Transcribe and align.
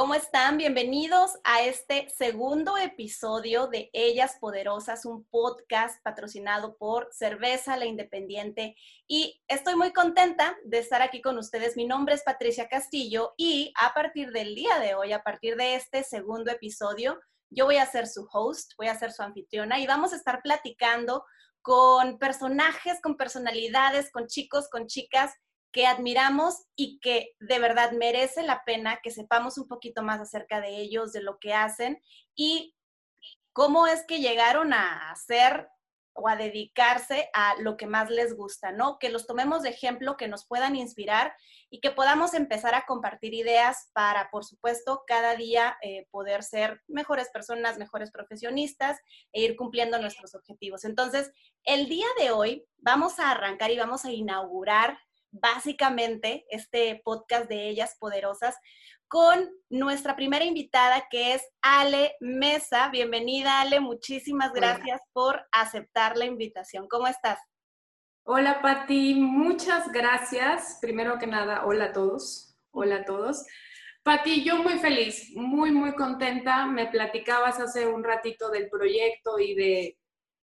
¿Cómo 0.00 0.14
están? 0.14 0.56
Bienvenidos 0.56 1.32
a 1.44 1.60
este 1.60 2.08
segundo 2.08 2.78
episodio 2.78 3.66
de 3.66 3.90
Ellas 3.92 4.38
Poderosas, 4.40 5.04
un 5.04 5.26
podcast 5.26 6.02
patrocinado 6.02 6.78
por 6.78 7.10
Cerveza 7.12 7.76
La 7.76 7.84
Independiente. 7.84 8.76
Y 9.06 9.42
estoy 9.46 9.76
muy 9.76 9.92
contenta 9.92 10.56
de 10.64 10.78
estar 10.78 11.02
aquí 11.02 11.20
con 11.20 11.36
ustedes. 11.36 11.76
Mi 11.76 11.84
nombre 11.84 12.14
es 12.14 12.22
Patricia 12.22 12.66
Castillo 12.66 13.34
y 13.36 13.74
a 13.78 13.92
partir 13.92 14.32
del 14.32 14.54
día 14.54 14.78
de 14.78 14.94
hoy, 14.94 15.12
a 15.12 15.22
partir 15.22 15.56
de 15.56 15.74
este 15.74 16.02
segundo 16.02 16.50
episodio, 16.50 17.20
yo 17.50 17.66
voy 17.66 17.76
a 17.76 17.84
ser 17.84 18.06
su 18.06 18.26
host, 18.32 18.72
voy 18.78 18.86
a 18.86 18.98
ser 18.98 19.12
su 19.12 19.20
anfitriona 19.22 19.80
y 19.80 19.86
vamos 19.86 20.14
a 20.14 20.16
estar 20.16 20.40
platicando 20.40 21.26
con 21.60 22.18
personajes, 22.18 23.02
con 23.02 23.18
personalidades, 23.18 24.10
con 24.10 24.28
chicos, 24.28 24.70
con 24.70 24.86
chicas 24.86 25.34
que 25.72 25.86
admiramos 25.86 26.66
y 26.76 26.98
que 27.00 27.36
de 27.40 27.58
verdad 27.58 27.92
merece 27.92 28.42
la 28.42 28.64
pena 28.64 29.00
que 29.02 29.10
sepamos 29.10 29.58
un 29.58 29.68
poquito 29.68 30.02
más 30.02 30.20
acerca 30.20 30.60
de 30.60 30.76
ellos, 30.76 31.12
de 31.12 31.22
lo 31.22 31.38
que 31.38 31.54
hacen 31.54 32.02
y 32.34 32.74
cómo 33.52 33.86
es 33.86 34.04
que 34.06 34.20
llegaron 34.20 34.72
a 34.72 35.10
hacer 35.10 35.68
o 36.12 36.28
a 36.28 36.36
dedicarse 36.36 37.30
a 37.32 37.54
lo 37.60 37.76
que 37.76 37.86
más 37.86 38.10
les 38.10 38.36
gusta, 38.36 38.72
¿no? 38.72 38.98
Que 38.98 39.10
los 39.10 39.26
tomemos 39.26 39.62
de 39.62 39.70
ejemplo, 39.70 40.16
que 40.16 40.28
nos 40.28 40.46
puedan 40.46 40.76
inspirar 40.76 41.34
y 41.70 41.80
que 41.80 41.90
podamos 41.90 42.34
empezar 42.34 42.74
a 42.74 42.84
compartir 42.84 43.32
ideas 43.32 43.90
para, 43.92 44.28
por 44.30 44.44
supuesto, 44.44 45.04
cada 45.06 45.36
día 45.36 45.78
eh, 45.82 46.06
poder 46.10 46.42
ser 46.42 46.82
mejores 46.88 47.30
personas, 47.30 47.78
mejores 47.78 48.10
profesionistas 48.10 48.98
e 49.32 49.42
ir 49.42 49.56
cumpliendo 49.56 49.98
nuestros 49.98 50.34
objetivos. 50.34 50.84
Entonces, 50.84 51.32
el 51.64 51.88
día 51.88 52.06
de 52.18 52.32
hoy 52.32 52.66
vamos 52.78 53.18
a 53.18 53.30
arrancar 53.30 53.70
y 53.70 53.78
vamos 53.78 54.04
a 54.04 54.10
inaugurar 54.10 54.98
básicamente 55.30 56.46
este 56.50 57.00
podcast 57.04 57.48
de 57.48 57.68
Ellas 57.68 57.96
Poderosas 57.98 58.56
con 59.08 59.50
nuestra 59.68 60.14
primera 60.14 60.44
invitada 60.44 61.06
que 61.10 61.34
es 61.34 61.42
Ale 61.62 62.14
Mesa. 62.20 62.88
Bienvenida 62.90 63.60
Ale, 63.60 63.80
muchísimas 63.80 64.52
gracias 64.52 65.00
por 65.12 65.44
aceptar 65.50 66.16
la 66.16 66.26
invitación. 66.26 66.86
¿Cómo 66.88 67.08
estás? 67.08 67.40
Hola 68.22 68.62
Pati, 68.62 69.14
muchas 69.14 69.90
gracias. 69.90 70.78
Primero 70.80 71.18
que 71.18 71.26
nada, 71.26 71.64
hola 71.66 71.86
a 71.86 71.92
todos. 71.92 72.56
Hola 72.70 72.96
a 72.98 73.04
todos. 73.04 73.44
Pati, 74.04 74.44
yo 74.44 74.56
muy 74.56 74.78
feliz, 74.78 75.32
muy, 75.34 75.72
muy 75.72 75.94
contenta. 75.94 76.66
Me 76.66 76.86
platicabas 76.86 77.58
hace 77.58 77.86
un 77.86 78.04
ratito 78.04 78.48
del 78.50 78.68
proyecto 78.70 79.38
y 79.40 79.54
de 79.54 79.98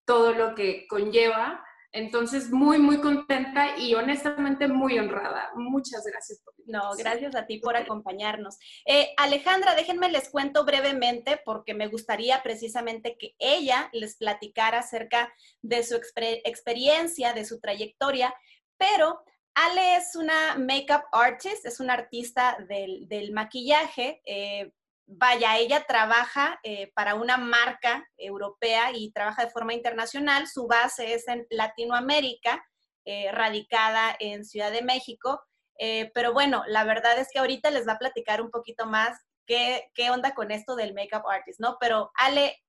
todo 0.05 0.33
lo 0.33 0.55
que 0.55 0.87
conlleva. 0.87 1.63
Entonces, 1.95 2.51
muy, 2.51 2.77
muy 2.77 2.99
contenta 2.99 3.77
y 3.77 3.95
honestamente 3.95 4.67
muy 4.67 4.99
honrada. 4.99 5.49
Muchas 5.55 6.03
gracias 6.05 6.41
por 6.43 6.53
No, 6.65 6.91
gracias 6.97 7.35
a 7.35 7.45
ti 7.45 7.59
por 7.59 7.77
acompañarnos. 7.77 8.57
Eh, 8.85 9.13
Alejandra, 9.15 9.75
déjenme 9.75 10.11
les 10.11 10.27
cuento 10.27 10.65
brevemente 10.65 11.39
porque 11.45 11.73
me 11.73 11.87
gustaría 11.87 12.43
precisamente 12.43 13.15
que 13.17 13.35
ella 13.39 13.89
les 13.93 14.17
platicara 14.17 14.79
acerca 14.79 15.33
de 15.61 15.83
su 15.83 15.95
experiencia, 15.95 17.31
de 17.31 17.45
su 17.45 17.61
trayectoria, 17.61 18.35
pero 18.75 19.23
Ale 19.53 19.95
es 19.95 20.17
una 20.17 20.57
makeup 20.57 21.03
artist, 21.13 21.65
es 21.65 21.79
una 21.79 21.93
artista 21.93 22.57
del, 22.67 23.31
maquillaje. 23.31 24.21
Eh, 24.25 24.73
vaya, 25.07 25.57
ella 25.57 25.85
trabaja 25.87 26.59
eh, 26.63 26.91
para 26.95 27.15
una 27.15 27.37
marca 27.37 28.07
europea 28.17 28.91
y 28.93 29.11
trabaja 29.11 29.45
de 29.45 29.51
forma 29.51 29.73
internacional. 29.73 30.47
Su 30.47 30.67
base 30.67 31.13
es 31.13 31.27
en 31.27 31.45
Latinoamérica, 31.49 32.65
eh, 33.05 33.31
radicada 33.31 34.15
en 34.19 34.45
Ciudad 34.45 34.71
de 34.71 34.81
México. 34.81 35.41
Eh, 35.77 36.11
pero 36.13 36.33
bueno, 36.33 36.63
la 36.67 36.83
verdad 36.83 37.19
es 37.19 37.29
que 37.31 37.39
ahorita 37.39 37.69
les 37.69 37.87
va 37.87 37.93
a 37.93 37.99
platicar 37.99 38.41
un 38.41 38.49
poquito 38.49 38.85
más 38.85 39.19
qué, 39.45 39.91
qué 39.93 40.09
onda 40.09 40.33
con 40.33 40.51
esto 40.51 40.75
del 40.75 40.93
makeup 40.93 41.27
artist, 41.27 41.59
¿no? 41.59 41.77
Pero 41.79 42.11
Ale, 42.15 42.61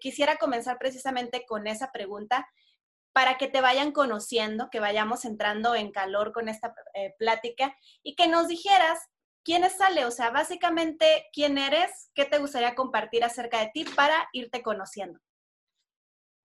quisiera 0.00 0.36
comenzar 0.36 0.78
precisamente 0.78 1.44
con 1.44 1.66
esa 1.66 1.90
pregunta 1.90 2.48
para 3.12 3.36
que 3.36 3.48
te 3.48 3.60
vayan 3.60 3.90
conociendo, 3.90 4.68
que 4.70 4.78
vayamos 4.78 5.24
entrando 5.24 5.74
en 5.74 5.90
calor 5.90 6.32
con 6.32 6.48
esta 6.48 6.72
plática 7.18 7.76
y 8.00 8.14
que 8.14 8.28
nos 8.28 8.46
dijeras 8.46 9.00
¿quién 9.46 9.62
es 9.62 9.80
Ale? 9.80 10.04
O 10.04 10.10
sea, 10.10 10.30
básicamente, 10.30 11.28
¿quién 11.32 11.56
eres? 11.56 12.10
¿Qué 12.14 12.24
te 12.24 12.38
gustaría 12.38 12.74
compartir 12.74 13.22
acerca 13.24 13.60
de 13.60 13.70
ti 13.72 13.84
para 13.84 14.28
irte 14.32 14.60
conociendo? 14.60 15.20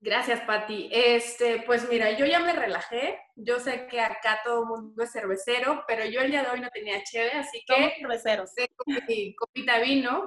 Gracias, 0.00 0.40
Patti. 0.42 0.88
Este, 0.90 1.62
pues 1.66 1.88
mira, 1.88 2.16
yo 2.16 2.26
ya 2.26 2.38
me 2.38 2.52
relajé. 2.52 3.18
Yo 3.34 3.58
sé 3.58 3.86
que 3.88 4.00
acá 4.00 4.40
todo 4.44 4.62
el 4.62 4.68
mundo 4.68 5.02
es 5.02 5.12
cervecero, 5.12 5.84
pero 5.86 6.04
yo 6.06 6.20
el 6.20 6.30
día 6.30 6.42
de 6.42 6.50
hoy 6.50 6.60
no 6.60 6.70
tenía 6.70 7.02
cheve, 7.04 7.32
así 7.32 7.62
que 7.66 7.94
cerveceros. 7.98 8.54
tengo 8.54 9.04
mi 9.06 9.34
copita 9.34 9.80
vino. 9.80 10.24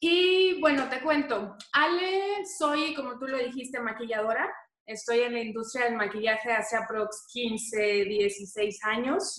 Y 0.00 0.60
bueno, 0.60 0.88
te 0.88 1.00
cuento. 1.00 1.56
Ale, 1.72 2.44
soy, 2.58 2.94
como 2.94 3.18
tú 3.18 3.26
lo 3.26 3.38
dijiste, 3.38 3.80
maquilladora. 3.80 4.52
Estoy 4.84 5.20
en 5.20 5.32
la 5.32 5.40
industria 5.40 5.86
del 5.86 5.96
maquillaje 5.96 6.52
hace 6.52 6.76
aprox 6.76 7.26
15, 7.32 8.04
16 8.04 8.84
años. 8.84 9.36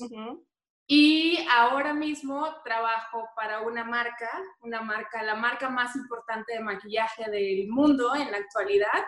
Y 0.90 1.46
ahora 1.52 1.94
mismo 1.94 2.48
trabajo 2.64 3.30
para 3.36 3.59
una 3.59 3.84
marca, 3.84 4.30
una 4.62 4.81
marca, 4.81 5.22
la 5.22 5.36
marca 5.36 5.70
más 5.70 5.94
importante 5.98 6.53
de 6.53 6.62
maquillaje 6.62 7.30
del 7.30 7.68
mundo 7.68 8.16
en 8.16 8.31
la 8.31 8.38
actualidad. 8.38 9.03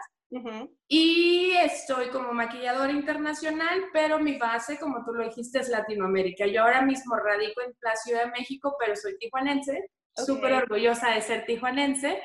Y 0.87 1.51
estoy 1.51 2.09
como 2.09 2.33
maquilladora 2.33 2.91
internacional, 2.91 3.85
pero 3.93 4.19
mi 4.19 4.37
base, 4.37 4.77
como 4.77 5.03
tú 5.05 5.13
lo 5.13 5.23
dijiste, 5.23 5.59
es 5.59 5.69
Latinoamérica. 5.69 6.45
Yo 6.45 6.63
ahora 6.63 6.81
mismo 6.81 7.15
radico 7.15 7.61
en 7.61 7.73
la 7.81 7.95
Ciudad 7.95 8.25
de 8.25 8.31
México, 8.31 8.75
pero 8.77 8.95
soy 8.97 9.17
tijuanense, 9.17 9.89
súper 10.13 10.53
orgullosa 10.53 11.11
de 11.11 11.21
ser 11.21 11.45
tijuanense. 11.45 12.21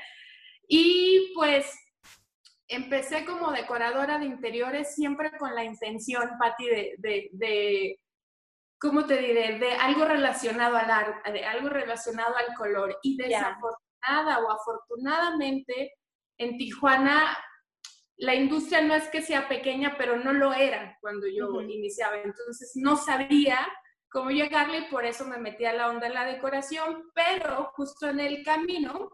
Y 0.66 1.32
pues 1.34 1.72
empecé 2.66 3.24
como 3.24 3.52
decoradora 3.52 4.18
de 4.18 4.26
interiores 4.26 4.96
siempre 4.96 5.30
con 5.38 5.54
la 5.54 5.64
intención, 5.64 6.28
Patti, 6.38 6.66
de, 6.66 7.30
de 7.32 8.00
¿cómo 8.84 9.06
te 9.06 9.16
diré? 9.16 9.58
De 9.58 9.72
algo 9.72 10.04
relacionado 10.04 10.76
al 10.76 10.90
arte, 10.90 11.32
de 11.32 11.46
algo 11.46 11.70
relacionado 11.70 12.36
al 12.36 12.54
color. 12.54 12.98
Y 13.02 13.16
desafortunada 13.16 14.40
o 14.40 14.50
afortunadamente, 14.50 15.94
en 16.36 16.58
Tijuana 16.58 17.34
la 18.16 18.34
industria 18.34 18.82
no 18.82 18.94
es 18.94 19.08
que 19.08 19.22
sea 19.22 19.48
pequeña, 19.48 19.96
pero 19.96 20.18
no 20.18 20.34
lo 20.34 20.52
era 20.52 20.98
cuando 21.00 21.26
yo 21.26 21.62
iniciaba. 21.62 22.18
Entonces 22.18 22.72
no 22.74 22.96
sabía 22.96 23.58
cómo 24.10 24.30
llegarle 24.30 24.78
y 24.80 24.90
por 24.90 25.06
eso 25.06 25.24
me 25.24 25.38
metí 25.38 25.64
a 25.64 25.72
la 25.72 25.88
onda 25.88 26.06
de 26.06 26.14
la 26.14 26.26
decoración, 26.26 27.10
pero 27.14 27.72
justo 27.74 28.10
en 28.10 28.20
el 28.20 28.44
camino 28.44 29.10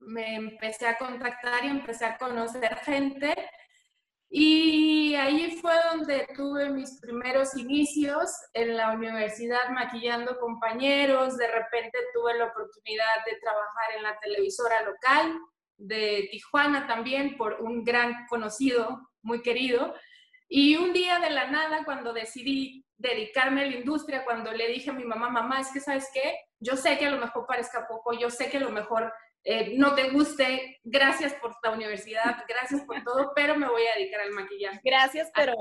me 0.00 0.34
empecé 0.34 0.88
a 0.88 0.98
contactar 0.98 1.64
y 1.64 1.68
empecé 1.68 2.04
a 2.04 2.18
conocer 2.18 2.74
gente 2.78 3.32
y 4.34 5.14
ahí 5.14 5.58
fue 5.60 5.74
donde 5.90 6.26
tuve 6.34 6.70
mis 6.70 6.98
primeros 7.00 7.54
inicios 7.54 8.30
en 8.54 8.78
la 8.78 8.92
universidad 8.92 9.68
maquillando 9.74 10.38
compañeros. 10.40 11.36
De 11.36 11.48
repente 11.48 11.98
tuve 12.14 12.38
la 12.38 12.46
oportunidad 12.46 13.26
de 13.26 13.36
trabajar 13.42 13.94
en 13.94 14.02
la 14.04 14.18
televisora 14.20 14.80
local 14.84 15.38
de 15.76 16.28
Tijuana 16.30 16.86
también 16.86 17.36
por 17.36 17.60
un 17.60 17.84
gran 17.84 18.26
conocido, 18.26 19.10
muy 19.20 19.42
querido. 19.42 19.94
Y 20.48 20.76
un 20.76 20.94
día 20.94 21.18
de 21.18 21.28
la 21.28 21.50
nada, 21.50 21.84
cuando 21.84 22.14
decidí 22.14 22.86
dedicarme 22.96 23.64
a 23.64 23.66
la 23.66 23.76
industria, 23.76 24.24
cuando 24.24 24.50
le 24.50 24.66
dije 24.68 24.88
a 24.88 24.94
mi 24.94 25.04
mamá, 25.04 25.28
mamá, 25.28 25.60
es 25.60 25.70
que 25.74 25.80
sabes 25.80 26.08
qué, 26.14 26.36
yo 26.58 26.78
sé 26.78 26.96
que 26.96 27.04
a 27.04 27.10
lo 27.10 27.18
mejor 27.18 27.44
parezca 27.46 27.86
poco, 27.86 28.14
yo 28.14 28.30
sé 28.30 28.48
que 28.48 28.56
a 28.56 28.60
lo 28.60 28.70
mejor 28.70 29.12
eh, 29.44 29.74
no 29.76 29.94
te 29.94 30.10
guste, 30.10 30.80
gracias 30.84 31.34
por 31.34 31.56
la 31.62 31.70
universidad, 31.70 32.44
gracias 32.48 32.82
por 32.82 33.02
todo, 33.02 33.32
pero 33.34 33.56
me 33.56 33.68
voy 33.68 33.82
a 33.82 33.98
dedicar 33.98 34.20
al 34.20 34.30
maquillaje. 34.30 34.80
Gracias, 34.84 35.30
pero 35.34 35.54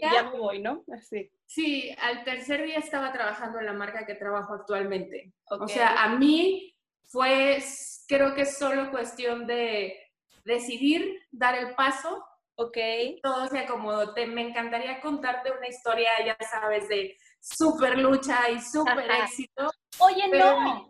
ya 0.00 0.30
me 0.30 0.38
voy, 0.38 0.60
¿no? 0.60 0.84
Sí. 1.02 1.30
sí, 1.46 1.96
al 2.00 2.22
tercer 2.22 2.64
día 2.64 2.78
estaba 2.78 3.12
trabajando 3.12 3.58
en 3.58 3.66
la 3.66 3.72
marca 3.72 4.06
que 4.06 4.14
trabajo 4.14 4.54
actualmente. 4.54 5.32
O 5.46 5.66
sea, 5.66 6.04
a 6.04 6.10
mí 6.10 6.76
fue, 7.06 7.58
creo 8.06 8.34
que 8.34 8.42
es 8.42 8.56
solo 8.56 8.90
cuestión 8.90 9.46
de 9.46 9.98
decidir 10.44 11.20
dar 11.32 11.56
el 11.56 11.74
paso. 11.74 12.24
Ok. 12.56 12.78
Todo 13.20 13.48
se 13.48 13.58
acomodó. 13.58 14.14
Te, 14.14 14.26
me 14.26 14.42
encantaría 14.42 15.00
contarte 15.00 15.50
una 15.50 15.66
historia, 15.66 16.10
ya 16.24 16.36
sabes, 16.48 16.88
de 16.88 17.16
súper 17.40 17.98
lucha 17.98 18.48
y 18.50 18.60
súper 18.60 19.10
éxito. 19.10 19.70
Oye, 19.98 20.28
no. 20.28 20.86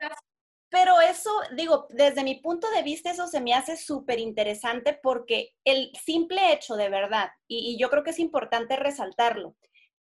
Pero 0.74 1.00
eso, 1.00 1.30
digo, 1.56 1.86
desde 1.90 2.24
mi 2.24 2.34
punto 2.34 2.68
de 2.72 2.82
vista, 2.82 3.12
eso 3.12 3.28
se 3.28 3.40
me 3.40 3.54
hace 3.54 3.76
súper 3.76 4.18
interesante 4.18 4.98
porque 5.00 5.54
el 5.62 5.92
simple 6.04 6.52
hecho 6.52 6.74
de 6.74 6.88
verdad, 6.88 7.28
y, 7.46 7.78
yo 7.78 7.88
creo 7.90 8.02
que 8.02 8.10
es 8.10 8.18
importante 8.18 8.74
resaltarlo, 8.74 9.54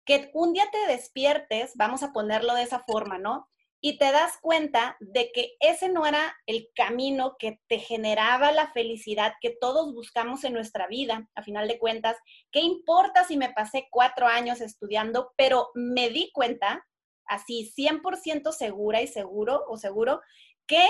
que 0.04 0.30
un 0.34 0.52
día 0.52 0.66
te 0.70 0.92
despiertes, 0.92 1.72
vamos 1.76 2.02
a 2.02 2.12
ponerlo 2.12 2.52
de 2.52 2.64
esa 2.64 2.84
forma, 2.86 3.16
¿no? 3.16 3.48
Y 3.80 3.96
te 3.96 4.12
das 4.12 4.32
cuenta 4.42 4.98
de 5.00 5.32
que 5.32 5.56
ese 5.60 5.88
no 5.88 6.04
era 6.04 6.36
el 6.44 6.68
camino 6.74 7.36
que 7.38 7.60
te 7.66 7.78
generaba 7.78 8.52
la 8.52 8.70
felicidad 8.72 9.32
que 9.40 9.56
todos 9.58 9.94
buscamos 9.94 10.44
en 10.44 10.52
nuestra 10.52 10.86
vida, 10.86 11.30
a 11.34 11.42
final 11.42 11.66
de 11.66 11.78
cuentas. 11.78 12.18
¿Qué 12.52 12.60
importa 12.60 13.24
si 13.24 13.38
me 13.38 13.54
pasé 13.54 13.88
cuatro 13.90 14.26
años 14.26 14.60
estudiando, 14.60 15.32
pero 15.38 15.70
me 15.72 16.10
di 16.10 16.30
cuenta, 16.30 16.84
así 17.24 17.72
100% 17.74 18.52
segura 18.52 19.00
y 19.00 19.06
seguro 19.06 19.64
o 19.68 19.78
seguro, 19.78 20.20
qué 20.68 20.88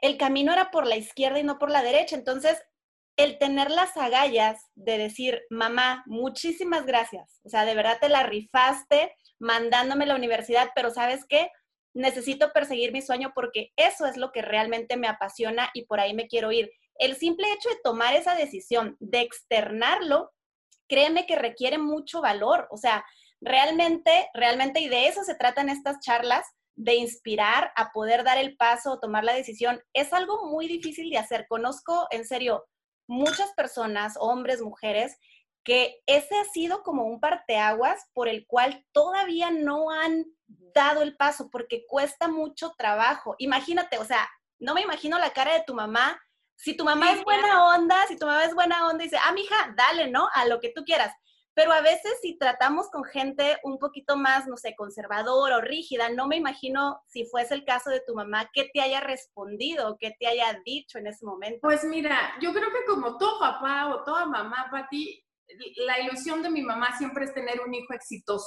el 0.00 0.16
camino 0.16 0.52
era 0.52 0.70
por 0.70 0.86
la 0.86 0.96
izquierda 0.96 1.38
y 1.38 1.44
no 1.44 1.58
por 1.58 1.70
la 1.70 1.82
derecha. 1.82 2.16
Entonces, 2.16 2.62
el 3.16 3.38
tener 3.38 3.70
las 3.70 3.96
agallas 3.96 4.60
de 4.76 4.96
decir, 4.96 5.42
mamá, 5.50 6.04
muchísimas 6.06 6.86
gracias. 6.86 7.40
O 7.44 7.48
sea, 7.48 7.64
de 7.64 7.74
verdad 7.74 7.98
te 8.00 8.08
la 8.08 8.22
rifaste 8.22 9.12
mandándome 9.40 10.04
a 10.04 10.08
la 10.08 10.14
universidad, 10.14 10.70
pero 10.74 10.90
¿sabes 10.90 11.24
qué? 11.28 11.50
Necesito 11.94 12.52
perseguir 12.52 12.92
mi 12.92 13.02
sueño 13.02 13.32
porque 13.34 13.72
eso 13.76 14.06
es 14.06 14.16
lo 14.16 14.30
que 14.30 14.42
realmente 14.42 14.96
me 14.96 15.08
apasiona 15.08 15.70
y 15.74 15.86
por 15.86 15.98
ahí 15.98 16.14
me 16.14 16.28
quiero 16.28 16.52
ir. 16.52 16.70
El 16.94 17.16
simple 17.16 17.46
hecho 17.52 17.68
de 17.70 17.80
tomar 17.82 18.14
esa 18.14 18.36
decisión, 18.36 18.96
de 19.00 19.20
externarlo, 19.20 20.32
créeme 20.88 21.26
que 21.26 21.36
requiere 21.36 21.78
mucho 21.78 22.20
valor. 22.20 22.68
O 22.70 22.76
sea, 22.76 23.04
realmente, 23.40 24.28
realmente, 24.32 24.80
y 24.80 24.88
de 24.88 25.08
eso 25.08 25.24
se 25.24 25.34
tratan 25.34 25.68
estas 25.68 25.98
charlas, 26.00 26.46
de 26.78 26.94
inspirar 26.94 27.72
a 27.74 27.90
poder 27.90 28.22
dar 28.22 28.38
el 28.38 28.56
paso 28.56 28.92
o 28.92 29.00
tomar 29.00 29.24
la 29.24 29.34
decisión, 29.34 29.82
es 29.92 30.12
algo 30.12 30.46
muy 30.46 30.68
difícil 30.68 31.10
de 31.10 31.18
hacer. 31.18 31.46
Conozco, 31.48 32.06
en 32.10 32.24
serio, 32.24 32.64
muchas 33.08 33.52
personas, 33.54 34.14
hombres, 34.18 34.62
mujeres, 34.62 35.18
que 35.64 36.00
ese 36.06 36.38
ha 36.38 36.44
sido 36.44 36.84
como 36.84 37.04
un 37.04 37.18
parteaguas 37.18 38.08
por 38.14 38.28
el 38.28 38.46
cual 38.46 38.86
todavía 38.92 39.50
no 39.50 39.90
han 39.90 40.24
dado 40.46 41.02
el 41.02 41.16
paso 41.16 41.50
porque 41.50 41.84
cuesta 41.88 42.28
mucho 42.28 42.74
trabajo. 42.78 43.34
Imagínate, 43.38 43.98
o 43.98 44.04
sea, 44.04 44.28
no 44.60 44.72
me 44.72 44.82
imagino 44.82 45.18
la 45.18 45.32
cara 45.32 45.54
de 45.54 45.64
tu 45.66 45.74
mamá. 45.74 46.20
Si 46.56 46.76
tu 46.76 46.84
mamá 46.84 47.12
es 47.12 47.24
buena 47.24 47.74
onda, 47.74 48.06
si 48.06 48.16
tu 48.16 48.26
mamá 48.26 48.44
es 48.44 48.54
buena 48.54 48.86
onda 48.86 49.02
y 49.02 49.08
dice, 49.08 49.18
ah, 49.24 49.32
mija, 49.32 49.74
dale, 49.76 50.08
¿no? 50.08 50.28
A 50.32 50.46
lo 50.46 50.60
que 50.60 50.72
tú 50.72 50.84
quieras. 50.84 51.12
Pero 51.58 51.72
a 51.72 51.80
veces 51.80 52.12
si 52.22 52.38
tratamos 52.38 52.88
con 52.88 53.02
gente 53.02 53.58
un 53.64 53.80
poquito 53.80 54.16
más, 54.16 54.46
no 54.46 54.56
sé, 54.56 54.76
conservadora 54.76 55.56
o 55.56 55.60
rígida, 55.60 56.08
no 56.08 56.28
me 56.28 56.36
imagino 56.36 57.02
si 57.08 57.24
fuese 57.24 57.52
el 57.54 57.64
caso 57.64 57.90
de 57.90 58.00
tu 58.06 58.14
mamá, 58.14 58.48
que 58.52 58.70
te 58.72 58.80
haya 58.80 59.00
respondido, 59.00 59.96
qué 59.98 60.14
te 60.20 60.28
haya 60.28 60.56
dicho 60.64 60.98
en 60.98 61.08
ese 61.08 61.26
momento. 61.26 61.58
Pues 61.62 61.82
mira, 61.82 62.34
yo 62.40 62.52
creo 62.52 62.68
que 62.70 62.84
como 62.86 63.18
todo 63.18 63.40
papá 63.40 63.88
o 63.88 64.04
toda 64.04 64.26
mamá, 64.26 64.68
Pati, 64.70 65.20
la 65.78 65.98
ilusión 65.98 66.44
de 66.44 66.50
mi 66.50 66.62
mamá 66.62 66.96
siempre 66.96 67.24
es 67.24 67.34
tener 67.34 67.60
un 67.60 67.74
hijo 67.74 67.92
exitoso. 67.92 68.46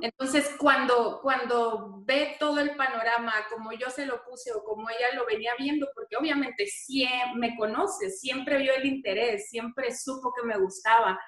Entonces, 0.00 0.54
cuando, 0.60 1.18
cuando 1.20 2.04
ve 2.04 2.36
todo 2.38 2.60
el 2.60 2.76
panorama 2.76 3.32
como 3.50 3.72
yo 3.72 3.90
se 3.90 4.06
lo 4.06 4.22
puse 4.22 4.52
o 4.52 4.62
como 4.62 4.88
ella 4.88 5.12
lo 5.16 5.26
venía 5.26 5.54
viendo, 5.58 5.88
porque 5.92 6.16
obviamente 6.16 6.68
siempre 6.68 7.34
me 7.34 7.56
conoce, 7.56 8.10
siempre 8.10 8.58
vio 8.58 8.72
el 8.76 8.86
interés, 8.86 9.48
siempre 9.48 9.92
supo 9.92 10.32
que 10.32 10.46
me 10.46 10.56
gustaba, 10.56 11.18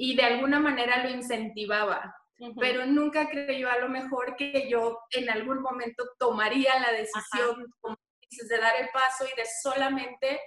y 0.00 0.14
de 0.14 0.22
alguna 0.22 0.60
manera 0.60 1.02
lo 1.02 1.10
incentivaba. 1.10 2.14
Pero 2.60 2.86
nunca 2.86 3.28
creyó 3.28 3.68
a 3.68 3.78
lo 3.78 3.88
mejor 3.88 4.36
que 4.36 4.68
yo 4.70 5.00
en 5.10 5.28
algún 5.28 5.60
momento 5.60 6.04
tomaría 6.20 6.78
la 6.78 6.92
decisión, 6.92 7.66
como 7.80 7.98
dices, 8.30 8.48
de 8.48 8.58
dar 8.58 8.74
el 8.80 8.88
paso 8.90 9.24
y 9.24 9.36
de 9.36 9.44
solamente... 9.60 10.40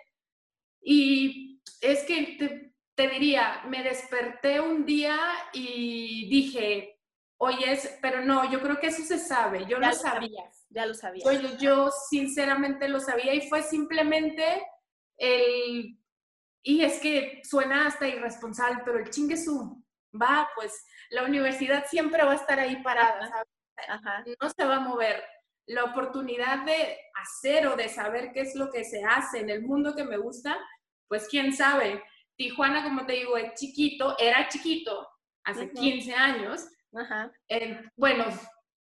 Y 0.81 1.61
es 1.81 2.03
que 2.05 2.37
te, 2.39 2.73
te 2.95 3.09
diría, 3.09 3.63
me 3.67 3.83
desperté 3.83 4.61
un 4.61 4.85
día 4.85 5.19
y 5.51 6.29
dije, 6.29 6.97
oye, 7.37 7.77
pero 8.01 8.21
no, 8.23 8.49
yo 8.49 8.61
creo 8.61 8.79
que 8.79 8.87
eso 8.87 9.03
se 9.03 9.19
sabe, 9.19 9.65
yo 9.67 9.81
ya 9.81 9.89
lo 9.89 9.93
sabía. 9.93 10.49
Ya 10.69 10.85
lo 10.85 10.93
sabía. 10.93 11.23
Yo, 11.25 11.57
yo 11.57 11.91
sinceramente 12.09 12.87
lo 12.87 13.01
sabía 13.01 13.33
y 13.33 13.49
fue 13.49 13.63
simplemente 13.63 14.65
el 15.17 16.00
y 16.63 16.83
es 16.83 16.99
que 16.99 17.41
suena 17.43 17.87
hasta 17.87 18.07
irresponsable, 18.07 18.81
pero 18.85 18.99
el 18.99 19.09
chingue 19.09 19.37
su, 19.37 19.83
va, 20.19 20.49
pues 20.55 20.85
la 21.09 21.23
universidad 21.23 21.85
siempre 21.87 22.23
va 22.23 22.33
a 22.33 22.35
estar 22.35 22.59
ahí 22.59 22.81
parada, 22.83 23.29
¿sabes? 23.29 24.37
No 24.39 24.49
se 24.49 24.65
va 24.65 24.77
a 24.77 24.81
mover. 24.81 25.23
La 25.67 25.85
oportunidad 25.85 26.65
de 26.65 26.99
hacer 27.15 27.67
o 27.67 27.75
de 27.75 27.89
saber 27.89 28.31
qué 28.33 28.41
es 28.41 28.55
lo 28.55 28.69
que 28.71 28.83
se 28.83 29.03
hace 29.03 29.39
en 29.39 29.49
el 29.49 29.63
mundo 29.63 29.95
que 29.95 30.03
me 30.03 30.17
gusta, 30.17 30.57
pues 31.07 31.27
quién 31.27 31.53
sabe. 31.53 32.03
Tijuana, 32.35 32.83
como 32.83 33.05
te 33.05 33.13
digo, 33.13 33.37
es 33.37 33.53
chiquito, 33.55 34.15
era 34.19 34.47
chiquito 34.47 35.07
hace 35.43 35.71
15 35.71 36.13
años. 36.13 36.67
bueno, 37.95 38.25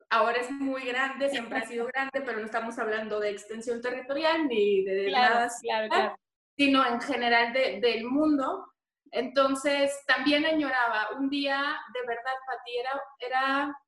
ahora 0.09 0.39
es 0.39 0.51
muy 0.51 0.85
grande, 0.87 1.29
siempre 1.29 1.59
ha 1.59 1.67
sido 1.67 1.87
grande, 1.87 2.21
pero 2.23 2.39
no 2.39 2.47
estamos 2.47 2.79
hablando 2.79 3.21
de 3.21 3.31
extensión 3.31 3.81
territorial 3.81 4.49
ni 4.49 4.83
de 4.85 5.11
nada. 5.11 5.49
Claro, 5.63 5.89
claro 5.89 6.17
sino 6.61 6.87
en 6.87 7.01
general 7.01 7.55
del 7.55 8.05
mundo. 8.05 8.67
Entonces, 9.13 9.99
también 10.07 10.45
añoraba 10.45 11.09
un 11.19 11.31
día, 11.31 11.57
de 11.95 12.07
verdad, 12.07 12.35
para 12.47 12.63
ti 12.63 12.73
era, 12.79 13.03
era 13.19 13.79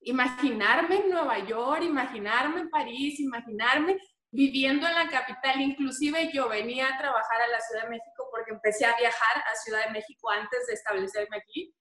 imaginarme 0.00 0.96
en 0.96 1.10
Nueva 1.10 1.38
York, 1.40 1.82
imaginarme 1.82 2.62
en 2.62 2.70
París, 2.70 3.20
imaginarme 3.20 3.98
viviendo 4.30 4.88
en 4.88 4.94
la 4.94 5.08
capital. 5.10 5.60
Inclusive 5.60 6.30
yo 6.32 6.48
venía 6.48 6.88
a 6.88 6.96
trabajar 6.96 7.42
a 7.42 7.48
la 7.48 7.60
Ciudad 7.60 7.82
de 7.82 7.90
México 7.90 8.26
porque 8.30 8.52
empecé 8.52 8.86
a 8.86 8.96
viajar 8.96 9.44
a 9.44 9.54
Ciudad 9.56 9.84
de 9.84 9.92
México 9.92 10.30
antes 10.30 10.66
de 10.66 10.72
establecerme 10.72 11.36
aquí. 11.36 11.74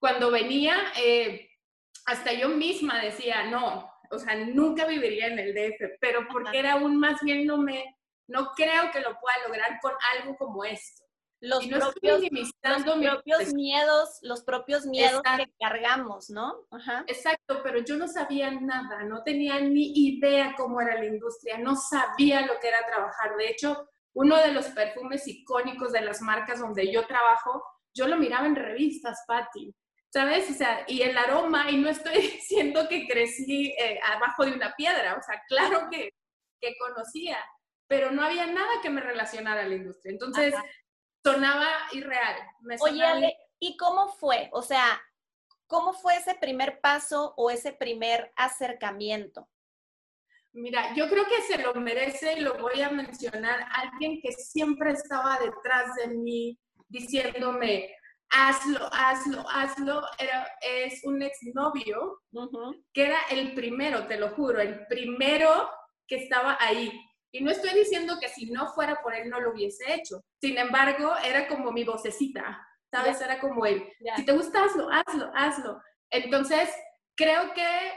Cuando 0.00 0.32
venía, 0.32 0.74
eh, 0.96 1.48
hasta 2.06 2.32
yo 2.32 2.48
misma 2.48 3.00
decía, 3.00 3.44
no, 3.44 3.88
o 4.10 4.18
sea, 4.18 4.34
nunca 4.34 4.86
viviría 4.86 5.28
en 5.28 5.38
el 5.38 5.54
DF, 5.54 5.98
pero 6.00 6.26
porque 6.26 6.58
era 6.58 6.72
aún 6.72 6.96
más 6.96 7.20
bien 7.22 7.46
no 7.46 7.58
me, 7.58 7.99
no 8.30 8.52
creo 8.54 8.90
que 8.92 9.00
lo 9.00 9.18
pueda 9.18 9.36
lograr 9.46 9.78
con 9.82 9.92
algo 10.14 10.36
como 10.36 10.64
esto. 10.64 11.04
Los, 11.42 11.66
propios, 11.66 12.20
miedos, 13.54 14.18
los 14.20 14.42
propios 14.42 14.84
miedos 14.84 15.22
que 15.22 15.50
cargamos, 15.58 16.28
¿no? 16.28 16.66
Exacto, 17.06 17.62
pero 17.62 17.80
yo 17.80 17.96
no 17.96 18.06
sabía 18.08 18.50
nada, 18.50 19.04
no 19.04 19.22
tenía 19.22 19.58
ni 19.58 19.90
idea 19.94 20.54
cómo 20.54 20.82
era 20.82 20.98
la 20.98 21.06
industria, 21.06 21.56
no 21.56 21.76
sabía 21.76 22.42
lo 22.42 22.60
que 22.60 22.68
era 22.68 22.84
trabajar. 22.86 23.36
De 23.36 23.48
hecho, 23.48 23.88
uno 24.12 24.36
de 24.36 24.52
los 24.52 24.66
perfumes 24.66 25.26
icónicos 25.26 25.92
de 25.92 26.02
las 26.02 26.20
marcas 26.20 26.60
donde 26.60 26.92
yo 26.92 27.06
trabajo, 27.06 27.64
yo 27.94 28.06
lo 28.06 28.18
miraba 28.18 28.46
en 28.46 28.56
revistas, 28.56 29.24
Patty. 29.26 29.74
¿Sabes? 30.12 30.50
O 30.50 30.54
sea, 30.54 30.84
y 30.88 31.02
el 31.02 31.16
aroma, 31.16 31.70
y 31.70 31.78
no 31.78 31.88
estoy 31.88 32.14
diciendo 32.20 32.86
que 32.86 33.08
crecí 33.08 33.74
eh, 33.78 33.98
abajo 34.04 34.44
de 34.44 34.52
una 34.52 34.74
piedra, 34.76 35.16
o 35.16 35.22
sea, 35.22 35.40
claro 35.48 35.88
que, 35.90 36.10
que 36.60 36.74
conocía, 36.78 37.38
pero 37.90 38.12
no 38.12 38.22
había 38.22 38.46
nada 38.46 38.70
que 38.80 38.88
me 38.88 39.00
relacionara 39.00 39.62
a 39.62 39.66
la 39.66 39.74
industria. 39.74 40.12
Entonces, 40.12 40.54
sonaba 41.24 41.68
irreal. 41.90 42.36
Oye, 42.78 43.04
Ale, 43.04 43.36
¿y 43.58 43.76
cómo 43.76 44.06
fue? 44.06 44.48
O 44.52 44.62
sea, 44.62 45.02
¿cómo 45.66 45.92
fue 45.92 46.14
ese 46.14 46.36
primer 46.36 46.80
paso 46.80 47.34
o 47.36 47.50
ese 47.50 47.72
primer 47.72 48.32
acercamiento? 48.36 49.48
Mira, 50.52 50.94
yo 50.94 51.08
creo 51.08 51.24
que 51.24 51.42
se 51.42 51.58
lo 51.58 51.74
merece 51.74 52.34
y 52.34 52.42
lo 52.42 52.58
voy 52.58 52.80
a 52.80 52.90
mencionar 52.90 53.66
alguien 53.72 54.20
que 54.22 54.30
siempre 54.34 54.92
estaba 54.92 55.40
detrás 55.40 55.92
de 55.96 56.14
mí 56.14 56.56
diciéndome, 56.86 57.92
hazlo, 58.30 58.88
hazlo, 58.92 59.44
hazlo. 59.50 60.02
Era, 60.16 60.46
es 60.62 61.02
un 61.02 61.22
exnovio 61.22 62.22
que 62.92 63.06
era 63.06 63.18
el 63.30 63.52
primero, 63.52 64.06
te 64.06 64.16
lo 64.16 64.28
juro, 64.28 64.60
el 64.60 64.86
primero 64.86 65.68
que 66.06 66.18
estaba 66.18 66.56
ahí. 66.60 66.92
Y 67.32 67.42
no 67.42 67.50
estoy 67.50 67.70
diciendo 67.78 68.18
que 68.20 68.28
si 68.28 68.50
no 68.50 68.72
fuera 68.72 69.00
por 69.02 69.14
él 69.14 69.30
no 69.30 69.40
lo 69.40 69.52
hubiese 69.52 69.94
hecho. 69.94 70.22
Sin 70.40 70.58
embargo, 70.58 71.12
era 71.24 71.46
como 71.46 71.70
mi 71.72 71.84
vocecita, 71.84 72.66
¿sabes? 72.90 73.20
Era 73.20 73.38
como 73.38 73.64
él. 73.66 73.84
Si 74.16 74.24
te 74.24 74.32
gusta, 74.32 74.64
hazlo, 74.64 74.88
hazlo, 74.90 75.30
hazlo. 75.34 75.82
Entonces, 76.10 76.68
creo 77.14 77.52
que 77.54 77.92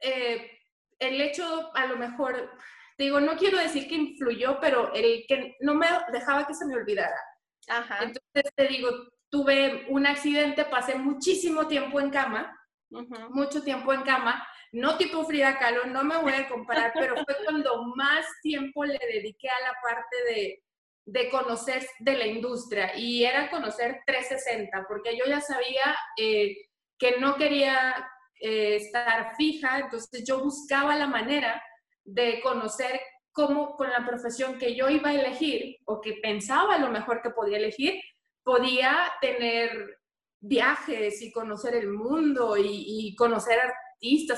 eh, 0.00 0.50
el 0.98 1.20
hecho, 1.20 1.70
a 1.74 1.86
lo 1.86 1.96
mejor, 1.96 2.50
te 2.96 3.04
digo, 3.04 3.20
no 3.20 3.36
quiero 3.36 3.58
decir 3.58 3.88
que 3.88 3.94
influyó, 3.94 4.58
pero 4.60 4.92
el 4.94 5.24
que 5.28 5.56
no 5.60 5.74
me 5.74 5.86
dejaba 6.12 6.46
que 6.46 6.54
se 6.54 6.66
me 6.66 6.74
olvidara. 6.74 7.20
Ajá. 7.68 7.98
Entonces, 8.02 8.52
te 8.56 8.68
digo, 8.68 8.88
tuve 9.30 9.86
un 9.90 10.06
accidente, 10.06 10.64
pasé 10.64 10.94
muchísimo 10.94 11.66
tiempo 11.66 12.00
en 12.00 12.10
cama, 12.10 12.54
mucho 12.90 13.62
tiempo 13.62 13.92
en 13.92 14.02
cama, 14.02 14.46
no 14.72 14.96
tipo 14.96 15.24
Frida 15.24 15.58
Kahlo, 15.58 15.86
no 15.86 16.04
me 16.04 16.16
voy 16.18 16.32
a 16.32 16.48
comparar, 16.48 16.92
pero 16.94 17.14
fue 17.16 17.36
cuando 17.44 17.84
más 17.96 18.26
tiempo 18.42 18.84
le 18.84 18.98
dediqué 18.98 19.48
a 19.48 19.60
la 19.60 19.74
parte 19.82 20.16
de, 20.28 20.62
de 21.04 21.30
conocer 21.30 21.86
de 22.00 22.16
la 22.16 22.26
industria 22.26 22.96
y 22.96 23.24
era 23.24 23.50
conocer 23.50 24.02
360, 24.06 24.86
porque 24.88 25.16
yo 25.16 25.24
ya 25.26 25.40
sabía 25.40 25.96
eh, 26.16 26.56
que 26.98 27.18
no 27.18 27.36
quería 27.36 28.10
eh, 28.40 28.76
estar 28.76 29.34
fija, 29.36 29.78
entonces 29.78 30.24
yo 30.26 30.42
buscaba 30.42 30.96
la 30.96 31.06
manera 31.06 31.62
de 32.04 32.40
conocer 32.40 33.00
cómo 33.32 33.76
con 33.76 33.90
la 33.90 34.04
profesión 34.04 34.58
que 34.58 34.74
yo 34.74 34.88
iba 34.88 35.10
a 35.10 35.14
elegir 35.14 35.76
o 35.84 36.00
que 36.00 36.14
pensaba 36.14 36.74
a 36.74 36.78
lo 36.78 36.90
mejor 36.90 37.22
que 37.22 37.30
podía 37.30 37.58
elegir, 37.58 38.00
podía 38.42 39.12
tener 39.20 39.97
viajes 40.40 41.20
y 41.22 41.32
conocer 41.32 41.74
el 41.74 41.88
mundo 41.88 42.56
y, 42.56 42.84
y 42.86 43.16
conocer 43.16 43.58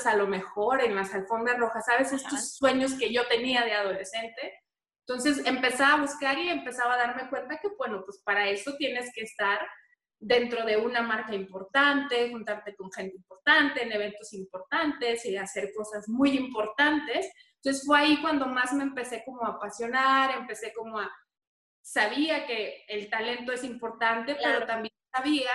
a 0.05 0.15
lo 0.15 0.27
mejor 0.27 0.81
en 0.81 0.95
las 0.95 1.13
alfombras 1.13 1.57
rojas, 1.59 1.85
¿sabes? 1.85 2.11
Estos 2.11 2.55
sueños 2.55 2.93
que 2.95 3.13
yo 3.13 3.27
tenía 3.27 3.63
de 3.63 3.73
adolescente. 3.73 4.59
Entonces 5.07 5.45
empezaba 5.45 5.93
a 5.93 6.01
buscar 6.01 6.37
y 6.37 6.49
empezaba 6.49 6.95
a 6.95 6.97
darme 6.97 7.29
cuenta 7.29 7.57
que, 7.57 7.69
bueno, 7.77 8.03
pues 8.05 8.21
para 8.23 8.49
eso 8.49 8.75
tienes 8.77 9.11
que 9.13 9.21
estar 9.21 9.59
dentro 10.19 10.65
de 10.65 10.77
una 10.77 11.01
marca 11.01 11.33
importante, 11.33 12.29
juntarte 12.29 12.75
con 12.75 12.91
gente 12.91 13.15
importante, 13.15 13.83
en 13.83 13.91
eventos 13.91 14.33
importantes 14.33 15.25
y 15.25 15.35
hacer 15.35 15.71
cosas 15.75 16.07
muy 16.07 16.37
importantes 16.37 17.31
Entonces 17.55 17.83
fue 17.85 17.99
ahí 17.99 18.21
cuando 18.21 18.45
más 18.45 18.71
me 18.73 18.83
empecé 18.83 19.23
como 19.25 19.43
a 19.43 19.55
apasionar, 19.55 20.37
empecé 20.37 20.73
como 20.73 20.99
a, 20.99 21.11
sabía 21.81 22.45
que 22.45 22.83
el 22.87 23.09
talento 23.09 23.51
es 23.51 23.63
importante, 23.63 24.35
pero 24.35 24.65
también 24.67 24.93
sabía 25.11 25.49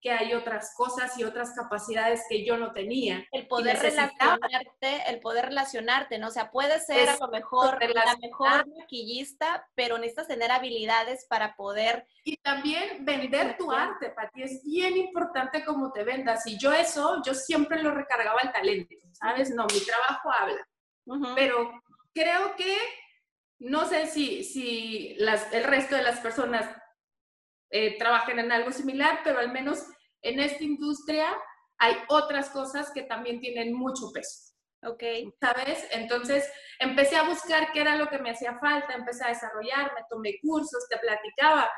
que 0.00 0.10
hay 0.10 0.32
otras 0.32 0.74
cosas 0.76 1.16
y 1.18 1.24
otras 1.24 1.54
capacidades 1.54 2.22
que 2.28 2.44
yo 2.44 2.56
no 2.56 2.72
tenía. 2.72 3.26
El 3.32 3.46
poder 3.46 3.78
relacionarte, 3.78 5.02
el 5.08 5.20
poder 5.20 5.46
relacionarte, 5.46 6.18
¿no? 6.18 6.28
O 6.28 6.30
sea, 6.30 6.50
puedes 6.50 6.86
ser 6.86 7.08
a 7.08 7.16
lo 7.18 7.28
mejor 7.28 7.78
la 7.92 8.16
mejor 8.16 8.66
maquillista, 8.78 9.68
pero 9.74 9.98
necesitas 9.98 10.28
tener 10.28 10.50
habilidades 10.50 11.26
para 11.28 11.54
poder... 11.54 12.06
Y 12.24 12.36
también 12.38 13.04
vender 13.04 13.56
tu 13.58 13.70
arte, 13.70 14.10
Pati, 14.10 14.42
es 14.42 14.62
bien 14.64 14.96
importante 14.96 15.64
cómo 15.64 15.92
te 15.92 16.02
vendas. 16.02 16.46
Y 16.46 16.58
yo 16.58 16.72
eso, 16.72 17.22
yo 17.24 17.34
siempre 17.34 17.82
lo 17.82 17.90
recargaba 17.92 18.38
al 18.42 18.52
talento, 18.52 18.94
¿sabes? 19.12 19.50
No, 19.50 19.66
mi 19.66 19.80
trabajo 19.80 20.30
habla. 20.32 20.66
Pero 21.34 21.82
creo 22.14 22.56
que, 22.56 22.76
no 23.58 23.84
sé 23.84 24.06
si, 24.06 24.44
si 24.44 25.14
las, 25.18 25.52
el 25.52 25.64
resto 25.64 25.96
de 25.96 26.02
las 26.02 26.20
personas 26.20 26.79
eh, 27.70 27.98
trabajen 27.98 28.38
en 28.38 28.52
algo 28.52 28.72
similar, 28.72 29.20
pero 29.24 29.38
al 29.38 29.52
menos 29.52 29.84
en 30.22 30.40
esta 30.40 30.62
industria 30.62 31.36
hay 31.78 31.96
otras 32.08 32.50
cosas 32.50 32.90
que 32.92 33.02
también 33.02 33.40
tienen 33.40 33.72
mucho 33.72 34.10
peso. 34.12 34.54
Ok. 34.82 35.02
¿Sabes? 35.40 35.86
Entonces 35.90 36.50
empecé 36.78 37.16
a 37.16 37.28
buscar 37.28 37.72
qué 37.72 37.82
era 37.82 37.96
lo 37.96 38.08
que 38.08 38.18
me 38.18 38.30
hacía 38.30 38.58
falta, 38.58 38.94
empecé 38.94 39.24
a 39.24 39.28
desarrollarme, 39.28 40.00
tomé 40.08 40.38
cursos, 40.40 40.86
te 40.88 40.98
platicaba. 40.98 41.70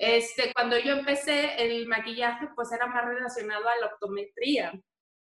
Este, 0.00 0.52
cuando 0.52 0.78
yo 0.78 0.92
empecé 0.92 1.54
el 1.62 1.86
maquillaje, 1.86 2.48
pues 2.54 2.70
era 2.72 2.86
más 2.86 3.04
relacionado 3.06 3.66
a 3.68 3.76
la 3.80 3.86
optometría, 3.86 4.72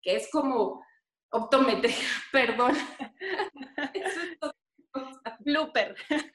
que 0.02 0.16
es 0.16 0.28
como 0.30 0.84
optometría, 1.30 1.94
perdón. 2.32 2.76
Blooper. 5.40 5.94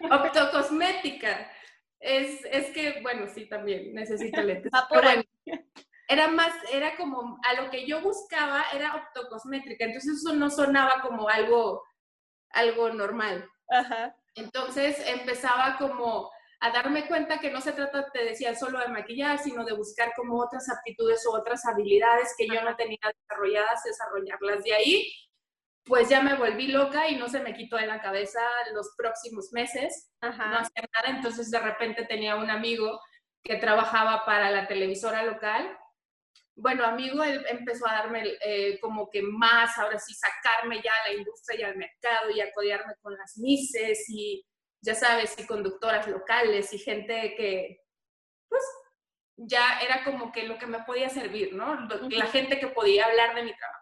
Optocosmética. 0.10 1.52
Es, 2.02 2.44
es 2.46 2.72
que, 2.72 3.00
bueno, 3.02 3.28
sí, 3.28 3.48
también 3.48 3.94
necesito 3.94 4.42
lentes. 4.44 4.72
era 6.08 6.28
más, 6.28 6.54
era 6.74 6.98
como, 6.98 7.40
a 7.48 7.62
lo 7.62 7.70
que 7.70 7.86
yo 7.88 8.02
buscaba 8.02 8.66
era 8.74 8.96
optocosmétrica, 8.96 9.86
entonces 9.86 10.18
eso 10.18 10.34
no 10.36 10.50
sonaba 10.50 11.02
como 11.02 11.30
algo, 11.30 11.84
algo 12.50 12.90
normal. 12.90 13.48
Entonces 14.36 14.98
empezaba 15.08 15.78
como 15.78 16.30
a 16.60 16.72
darme 16.72 17.08
cuenta 17.08 17.40
que 17.40 17.50
no 17.50 17.62
se 17.62 17.72
trata, 17.72 18.12
te 18.12 18.24
decía, 18.24 18.56
solo 18.56 18.80
de 18.80 18.88
maquillar, 18.88 19.40
sino 19.40 19.64
de 19.64 19.74
buscar 19.74 20.14
como 20.16 20.40
otras 20.40 20.70
aptitudes 20.70 21.26
o 21.26 21.36
otras 21.36 21.66
habilidades 21.66 22.34
que 22.38 22.48
yo 22.48 22.62
no 22.62 22.76
tenía 22.76 23.00
desarrolladas, 23.04 23.84
desarrollarlas. 23.84 24.64
De 24.64 24.74
ahí 24.74 25.12
pues 25.86 26.10
ya 26.10 26.22
me 26.22 26.36
volví 26.36 26.68
loca 26.68 27.08
y 27.10 27.16
no 27.16 27.28
se 27.28 27.40
me 27.40 27.54
quitó 27.54 27.78
de 27.78 27.88
la 27.88 28.02
cabeza 28.02 28.42
los 28.74 28.94
próximos 28.96 29.52
meses 29.52 30.12
no 30.22 30.30
hacer 30.30 30.90
nada. 30.94 31.18
Entonces 31.18 31.50
de 31.50 31.60
repente 31.60 32.06
tenía 32.06 32.36
un 32.36 32.50
amigo 32.50 33.00
que 33.44 33.56
trabajaba 33.56 34.24
para 34.26 34.52
la 34.52 34.68
televisora 34.68 35.24
local. 35.24 35.78
Bueno, 36.56 36.86
amigo, 36.86 37.24
él 37.24 37.44
empezó 37.50 37.88
a 37.88 37.94
darme 37.94 38.24
eh, 38.46 38.80
como 38.80 39.10
que 39.10 39.22
más, 39.24 39.78
ahora 39.78 39.98
sí, 39.98 40.14
sacarme 40.14 40.82
ya 40.84 40.92
a 40.92 41.10
la 41.10 41.18
industria 41.18 41.60
y 41.60 41.64
al 41.64 41.78
mercado 41.78 42.30
y 42.30 42.42
a 42.42 42.52
codearme 42.54 42.94
con 43.02 43.18
las 43.18 43.38
mises 43.38 44.06
y, 44.10 44.46
ya 44.82 44.94
sabes, 44.94 45.34
y 45.40 45.48
conductoras 45.48 46.08
locales 46.08 46.72
y 46.74 46.78
gente 46.78 47.34
que, 47.36 47.80
pues, 48.48 48.62
ya 49.38 49.80
era 49.80 50.04
como 50.04 50.32
que 50.32 50.44
lo 50.44 50.60
que 50.60 50.68
me 50.68 50.84
podía 50.84 51.10
servir, 51.10 51.54
¿no? 51.54 51.88
La 52.10 52.28
gente 52.28 52.60
que 52.60 52.68
podía 52.68 53.06
hablar 53.06 53.34
de 53.34 53.44
mi 53.44 53.56
trabajo. 53.56 53.81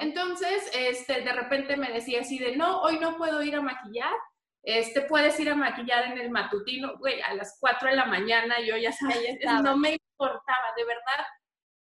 Entonces, 0.00 0.70
este, 0.72 1.22
de 1.22 1.32
repente 1.32 1.76
me 1.76 1.90
decía 1.90 2.20
así 2.20 2.38
de, 2.38 2.56
no, 2.56 2.82
hoy 2.82 2.98
no 3.00 3.16
puedo 3.16 3.42
ir 3.42 3.56
a 3.56 3.60
maquillar, 3.60 4.12
este, 4.62 5.02
puedes 5.02 5.38
ir 5.40 5.50
a 5.50 5.56
maquillar 5.56 6.12
en 6.12 6.18
el 6.18 6.30
matutino, 6.30 6.96
güey, 6.98 7.20
a 7.20 7.34
las 7.34 7.56
4 7.60 7.90
de 7.90 7.96
la 7.96 8.06
mañana, 8.06 8.60
yo 8.60 8.76
ya 8.76 8.92
sabía, 8.92 9.36
no 9.62 9.76
me 9.76 9.94
importaba, 9.94 10.74
de 10.76 10.84
verdad, 10.84 11.26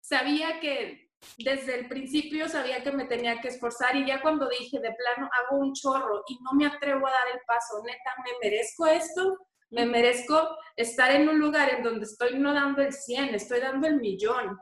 sabía 0.01 0.61
que 0.61 1.11
desde 1.39 1.81
el 1.81 1.89
principio 1.89 2.49
sabía 2.49 2.83
que 2.83 2.93
me 2.93 3.07
tenía 3.07 3.41
que 3.41 3.49
esforzar 3.49 3.97
y 3.97 4.07
ya 4.07 4.21
cuando 4.21 4.49
dije 4.49 4.79
de 4.79 4.93
plano 4.93 5.29
hago 5.33 5.59
un 5.59 5.73
chorro 5.73 6.23
y 6.29 6.39
no 6.43 6.53
me 6.53 6.67
atrevo 6.67 7.07
a 7.07 7.11
dar 7.11 7.29
el 7.33 7.41
paso, 7.47 7.83
neta, 7.85 8.15
me 8.25 8.49
merezco 8.49 8.87
esto, 8.87 9.39
me 9.71 9.87
merezco 9.87 10.57
estar 10.77 11.11
en 11.11 11.29
un 11.29 11.39
lugar 11.39 11.71
en 11.71 11.83
donde 11.83 12.05
estoy 12.05 12.39
no 12.39 12.53
dando 12.55 12.83
el 12.83 12.93
100, 12.93 13.35
estoy 13.35 13.61
dando 13.61 13.87
el 13.89 13.97
millón. 13.97 14.61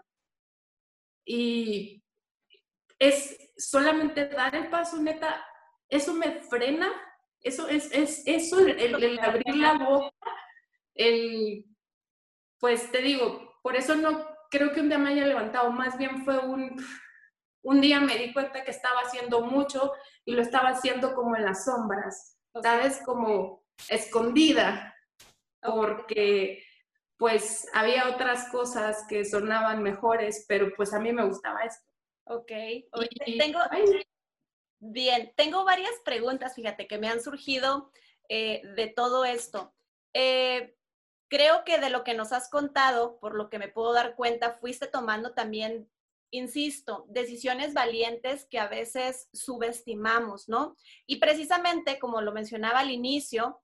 Y 1.25 2.02
es 3.03 3.37
solamente 3.57 4.29
dar 4.29 4.55
el 4.55 4.69
paso, 4.69 4.97
neta, 5.03 5.45
eso 5.89 6.15
me 6.15 6.41
frena, 6.43 6.89
eso 7.41 7.67
es, 7.67 7.91
es 7.93 8.23
eso, 8.27 8.61
el, 8.61 9.19
abrir 9.19 9.57
la 9.57 9.73
boca, 9.73 10.13
el, 10.95 11.67
pues 12.61 12.93
te 12.93 13.03
digo, 13.03 13.59
por 13.61 13.75
eso 13.75 13.97
no 13.97 14.25
creo 14.53 14.73
que 14.73 14.79
un 14.79 14.89
día 14.89 14.99
me 14.99 15.11
haya 15.11 15.27
levantado, 15.27 15.73
más 15.73 15.99
bien 15.99 16.25
fue 16.25 16.39
un, 16.39 16.77
un 17.65 17.81
día 17.81 17.99
me 17.99 18.17
di 18.17 18.33
cuenta 18.33 18.63
que 18.63 18.71
estaba 18.71 19.01
haciendo 19.01 19.41
mucho 19.41 19.93
y 20.25 20.35
lo 20.35 20.43
estaba 20.43 20.69
haciendo 20.69 21.13
como 21.13 21.35
en 21.35 21.45
las 21.45 21.65
sombras, 21.65 22.39
¿sabes? 22.63 23.03
Como 23.05 23.65
escondida, 23.89 24.95
porque 25.61 26.65
pues 27.17 27.67
había 27.75 28.11
otras 28.11 28.49
cosas 28.51 29.05
que 29.09 29.25
sonaban 29.25 29.83
mejores, 29.83 30.45
pero 30.47 30.73
pues 30.77 30.95
a 30.95 31.01
mí 31.01 31.13
me 31.13 31.25
gustaba 31.25 31.65
esto. 31.65 31.92
Ok. 32.37 32.53
tengo, 33.39 33.61
bien, 34.81 35.33
tengo 35.37 35.65
varias 35.65 35.93
preguntas, 36.05 36.55
fíjate, 36.55 36.87
que 36.87 36.99
me 36.99 37.09
han 37.09 37.23
surgido 37.23 37.91
eh, 38.29 38.63
de 38.77 38.89
todo 38.89 39.25
esto. 39.25 39.75
Eh, 40.15 40.77
creo 41.29 41.65
que 41.65 41.79
de 41.79 41.91
lo 41.91 42.05
que 42.05 42.15
nos 42.15 42.33
has 42.33 42.49
contado, 42.49 43.19
por 43.19 43.35
lo 43.35 43.51
que 43.51 43.59
me 43.59 43.69
puedo 43.69 43.93
dar 43.93 44.17
cuenta, 44.17 44.55
fuiste 44.55 44.87
tomando 44.87 45.35
también, 45.35 45.91
insisto, 46.31 47.05
decisiones 47.09 47.75
valientes 47.75 48.47
que 48.47 48.59
a 48.59 48.69
veces 48.69 49.29
subestimamos, 49.33 50.49
¿no? 50.49 50.77
Y 51.07 51.17
precisamente, 51.17 51.99
como 51.99 52.21
lo 52.21 52.33
mencionaba 52.33 52.81
al 52.81 52.91
inicio, 52.91 53.63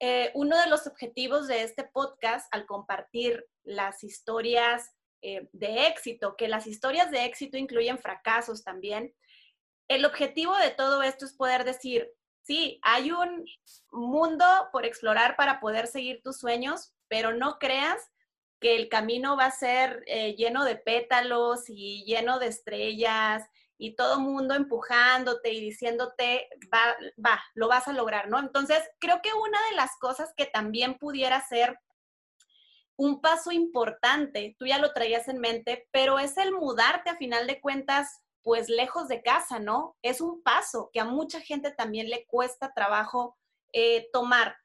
eh, 0.00 0.30
uno 0.34 0.58
de 0.58 0.68
los 0.68 0.86
objetivos 0.86 1.46
de 1.46 1.62
este 1.62 1.84
podcast, 1.84 2.52
al 2.54 2.66
compartir 2.66 3.46
las 3.64 4.04
historias 4.04 4.95
eh, 5.28 5.48
de 5.52 5.88
éxito, 5.88 6.36
que 6.36 6.46
las 6.46 6.68
historias 6.68 7.10
de 7.10 7.24
éxito 7.24 7.56
incluyen 7.56 7.98
fracasos 7.98 8.62
también. 8.62 9.12
El 9.88 10.04
objetivo 10.04 10.56
de 10.56 10.70
todo 10.70 11.02
esto 11.02 11.24
es 11.24 11.32
poder 11.32 11.64
decir, 11.64 12.08
sí, 12.42 12.78
hay 12.82 13.10
un 13.10 13.44
mundo 13.90 14.44
por 14.70 14.86
explorar 14.86 15.34
para 15.34 15.58
poder 15.58 15.88
seguir 15.88 16.22
tus 16.22 16.38
sueños, 16.38 16.94
pero 17.08 17.34
no 17.34 17.58
creas 17.58 17.98
que 18.60 18.76
el 18.76 18.88
camino 18.88 19.36
va 19.36 19.46
a 19.46 19.50
ser 19.50 20.04
eh, 20.06 20.36
lleno 20.36 20.64
de 20.64 20.76
pétalos 20.76 21.64
y 21.68 22.04
lleno 22.04 22.38
de 22.38 22.46
estrellas 22.46 23.42
y 23.78 23.96
todo 23.96 24.20
mundo 24.20 24.54
empujándote 24.54 25.52
y 25.52 25.60
diciéndote, 25.60 26.48
va, 26.72 26.94
va, 27.18 27.42
lo 27.54 27.66
vas 27.66 27.88
a 27.88 27.92
lograr, 27.92 28.28
¿no? 28.28 28.38
Entonces, 28.38 28.78
creo 29.00 29.20
que 29.22 29.32
una 29.32 29.58
de 29.70 29.74
las 29.74 29.98
cosas 29.98 30.32
que 30.36 30.46
también 30.46 30.98
pudiera 30.98 31.44
ser 31.48 31.80
un 32.96 33.20
paso 33.20 33.52
importante, 33.52 34.56
tú 34.58 34.66
ya 34.66 34.78
lo 34.78 34.92
traías 34.92 35.28
en 35.28 35.38
mente, 35.38 35.86
pero 35.92 36.18
es 36.18 36.36
el 36.38 36.52
mudarte 36.52 37.10
a 37.10 37.16
final 37.16 37.46
de 37.46 37.60
cuentas, 37.60 38.22
pues 38.42 38.68
lejos 38.68 39.08
de 39.08 39.22
casa, 39.22 39.58
¿no? 39.58 39.96
Es 40.02 40.20
un 40.20 40.42
paso 40.42 40.90
que 40.92 41.00
a 41.00 41.04
mucha 41.04 41.40
gente 41.40 41.70
también 41.72 42.08
le 42.08 42.24
cuesta 42.26 42.72
trabajo 42.74 43.36
eh, 43.72 44.08
tomar. 44.12 44.56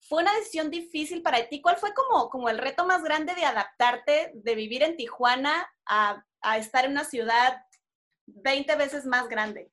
¿Fue 0.00 0.22
una 0.22 0.34
decisión 0.34 0.70
difícil 0.70 1.22
para 1.22 1.48
ti? 1.48 1.60
¿Cuál 1.60 1.76
fue 1.76 1.94
como, 1.94 2.28
como 2.30 2.48
el 2.48 2.58
reto 2.58 2.84
más 2.86 3.02
grande 3.02 3.34
de 3.34 3.44
adaptarte, 3.44 4.32
de 4.34 4.54
vivir 4.54 4.82
en 4.82 4.96
Tijuana 4.96 5.66
a, 5.86 6.24
estar 6.56 6.84
en 6.84 6.92
una 6.92 7.04
ciudad 7.04 7.62
20 8.26 8.76
veces 8.76 9.06
más 9.06 9.28
grande? 9.28 9.72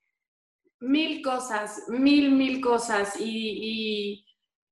Mil 0.80 1.22
cosas, 1.22 1.82
mil, 1.88 2.32
mil 2.32 2.60
cosas. 2.60 3.14
y 3.18 4.25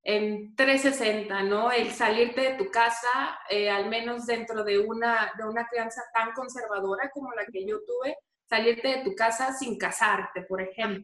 en 0.05 0.55
360, 0.55 1.43
¿no? 1.45 1.73
El 1.73 1.91
salirte 1.91 2.43
de 2.43 2.59
tu 2.59 2.71
casa, 2.71 3.39
eh, 3.49 3.71
al 3.71 3.89
menos 3.89 4.27
dentro 4.27 4.63
de 4.63 4.79
una, 4.79 5.33
de 5.39 5.45
una 5.45 5.67
crianza 5.67 6.03
tan 6.13 6.33
conservadora 6.33 7.11
como 7.11 7.33
la 7.33 7.47
que 7.47 7.67
yo 7.67 7.79
tuve, 7.87 8.19
salirte 8.47 8.89
de 8.89 9.05
tu 9.05 9.15
casa 9.15 9.55
sin 9.55 9.79
casarte, 9.79 10.43
por 10.43 10.61
ejemplo. 10.61 11.03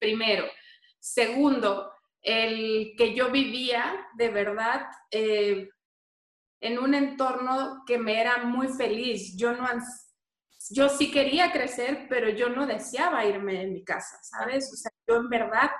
Primero. 0.00 0.46
Segundo, 0.98 1.92
el 2.20 2.94
que 2.98 3.14
yo 3.14 3.30
vivía 3.30 4.08
de 4.14 4.28
verdad 4.30 4.86
eh, 5.10 5.68
en 6.60 6.78
un 6.78 6.94
entorno 6.94 7.84
que 7.86 7.98
me 7.98 8.20
era 8.20 8.38
muy 8.38 8.68
feliz. 8.68 9.36
Yo 9.36 9.52
no 9.52 9.66
yo 10.72 10.88
sí 10.88 11.10
quería 11.10 11.52
crecer, 11.52 12.06
pero 12.08 12.28
yo 12.30 12.48
no 12.48 12.66
deseaba 12.66 13.24
irme 13.24 13.54
de 13.54 13.66
mi 13.66 13.84
casa, 13.84 14.18
¿sabes? 14.22 14.70
O 14.72 14.76
sea, 14.76 14.92
yo 15.06 15.16
en 15.16 15.28
verdad 15.28 15.70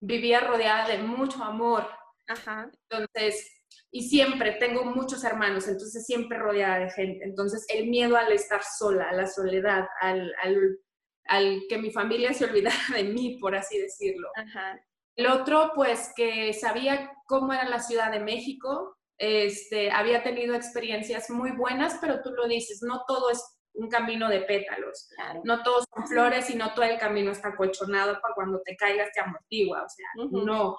vivía 0.00 0.40
rodeada 0.40 0.88
de 0.88 0.98
mucho 0.98 1.42
amor. 1.42 1.88
Ajá. 2.26 2.70
Entonces, 2.90 3.50
y 3.90 4.08
siempre 4.08 4.52
tengo 4.52 4.84
muchos 4.84 5.22
hermanos, 5.24 5.68
entonces 5.68 6.04
siempre 6.04 6.38
rodeada 6.38 6.80
de 6.80 6.90
gente. 6.90 7.24
Entonces, 7.24 7.64
el 7.68 7.88
miedo 7.88 8.16
al 8.16 8.32
estar 8.32 8.62
sola, 8.62 9.08
a 9.10 9.14
la 9.14 9.26
soledad, 9.26 9.86
al, 10.00 10.34
al 11.26 11.62
que 11.68 11.78
mi 11.78 11.90
familia 11.90 12.32
se 12.32 12.44
olvidara 12.44 12.76
de 12.94 13.04
mí, 13.04 13.38
por 13.40 13.54
así 13.54 13.78
decirlo. 13.78 14.28
El 15.16 15.28
otro, 15.28 15.72
pues 15.74 16.12
que 16.16 16.52
sabía 16.52 17.12
cómo 17.26 17.52
era 17.52 17.68
la 17.68 17.80
Ciudad 17.80 18.10
de 18.10 18.20
México, 18.20 18.96
este, 19.16 19.92
había 19.92 20.22
tenido 20.24 20.54
experiencias 20.54 21.30
muy 21.30 21.52
buenas, 21.52 21.98
pero 22.00 22.20
tú 22.20 22.30
lo 22.32 22.48
dices, 22.48 22.82
no 22.82 23.04
todo 23.06 23.30
es 23.30 23.42
un 23.74 23.88
camino 23.88 24.28
de 24.28 24.42
pétalos, 24.42 25.08
no 25.42 25.62
todos 25.62 25.84
son 25.92 26.06
flores 26.06 26.48
y 26.50 26.56
no 26.56 26.74
todo 26.74 26.84
el 26.84 26.98
camino 26.98 27.32
está 27.32 27.56
colchonado 27.56 28.20
para 28.20 28.34
cuando 28.34 28.60
te 28.62 28.76
caigas 28.76 29.10
te 29.12 29.20
amortigua, 29.20 29.82
o 29.82 29.88
sea, 29.88 30.06
no, 30.30 30.76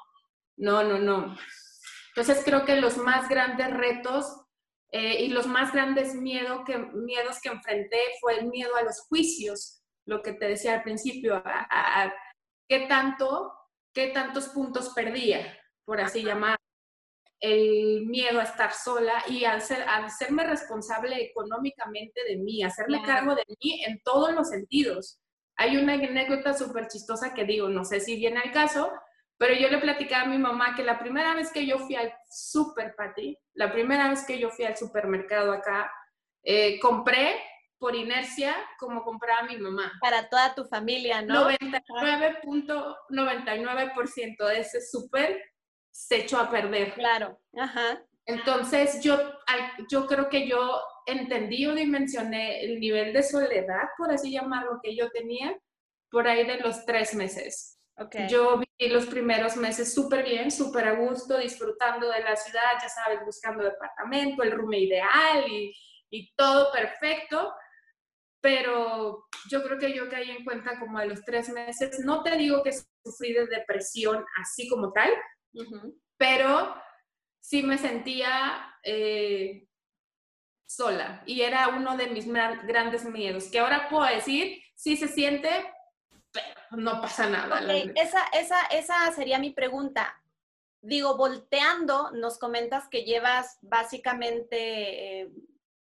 no, 0.58 0.84
no, 0.84 1.00
no. 1.00 1.38
Entonces 2.16 2.42
creo 2.46 2.64
que 2.64 2.78
los 2.78 2.98
más 2.98 3.28
grandes 3.28 3.72
retos 3.72 4.46
eh, 4.92 5.24
y 5.26 5.28
los 5.28 5.48
más 5.48 5.74
grandes 5.74 6.16
miedo 6.16 6.64
que, 6.64 6.78
miedos 6.78 7.42
que 7.42 7.50
enfrenté 7.50 8.00
fue 8.22 8.40
el 8.40 8.48
miedo 8.48 8.76
a 8.78 8.84
los 8.84 9.02
juicios, 9.10 9.84
lo 10.06 10.22
que 10.22 10.32
te 10.32 10.48
decía 10.48 10.76
al 10.76 10.84
principio, 10.84 11.36
a, 11.46 12.14
qué 12.70 12.88
tanto, 12.88 13.54
qué 13.94 14.08
tantos 14.08 14.48
puntos 14.50 14.94
perdía, 14.96 15.60
por 15.84 16.00
así 16.00 16.24
llamar 16.24 16.55
el 17.40 18.06
miedo 18.06 18.40
a 18.40 18.44
estar 18.44 18.74
sola 18.74 19.24
y 19.28 19.46
a, 19.46 19.56
hacerme 19.56 20.44
responsable 20.44 21.24
económicamente 21.24 22.22
de 22.28 22.38
mí, 22.38 22.64
hacerme 22.64 23.02
cargo 23.04 23.36
de 23.36 23.46
mí 23.62 23.84
en 23.86 24.02
todos 24.04 24.34
los 24.34 24.50
sentidos. 24.50 25.20
Hay 25.58 25.78
una 25.78 25.94
anécdota 25.94 26.54
súper 26.54 26.88
chistosa 26.88 27.34
que 27.34 27.46
digo, 27.46 27.70
no 27.70 27.86
sé 27.86 28.00
si 28.00 28.18
viene 28.18 28.40
al 28.40 28.52
caso, 28.52 28.92
pero 29.38 29.54
yo 29.54 29.70
le 29.70 29.80
platicaba 29.80 30.24
a 30.24 30.28
mi 30.28 30.38
mamá 30.38 30.76
que 30.76 30.84
la 30.84 31.00
primera 31.00 31.36
vez 31.36 31.52
que 31.52 31.66
yo 31.66 31.80
fui 31.80 31.96
al 31.96 32.14
super 32.30 32.96
Pati, 32.96 33.38
la 33.54 33.72
primera 33.72 34.10
vez 34.10 34.26
que 34.26 34.40
yo 34.40 34.50
fui 34.50 34.66
al 34.66 34.78
supermercado 34.78 35.52
acá, 35.52 35.92
eh, 36.44 36.80
compré 36.80 37.36
por 37.78 37.96
inercia 37.96 38.56
como 38.80 39.04
compraba 39.04 39.44
mi 39.44 39.58
mamá. 39.58 39.92
Para 40.02 40.30
toda 40.30 40.56
tu 40.56 40.64
familia, 40.66 41.22
¿no? 41.22 41.50
99.99% 41.50 44.48
de 44.48 44.60
ese 44.60 44.82
súper 44.82 45.42
se 45.96 46.18
echó 46.18 46.38
a 46.38 46.52
perder. 46.52 46.94
Claro, 46.94 47.40
ajá. 47.58 48.04
Entonces 48.26 49.02
yo, 49.02 49.18
yo 49.90 50.06
creo 50.08 50.30
que 50.30 50.46
yo 50.46 50.82
entendí 51.06 51.66
o 51.68 51.74
dimensioné 51.74 52.66
el 52.66 52.80
nivel 52.82 53.14
de 53.14 53.24
soledad, 53.24 53.84
por 53.98 54.12
así 54.12 54.32
llamarlo, 54.32 54.80
que 54.84 54.96
yo 54.96 55.10
tenía 55.12 55.58
por 56.12 56.28
ahí 56.28 56.46
de 56.46 56.60
los 56.60 56.86
tres 56.86 57.16
meses. 57.16 57.80
Yo 58.28 58.58
viví 58.58 58.92
los 58.92 59.06
primeros 59.06 59.56
meses 59.56 59.94
súper 59.94 60.26
bien, 60.26 60.52
súper 60.52 60.86
a 60.86 60.96
gusto, 60.96 61.38
disfrutando 61.38 62.10
de 62.10 62.20
la 62.24 62.36
ciudad, 62.36 62.74
ya 62.82 62.90
sabes, 62.90 63.20
buscando 63.26 63.64
departamento, 63.64 64.44
el 64.44 64.52
room 64.52 64.74
ideal 64.74 65.46
y, 65.50 65.74
y 66.10 66.34
todo 66.36 66.74
perfecto. 66.74 67.54
Pero 68.42 69.28
yo 69.50 69.64
creo 69.64 69.80
que 69.80 69.94
yo 69.94 70.10
caí 70.10 70.30
en 70.32 70.44
cuenta 70.44 70.78
como 70.78 70.98
a 70.98 71.06
los 71.06 71.24
tres 71.24 71.48
meses. 71.50 72.00
No 72.04 72.22
te 72.22 72.36
digo 72.36 72.62
que 72.64 72.74
sufrí 72.74 73.32
de 73.32 73.48
depresión 73.48 74.26
así 74.42 74.68
como 74.68 74.92
tal, 74.92 75.10
pero 76.18 76.76
sí 77.40 77.64
me 77.64 77.78
sentía 77.78 78.76
eh, 78.84 79.68
sola 80.66 81.24
y 81.26 81.42
era 81.42 81.70
uno 81.70 81.96
de 81.98 82.08
mis 82.08 82.28
grandes 82.28 83.06
miedos, 83.06 83.46
que 83.46 83.60
ahora 83.60 83.88
puedo 83.90 84.06
decir, 84.06 84.62
sí 84.76 84.98
se 84.98 85.08
siente, 85.08 85.50
no 86.72 87.02
pasa 87.02 87.30
nada. 87.30 87.62
esa, 87.96 88.26
esa, 88.34 88.62
esa 88.72 89.12
sería 89.12 89.40
mi 89.40 89.52
pregunta. 89.52 90.22
Digo, 90.82 91.18
volteando, 91.18 92.12
nos 92.12 92.38
comentas 92.38 92.88
que 92.90 93.04
llevas 93.04 93.58
básicamente 93.62 95.22
eh, 95.22 95.32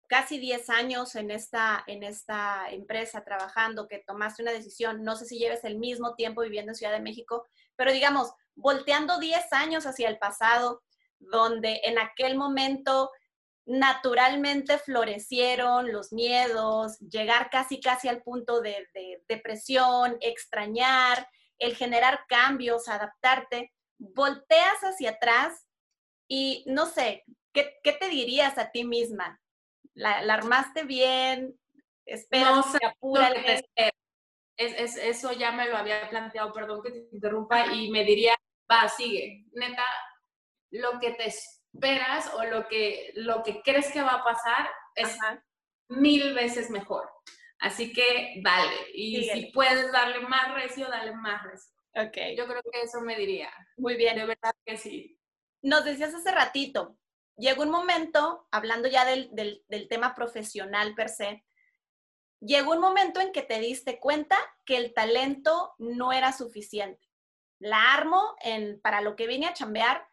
casi 0.07 0.39
10 0.39 0.71
años 0.71 1.17
en 1.17 1.31
esta, 1.31 1.83
en 1.87 2.03
esta 2.03 2.67
empresa 2.71 3.25
trabajando, 3.25 3.89
que 3.89 3.99
tomaste 3.99 4.43
una 4.43 4.53
decisión, 4.53 5.03
no 5.03 5.17
sé 5.17 5.25
si 5.27 5.39
lleves 5.39 5.65
el 5.65 5.79
mismo 5.79 6.15
tiempo 6.15 6.43
viviendo 6.43 6.71
en 6.71 6.77
Ciudad 6.77 6.93
de 6.93 7.01
México, 7.01 7.47
pero 7.75 7.93
digamos, 7.93 8.33
volteando 8.57 9.19
10 9.19 9.53
años 9.53 9.87
hacia 9.87 10.09
el 10.09 10.19
pasado, 10.19 10.83
donde 11.19 11.81
en 11.85 11.99
aquel 11.99 12.37
momento 12.37 13.11
naturalmente 13.67 14.79
florecieron 14.79 15.91
los 15.91 16.13
miedos, 16.13 16.99
llegar 16.99 17.49
casi 17.51 17.81
casi 17.81 18.09
al 18.09 18.23
punto 18.23 18.61
de, 18.61 18.87
depresión, 19.29 20.19
extrañar, 20.21 21.29
el 21.59 21.75
generar 21.75 22.27
cambios, 22.29 22.89
adaptarte, 22.89 23.73
volteas 23.99 24.81
hacia 24.83 25.11
atrás 25.11 25.67
y 26.29 26.65
no 26.67 26.87
sé, 26.87 27.25
¿qué, 27.53 27.81
te 27.83 28.09
dirías 28.09 28.59
a 28.59 28.71
ti 28.71 28.85
misma? 28.85 29.41
¿La, 29.95 30.19
armaste 30.35 30.85
bien? 30.85 31.59
Espera, 32.05 32.51
no, 32.51 32.65
es, 34.57 34.97
eso 34.97 35.33
ya 35.33 35.53
me 35.53 35.69
lo 35.69 35.77
había 35.77 36.09
planteado, 36.11 36.53
perdón 36.53 36.83
que 36.83 36.91
te 36.91 37.09
interrumpa, 37.13 37.67
y 37.73 37.91
me 37.91 38.05
diría, 38.05 38.35
va, 38.71 38.89
sigue. 38.89 39.45
Neta, 39.53 39.85
lo 40.71 40.99
que 41.01 41.13
te 41.13 41.27
esperas 41.27 42.33
o 42.35 42.45
lo 42.45 42.67
que, 42.69 43.13
lo 43.15 43.43
que 43.43 43.63
crees 43.63 43.91
que 43.93 44.03
va 44.03 44.15
a 44.15 44.25
pasar 44.25 44.69
es 44.95 45.17
mil 45.89 46.35
veces 46.35 46.71
mejor. 46.71 47.09
Así 47.61 47.93
que 47.93 48.41
dale. 48.43 48.75
Y 48.93 49.25
si 49.31 49.47
puedes 49.53 49.91
darle 49.93 50.21
más 50.21 50.55
recio, 50.55 50.89
dale 50.89 51.13
más 51.13 51.43
recio. 51.43 51.73
Ok. 51.97 52.37
Yo 52.37 52.47
creo 52.47 52.63
que 52.73 52.83
eso 52.83 53.01
me 53.01 53.17
diría. 53.17 53.51
Muy 53.77 53.97
bien. 53.97 54.17
De 54.17 54.27
verdad 54.27 54.55
que 54.67 54.77
sí. 54.77 55.19
Nos 55.63 55.85
decías 55.85 56.15
hace 56.15 56.31
ratito, 56.31 56.99
llegó 57.37 57.63
un 57.63 57.71
momento, 57.71 58.47
hablando 58.51 58.87
ya 58.87 59.07
del, 59.07 59.31
del 59.33 59.89
tema 59.89 60.15
profesional 60.15 60.95
per 60.95 61.09
se, 61.09 61.43
llegó 62.39 62.73
un 62.73 62.81
momento 62.81 63.21
en 63.21 63.33
que 63.33 63.43
te 63.43 63.59
diste 63.61 63.99
cuenta 63.99 64.37
que 64.67 64.77
el 64.77 64.93
talento 64.93 65.73
no 65.79 66.13
era 66.13 66.33
suficiente. 66.33 67.09
La 67.65 67.95
armo 67.95 68.37
en, 68.43 68.79
para 68.83 69.01
lo 69.01 69.17
que 69.17 69.27
vine 69.27 69.47
a 69.47 69.55
chambear, 69.55 70.07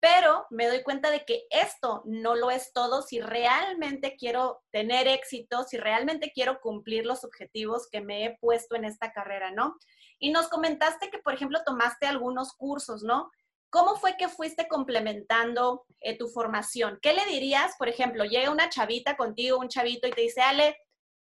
pero 0.00 0.46
me 0.50 0.66
doy 0.66 0.82
cuenta 0.82 1.10
de 1.10 1.24
que 1.24 1.44
esto 1.50 2.02
no 2.06 2.34
lo 2.34 2.50
es 2.50 2.72
todo 2.72 3.02
si 3.02 3.20
realmente 3.20 4.16
quiero 4.16 4.62
tener 4.70 5.06
éxito, 5.06 5.64
si 5.64 5.76
realmente 5.76 6.32
quiero 6.32 6.60
cumplir 6.60 7.04
los 7.04 7.22
objetivos 7.22 7.88
que 7.90 8.00
me 8.00 8.24
he 8.24 8.38
puesto 8.38 8.76
en 8.76 8.86
esta 8.86 9.12
carrera, 9.12 9.50
¿no? 9.50 9.76
Y 10.18 10.30
nos 10.30 10.48
comentaste 10.48 11.10
que, 11.10 11.18
por 11.18 11.34
ejemplo, 11.34 11.58
tomaste 11.66 12.06
algunos 12.06 12.54
cursos, 12.54 13.02
¿no? 13.02 13.30
¿Cómo 13.68 13.96
fue 13.96 14.16
que 14.16 14.28
fuiste 14.28 14.68
complementando 14.68 15.84
eh, 16.00 16.16
tu 16.16 16.28
formación? 16.28 16.98
¿Qué 17.02 17.12
le 17.12 17.26
dirías, 17.26 17.74
por 17.76 17.88
ejemplo, 17.88 18.24
llega 18.24 18.50
una 18.50 18.70
chavita 18.70 19.16
contigo, 19.16 19.58
un 19.58 19.68
chavito, 19.68 20.06
y 20.08 20.12
te 20.12 20.22
dice, 20.22 20.40
Ale, 20.40 20.78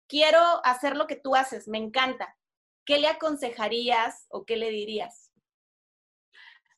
quiero 0.07 0.39
hacer 0.65 0.97
lo 0.97 1.07
que 1.07 1.15
tú 1.15 1.35
haces, 1.35 1.67
me 1.67 1.77
encanta. 1.77 2.35
¿Qué 2.85 2.99
le 2.99 3.07
aconsejarías 3.07 4.25
o 4.29 4.45
qué 4.45 4.57
le 4.57 4.69
dirías? 4.69 5.22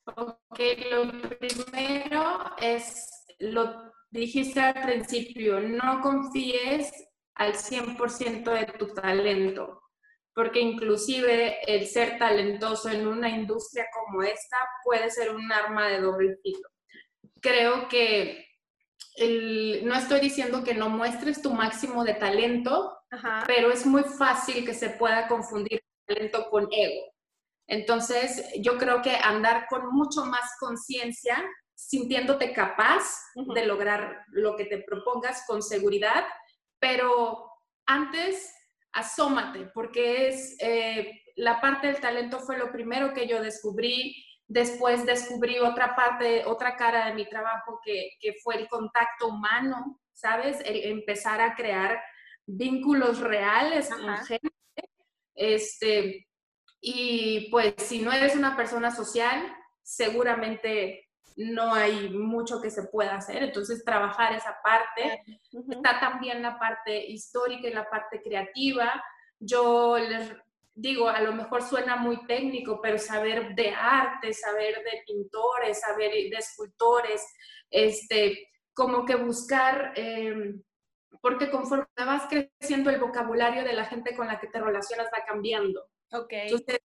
Ok, 0.05 0.59
lo 0.91 1.11
primero 1.39 2.55
es, 2.61 3.25
lo 3.39 3.91
dijiste 4.11 4.59
al 4.59 4.81
principio, 4.83 5.59
no 5.59 5.99
confíes 6.01 6.91
al 7.33 7.55
100% 7.55 8.51
de 8.51 8.65
tu 8.77 8.93
talento, 8.93 9.81
porque 10.33 10.61
inclusive 10.61 11.57
el 11.65 11.87
ser 11.87 12.19
talentoso 12.19 12.89
en 12.89 13.07
una 13.07 13.29
industria 13.29 13.87
como 13.91 14.21
esta 14.21 14.57
puede 14.83 15.09
ser 15.09 15.33
un 15.35 15.51
arma 15.51 15.87
de 15.87 16.01
doble 16.01 16.37
filo. 16.43 16.69
Creo 17.41 17.87
que 17.87 18.45
no 19.83 19.95
estoy 19.95 20.19
diciendo 20.19 20.63
que 20.63 20.75
no 20.75 20.89
muestres 20.89 21.41
tu 21.41 21.51
máximo 21.51 22.03
de 22.03 22.13
talento, 22.13 22.95
pero 23.47 23.71
es 23.71 23.85
muy 23.85 24.03
fácil 24.03 24.63
que 24.65 24.73
se 24.73 24.91
pueda 24.91 25.27
confundir 25.27 25.83
talento 26.05 26.47
con 26.49 26.67
ego. 26.71 27.14
Entonces, 27.67 28.45
yo 28.59 28.77
creo 28.77 29.01
que 29.01 29.15
andar 29.15 29.67
con 29.67 29.87
mucho 29.91 30.25
más 30.25 30.55
conciencia, 30.59 31.43
sintiéndote 31.73 32.53
capaz 32.53 33.03
de 33.53 33.65
lograr 33.65 34.23
lo 34.29 34.55
que 34.55 34.65
te 34.65 34.79
propongas 34.79 35.43
con 35.47 35.61
seguridad, 35.61 36.25
pero 36.79 37.51
antes 37.85 38.53
asómate, 38.93 39.69
porque 39.73 40.27
es 40.27 40.55
eh, 40.59 41.21
la 41.35 41.59
parte 41.59 41.87
del 41.87 41.99
talento 41.99 42.39
fue 42.39 42.57
lo 42.57 42.71
primero 42.71 43.13
que 43.13 43.27
yo 43.27 43.41
descubrí. 43.41 44.15
Después 44.47 45.05
descubrí 45.05 45.59
otra 45.59 45.95
parte, 45.95 46.45
otra 46.45 46.75
cara 46.75 47.07
de 47.07 47.13
mi 47.13 47.27
trabajo 47.27 47.79
que, 47.83 48.11
fue 48.43 48.57
el 48.57 48.67
contacto 48.67 49.27
humano, 49.27 49.99
¿sabes? 50.13 50.61
El 50.63 50.85
empezar 50.85 51.41
a 51.41 51.55
crear 51.55 51.99
vínculos 52.45 53.19
reales 53.19 53.89
con 53.89 54.17
gente. 54.25 54.49
Este, 55.33 56.27
y 56.87 57.49
pues 57.49 57.73
si 57.77 57.99
no 57.99 58.11
eres 58.11 58.35
una 58.35 58.55
persona 58.55 58.95
social, 58.95 59.43
seguramente 59.81 61.09
no 61.35 61.73
hay 61.73 62.11
mucho 62.11 62.61
que 62.61 62.69
se 62.69 62.83
pueda 62.83 63.15
hacer. 63.15 63.41
Entonces, 63.41 63.83
trabajar 63.83 64.35
esa 64.35 64.55
parte. 64.63 65.23
Está 65.67 65.99
también 65.99 66.43
la 66.43 66.59
parte 66.59 67.07
histórica 67.07 67.67
y 67.67 67.73
la 67.73 67.89
parte 67.89 68.21
creativa. 68.21 69.03
Yo 69.39 69.97
les 69.97 70.31
digo, 70.75 71.09
a 71.09 71.21
lo 71.21 71.33
mejor 71.33 71.63
suena 71.63 71.95
muy 71.95 72.23
técnico, 72.27 72.79
pero 72.83 72.99
saber 72.99 73.55
de 73.55 73.71
arte, 73.71 74.31
saber 74.31 74.75
de 74.83 75.01
pintores, 75.07 75.81
saber 75.81 76.11
de 76.11 76.37
escultores, 76.37 77.25
este, 77.71 78.47
como 78.75 79.05
que 79.05 79.15
buscar 79.15 79.91
em, 79.95 80.61
porque 81.19 81.49
conforme 81.49 81.87
vas 81.97 82.27
creciendo 82.29 82.91
el 82.91 82.99
vocabulario 82.99 83.63
de 83.63 83.73
la 83.73 83.85
gente 83.85 84.15
con 84.15 84.27
la 84.27 84.39
que 84.39 84.45
te 84.45 84.61
relacionas 84.61 85.07
va 85.07 85.25
cambiando. 85.25 85.81
Ok. 86.11 86.31
Entonces, 86.31 86.79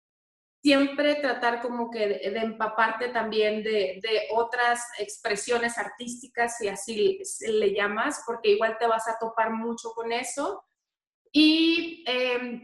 siempre 0.61 1.15
tratar 1.15 1.61
como 1.61 1.89
que 1.89 2.07
de, 2.07 2.31
de 2.31 2.39
empaparte 2.39 3.09
también 3.09 3.63
de, 3.63 3.99
de, 4.01 4.27
otras 4.31 4.81
expresiones 4.99 5.77
artísticas, 5.77 6.57
si 6.57 6.67
así 6.67 7.19
le 7.47 7.73
llamas, 7.73 8.23
porque 8.25 8.51
igual 8.51 8.77
te 8.77 8.87
vas 8.87 9.07
a 9.07 9.17
topar 9.19 9.51
mucho 9.51 9.91
con 9.91 10.11
eso. 10.11 10.65
Y 11.31 12.03
eh, 12.07 12.61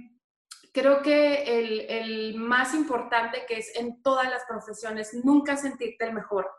creo 0.74 1.02
que 1.02 1.44
el, 1.44 1.82
el, 1.82 2.36
más 2.36 2.74
importante 2.74 3.46
que 3.48 3.58
es 3.60 3.76
en 3.78 4.02
todas 4.02 4.30
las 4.30 4.44
profesiones, 4.50 5.14
nunca 5.24 5.56
sentirte 5.56 6.06
el 6.06 6.14
mejor, 6.14 6.50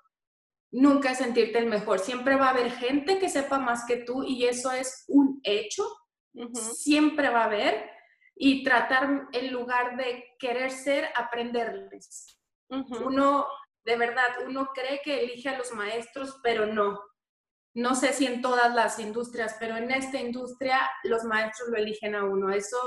nunca 0.71 1.15
sentirte 1.15 1.59
el 1.59 1.67
mejor. 1.67 1.99
Siempre 1.99 2.37
va 2.37 2.47
a 2.47 2.51
haber 2.51 2.71
gente 2.71 3.19
que 3.19 3.29
sepa 3.29 3.59
más 3.59 3.85
que 3.87 3.97
tú 3.97 4.23
y 4.23 4.45
eso 4.47 4.71
es 4.73 5.05
un 5.09 5.41
hecho, 5.43 5.85
uh 6.35 6.45
-huh. 6.45 6.75
siempre 6.75 7.29
va 7.29 7.43
a 7.43 7.47
haber 7.47 7.94
y 8.37 8.65
tratar 8.65 9.29
en 9.33 9.53
lugar 9.53 9.97
de 9.97 10.35
querer 10.39 10.71
ser, 10.71 11.09
aprenderles. 11.15 12.39
Uh 12.69 12.79
-huh. 12.79 13.07
Uno, 13.07 13.47
de 13.85 13.97
verdad, 13.97 14.29
uno 14.47 14.71
cree 14.75 15.01
que 15.03 15.23
elige 15.23 15.49
a 15.49 15.59
los 15.59 15.73
maestros, 15.73 16.41
pero 16.43 16.67
no. 16.67 17.01
No 17.77 17.95
sé 17.95 18.13
si 18.13 18.27
en 18.27 18.41
todas 18.41 18.75
las 18.75 18.99
industrias, 18.99 19.57
pero 19.59 19.77
en 19.77 19.91
esta 19.91 20.19
industria 20.19 20.81
los 21.05 21.25
maestros 21.25 21.69
lo 21.69 21.77
eligen 21.77 22.15
a 22.15 22.25
uno. 22.25 22.53
Eso, 22.53 22.79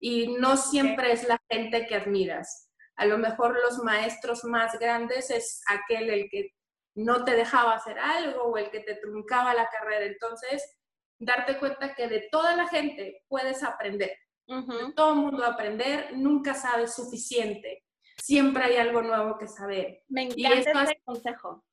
y 0.00 0.36
no 0.38 0.56
siempre 0.56 1.06
okay. 1.06 1.12
es 1.12 1.28
la 1.28 1.38
gente 1.50 1.86
que 1.86 1.96
admiras. 1.96 2.70
A 2.96 3.06
lo 3.06 3.18
mejor 3.18 3.58
los 3.60 3.78
maestros 3.78 4.44
más 4.44 4.78
grandes 4.78 5.30
es 5.30 5.62
aquel 5.68 6.10
el 6.10 6.28
que 6.30 6.54
no 6.94 7.24
te 7.24 7.34
dejaba 7.34 7.74
hacer 7.74 7.98
algo 7.98 8.44
o 8.44 8.56
el 8.56 8.70
que 8.70 8.80
te 8.80 8.96
truncaba 8.96 9.52
la 9.52 9.68
carrera. 9.68 10.06
Entonces, 10.06 10.78
darte 11.18 11.58
cuenta 11.58 11.94
que 11.94 12.08
de 12.08 12.28
toda 12.30 12.56
la 12.56 12.68
gente 12.68 13.22
puedes 13.28 13.62
aprender 13.62 14.16
Uh 14.48 14.54
-huh. 14.54 14.94
Todo 14.94 15.12
el 15.12 15.18
mundo 15.18 15.44
aprender, 15.44 16.16
nunca 16.16 16.54
sabes 16.54 16.94
suficiente. 16.94 17.84
Siempre 18.16 18.64
hay 18.64 18.76
algo 18.76 19.02
nuevo 19.02 19.38
que 19.38 19.48
saber. 19.48 20.02
Me 20.08 20.22
encanta 20.24 20.84
ese 20.84 21.00
consejo. 21.04 21.64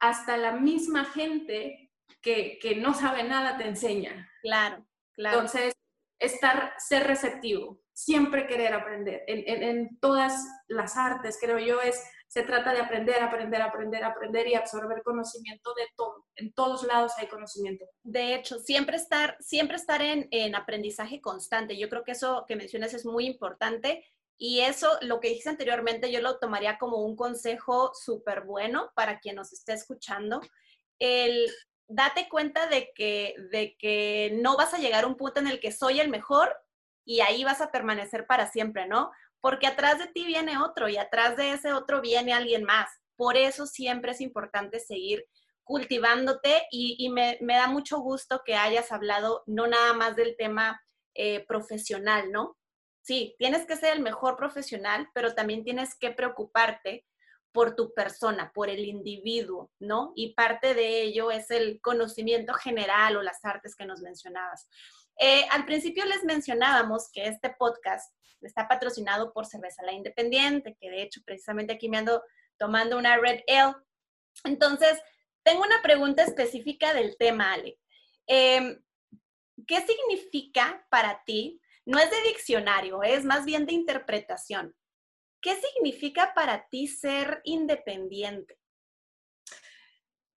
Hasta 0.00 0.36
la 0.36 0.52
misma 0.52 1.04
gente 1.04 1.90
que, 2.20 2.58
que, 2.60 2.76
no 2.76 2.94
sabe 2.94 3.24
nada 3.24 3.56
te 3.58 3.66
enseña. 3.66 4.30
Claro, 4.42 4.86
claro. 5.12 5.36
Entonces, 5.36 5.74
estar, 6.18 6.74
ser 6.78 7.06
receptivo, 7.06 7.80
siempre 7.92 8.46
querer 8.46 8.72
aprender. 8.74 9.22
En, 9.26 9.42
en, 9.46 9.62
en 9.62 10.00
todas 10.00 10.46
las 10.68 10.96
artes, 10.96 11.38
creo 11.40 11.58
yo, 11.58 11.80
es 11.80 12.02
se 12.32 12.44
trata 12.44 12.72
de 12.72 12.80
aprender, 12.80 13.22
aprender, 13.22 13.60
aprender, 13.60 14.02
aprender 14.04 14.48
y 14.48 14.54
absorber 14.54 15.02
conocimiento 15.02 15.74
de 15.74 15.82
todo. 15.94 16.24
En 16.34 16.50
todos 16.54 16.82
lados 16.82 17.12
hay 17.18 17.26
conocimiento. 17.26 17.84
De 18.02 18.34
hecho, 18.34 18.58
siempre 18.58 18.96
estar, 18.96 19.36
siempre 19.38 19.76
estar 19.76 20.00
en, 20.00 20.28
en 20.30 20.54
aprendizaje 20.54 21.20
constante. 21.20 21.76
Yo 21.76 21.90
creo 21.90 22.04
que 22.04 22.12
eso 22.12 22.46
que 22.48 22.56
mencionas 22.56 22.94
es 22.94 23.04
muy 23.04 23.26
importante. 23.26 24.02
Y 24.38 24.60
eso, 24.60 24.88
lo 25.02 25.20
que 25.20 25.28
dijiste 25.28 25.50
anteriormente, 25.50 26.10
yo 26.10 26.22
lo 26.22 26.38
tomaría 26.38 26.78
como 26.78 27.04
un 27.04 27.16
consejo 27.16 27.92
súper 27.92 28.44
bueno 28.44 28.90
para 28.94 29.20
quien 29.20 29.36
nos 29.36 29.52
esté 29.52 29.74
escuchando. 29.74 30.40
El 30.98 31.50
date 31.86 32.30
cuenta 32.30 32.66
de 32.66 32.92
que, 32.94 33.34
de 33.50 33.76
que 33.76 34.38
no 34.40 34.56
vas 34.56 34.72
a 34.72 34.78
llegar 34.78 35.04
a 35.04 35.06
un 35.06 35.16
punto 35.16 35.38
en 35.40 35.48
el 35.48 35.60
que 35.60 35.70
soy 35.70 36.00
el 36.00 36.08
mejor 36.08 36.56
y 37.04 37.20
ahí 37.20 37.44
vas 37.44 37.60
a 37.60 37.70
permanecer 37.70 38.26
para 38.26 38.50
siempre, 38.50 38.88
¿no? 38.88 39.10
Porque 39.42 39.66
atrás 39.66 39.98
de 39.98 40.06
ti 40.06 40.24
viene 40.24 40.56
otro 40.56 40.88
y 40.88 40.96
atrás 40.96 41.36
de 41.36 41.52
ese 41.52 41.72
otro 41.72 42.00
viene 42.00 42.32
alguien 42.32 42.62
más. 42.62 42.88
Por 43.16 43.36
eso 43.36 43.66
siempre 43.66 44.12
es 44.12 44.20
importante 44.20 44.78
seguir 44.78 45.26
cultivándote 45.64 46.62
y, 46.70 47.08
me, 47.10 47.38
da 47.40 47.66
mucho 47.66 47.98
gusto 47.98 48.42
que 48.46 48.54
hayas 48.54 48.92
hablado 48.92 49.42
no 49.46 49.66
nada 49.66 49.94
más 49.94 50.16
del 50.16 50.36
tema 50.36 50.80
eh, 51.14 51.44
profesional, 51.46 52.30
¿no? 52.30 52.56
Sí, 53.02 53.34
tienes 53.36 53.66
que 53.66 53.76
ser 53.76 53.96
el 53.96 54.00
mejor 54.00 54.36
profesional, 54.36 55.08
pero 55.12 55.34
también 55.34 55.64
tienes 55.64 55.96
que 55.98 56.12
preocuparte 56.12 57.04
por 57.50 57.74
tu 57.74 57.92
persona, 57.94 58.52
por 58.54 58.70
el 58.70 58.84
individuo, 58.84 59.72
¿no? 59.80 60.12
Y 60.14 60.34
parte 60.34 60.74
de 60.74 61.02
ello 61.02 61.32
es 61.32 61.50
el 61.50 61.80
conocimiento 61.80 62.54
general 62.54 63.16
o 63.16 63.22
las 63.22 63.44
artes 63.44 63.74
que 63.74 63.86
nos 63.86 64.00
mencionabas. 64.00 64.68
Eh, 65.24 65.46
al 65.52 65.64
principio 65.64 66.04
les 66.04 66.24
mencionábamos 66.24 67.08
que 67.12 67.28
este 67.28 67.50
podcast 67.50 68.12
está 68.40 68.66
patrocinado 68.66 69.32
por 69.32 69.46
Cerveza 69.46 69.84
La 69.84 69.92
Independiente, 69.92 70.76
que 70.80 70.90
de 70.90 71.00
hecho 71.00 71.20
precisamente 71.24 71.72
aquí 71.72 71.88
me 71.88 71.98
ando 71.98 72.24
tomando 72.58 72.98
una 72.98 73.16
Red 73.18 73.42
Ale. 73.46 73.76
Entonces, 74.42 75.00
tengo 75.44 75.62
una 75.62 75.80
pregunta 75.80 76.24
específica 76.24 76.92
del 76.92 77.16
tema, 77.16 77.52
Ale. 77.52 77.78
Eh, 78.26 78.80
¿Qué 79.64 79.86
significa 79.86 80.84
para 80.90 81.22
ti? 81.24 81.60
No 81.84 82.00
es 82.00 82.10
de 82.10 82.20
diccionario, 82.22 83.04
es 83.04 83.24
más 83.24 83.44
bien 83.44 83.64
de 83.64 83.74
interpretación. 83.74 84.74
¿Qué 85.40 85.54
significa 85.54 86.34
para 86.34 86.66
ti 86.68 86.88
ser 86.88 87.42
independiente? 87.44 88.58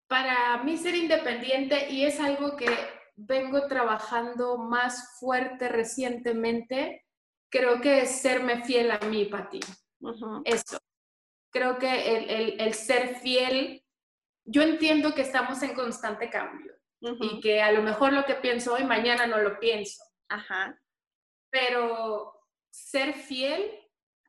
Para 0.06 0.62
mí 0.62 0.78
ser 0.78 0.93
independiente, 0.93 1.89
y 1.89 2.06
es 2.06 2.19
algo 2.19 2.56
que 2.56 2.67
vengo 3.15 3.67
trabajando 3.67 4.58
más 4.58 5.17
fuerte 5.19 5.69
recientemente, 5.69 7.06
creo 7.49 7.80
que 7.82 8.01
es 8.01 8.21
serme 8.21 8.63
fiel 8.63 8.91
a 8.91 8.99
mí, 8.99 9.25
Pati. 9.25 9.60
Uh 9.99 10.10
-huh. 10.10 10.41
Eso. 10.45 10.78
Creo 11.51 11.78
que 11.78 12.17
el, 12.17 12.30
el, 12.30 12.62
el, 12.62 12.73
ser 12.73 13.15
fiel, 13.15 13.84
yo 14.43 14.62
entiendo 14.62 15.13
que 15.13 15.21
estamos 15.21 15.63
en 15.63 15.73
constante 15.73 16.30
cambio 16.30 16.73
uh 17.01 17.10
-huh. 17.10 17.38
y 17.38 17.39
que 17.39 17.62
a 17.62 17.71
lo 17.71 17.82
mejor 17.82 18.12
lo 18.12 18.25
que 18.25 18.36
pienso 18.36 18.73
hoy, 18.73 18.84
mañana 18.84 19.25
no 19.25 19.38
lo 19.38 19.58
pienso. 19.60 20.04
Ajá. 20.28 20.78
Pero 21.49 22.34
ser 22.69 23.13
fiel 23.13 23.71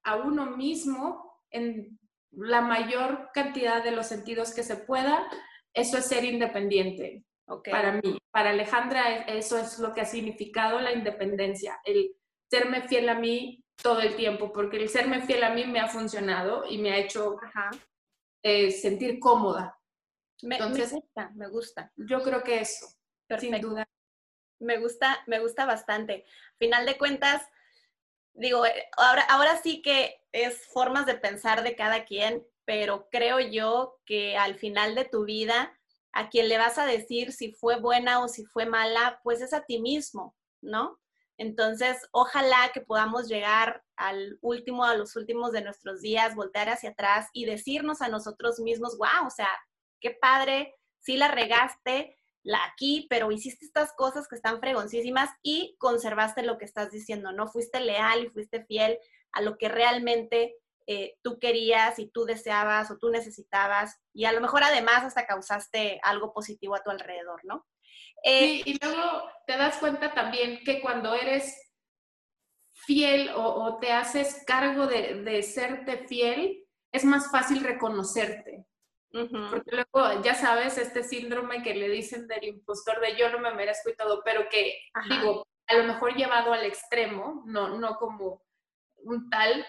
a 0.05 0.15
uno 0.17 0.57
mismo 0.57 1.41
en 1.51 1.99
la 2.31 2.61
mayor 2.61 3.31
cantidad 3.35 3.83
de 3.83 3.91
los 3.91 4.07
sentidos 4.07 4.55
que 4.55 4.63
se 4.63 4.77
pueda, 4.77 5.29
eso 5.75 5.99
es 5.99 6.07
ser 6.07 6.25
independiente. 6.25 7.26
Okay. 7.49 7.73
Para 7.73 7.93
mí, 7.93 8.19
para 8.33 8.51
Alejandra, 8.51 9.23
eso 9.23 9.57
es 9.57 9.79
lo 9.79 9.95
que 9.95 10.01
ha 10.01 10.05
significado 10.05 10.81
la 10.81 10.93
independencia, 10.93 11.81
el 11.85 12.17
serme 12.51 12.83
fiel 12.89 13.09
a 13.09 13.15
mí 13.15 13.65
todo 13.81 14.01
el 14.01 14.17
tiempo, 14.17 14.53
porque 14.53 14.79
el 14.79 14.89
serme 14.89 15.23
fiel 15.23 15.45
a 15.45 15.51
mí 15.51 15.65
me 15.65 15.79
ha 15.79 15.87
funcionado 15.87 16.65
y 16.69 16.79
me 16.79 16.93
ha 16.93 16.99
hecho 16.99 17.37
eh, 18.43 18.71
sentir 18.71 19.21
cómoda. 19.21 19.79
Me, 20.43 20.57
Entonces, 20.57 20.93
me 20.93 20.99
gusta, 20.99 21.31
me 21.35 21.49
gusta. 21.49 21.93
Yo 21.97 22.23
creo 22.23 22.43
que 22.43 22.61
eso, 22.61 22.87
Perfecto. 23.27 23.57
sin 23.57 23.69
duda. 23.69 23.89
Me 24.59 24.79
gusta, 24.79 25.23
me 25.27 25.39
gusta 25.39 25.67
bastante. 25.67 26.25
Final 26.59 26.87
de 26.87 26.99
cuentas, 26.99 27.43
digo, 28.33 28.67
eh, 28.67 28.89
ahora, 28.97 29.23
ahora 29.23 29.61
sí 29.63 29.83
que 29.83 30.23
es 30.33 30.67
formas 30.67 31.07
de 31.07 31.15
pensar 31.15 31.63
de 31.63 31.77
cada 31.77 32.05
quien, 32.05 32.47
pero 32.65 33.09
creo 33.11 33.39
yo 33.41 34.01
que 34.05 34.37
al 34.37 34.57
final 34.57 34.95
de 34.95 35.05
tu 35.05 35.25
vida, 35.25 35.79
a 36.13 36.29
quien 36.29 36.49
le 36.49 36.59
vas 36.59 36.79
a 36.79 36.87
decir 36.87 37.33
si 37.33 37.53
fue 37.53 37.81
buena 37.81 38.23
o 38.23 38.29
si 38.29 38.45
fue 38.45 38.67
mala, 38.67 39.21
pues 39.23 39.41
es 39.41 39.53
a 39.53 39.65
ti 39.65 39.81
mismo, 39.81 40.35
¿no? 40.63 40.99
Entonces, 41.39 41.99
ojalá 42.13 42.71
que 42.73 42.81
podamos 42.81 43.29
llegar 43.29 43.83
al 43.97 44.39
último, 44.41 44.85
a 44.85 44.95
los 44.95 45.17
últimos 45.17 45.53
de 45.53 45.61
nuestros 45.61 46.01
días, 46.01 46.35
voltear 46.35 46.71
hacia 46.71 46.91
atrás 46.91 47.29
y 47.33 47.45
decirnos 47.45 48.01
a 48.01 48.09
nosotros 48.09 48.59
mismos, 48.59 48.97
wow, 48.97 49.27
o 49.27 49.31
sea, 49.31 49.49
qué 50.01 50.17
padre, 50.19 50.75
sí 51.01 51.17
la 51.17 51.29
regaste 51.29 52.17
la 52.47 52.65
aquí, 52.65 53.09
pero 53.11 53.33
hiciste 53.33 53.67
estas 53.67 53.93
cosas 53.93 54.29
que 54.29 54.37
están 54.37 54.61
fregoncísimas 54.61 55.31
y 55.43 55.75
conservaste 55.79 56.45
lo 56.45 56.59
que 56.59 56.65
estás 56.65 56.93
diciendo, 56.93 57.33
¿no? 57.33 57.49
Fuiste 57.49 57.81
leal 57.81 58.25
y 58.25 58.29
fuiste 58.29 58.65
fiel 58.65 58.99
a 59.33 59.41
lo 59.41 59.59
que 59.59 59.69
realmente 59.69 60.55
eh, 60.87 61.17
tú 61.23 61.39
querías 61.39 61.99
y 61.99 62.09
tú 62.09 62.25
deseabas 62.25 62.91
o 62.91 62.99
tú 62.99 63.11
necesitabas 63.11 63.99
y 64.13 64.25
a 64.25 64.33
lo 64.33 64.41
mejor 64.41 64.63
además 64.63 65.05
hasta 65.05 65.27
causaste 65.27 65.99
algo 66.03 66.33
positivo 66.33 66.77
a 66.77 66.83
tu 66.83 66.91
alrededor, 66.91 67.45
¿no? 67.45 67.67
Eh, 68.23 68.63
sí, 68.63 68.63
y 68.67 68.79
luego 68.85 69.29
te 69.47 69.57
das 69.57 69.79
cuenta 69.79 70.15
también 70.15 70.63
que 70.65 70.81
cuando 70.81 71.15
eres 71.15 71.67
fiel 72.73 73.31
o, 73.31 73.43
o 73.43 73.79
te 73.79 73.93
haces 73.93 74.45
cargo 74.47 74.87
de, 74.87 75.23
de, 75.23 75.43
serte 75.43 76.07
fiel, 76.07 76.65
es 76.93 77.05
más 77.05 77.31
fácil 77.31 77.65
reconocerte. 77.65 78.67
Uh 79.13 79.21
-huh. 79.21 79.51
Porque 79.51 79.71
luego, 79.73 80.23
ya 80.23 80.35
sabes, 80.35 80.79
este 80.79 81.03
síndrome 81.03 81.63
que 81.63 81.75
le 81.75 81.89
dicen 81.89 82.29
del 82.29 82.45
impostor 82.45 83.01
de 83.01 83.17
yo 83.17 83.31
no 83.31 83.39
me 83.39 83.55
merezco 83.55 83.91
y 83.91 83.97
todo, 83.97 84.23
pero 84.25 84.49
que, 84.49 84.79
Ajá. 84.95 85.15
digo, 85.15 85.47
a 85.67 85.75
lo 85.75 85.85
mejor 85.85 86.15
llevado 86.15 86.53
al 86.53 86.65
extremo, 86.65 87.43
no, 87.47 87.79
no 87.79 87.97
como 87.97 88.43
un 88.99 89.31
tal, 89.31 89.67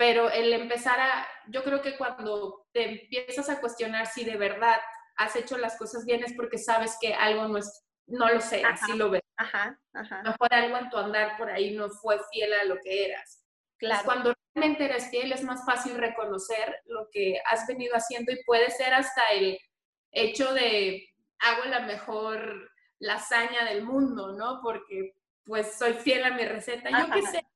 pero 0.00 0.30
el 0.30 0.50
empezar 0.54 0.98
a, 0.98 1.28
yo 1.48 1.62
creo 1.62 1.82
que 1.82 1.98
cuando 1.98 2.66
te 2.72 3.02
empiezas 3.02 3.50
a 3.50 3.60
cuestionar 3.60 4.06
si 4.06 4.24
de 4.24 4.38
verdad 4.38 4.78
has 5.16 5.36
hecho 5.36 5.58
las 5.58 5.76
cosas 5.76 6.06
bien 6.06 6.24
es 6.24 6.32
porque 6.32 6.56
sabes 6.56 6.96
que 6.98 7.12
algo 7.12 7.48
no 7.48 7.58
es, 7.58 7.84
no 8.06 8.26
lo 8.30 8.40
sé, 8.40 8.64
ajá, 8.64 8.82
así 8.82 8.96
lo 8.96 9.10
ves. 9.10 9.20
Ajá, 9.36 9.78
ajá. 9.92 10.22
Mejor 10.22 10.54
algo 10.54 10.78
en 10.78 10.88
tu 10.88 10.96
andar 10.96 11.36
por 11.36 11.50
ahí 11.50 11.76
no 11.76 11.90
fue 11.90 12.18
fiel 12.32 12.50
a 12.54 12.64
lo 12.64 12.78
que 12.82 13.08
eras. 13.08 13.44
Claro. 13.76 14.04
cuando 14.06 14.34
realmente 14.54 14.86
eres 14.86 15.10
fiel 15.10 15.32
es 15.32 15.44
más 15.44 15.66
fácil 15.66 15.98
reconocer 15.98 16.80
lo 16.86 17.10
que 17.12 17.38
has 17.44 17.66
venido 17.66 17.94
haciendo 17.94 18.32
y 18.32 18.42
puede 18.44 18.70
ser 18.70 18.94
hasta 18.94 19.22
el 19.34 19.58
hecho 20.12 20.54
de 20.54 21.10
hago 21.40 21.64
la 21.66 21.80
mejor 21.80 22.70
lasaña 23.00 23.66
del 23.66 23.84
mundo, 23.84 24.32
¿no? 24.32 24.60
Porque 24.62 25.14
pues 25.44 25.76
soy 25.76 25.92
fiel 25.92 26.24
a 26.24 26.30
mi 26.30 26.46
receta. 26.46 26.88
Yo 26.88 27.12
qué 27.12 27.22
sé, 27.22 27.46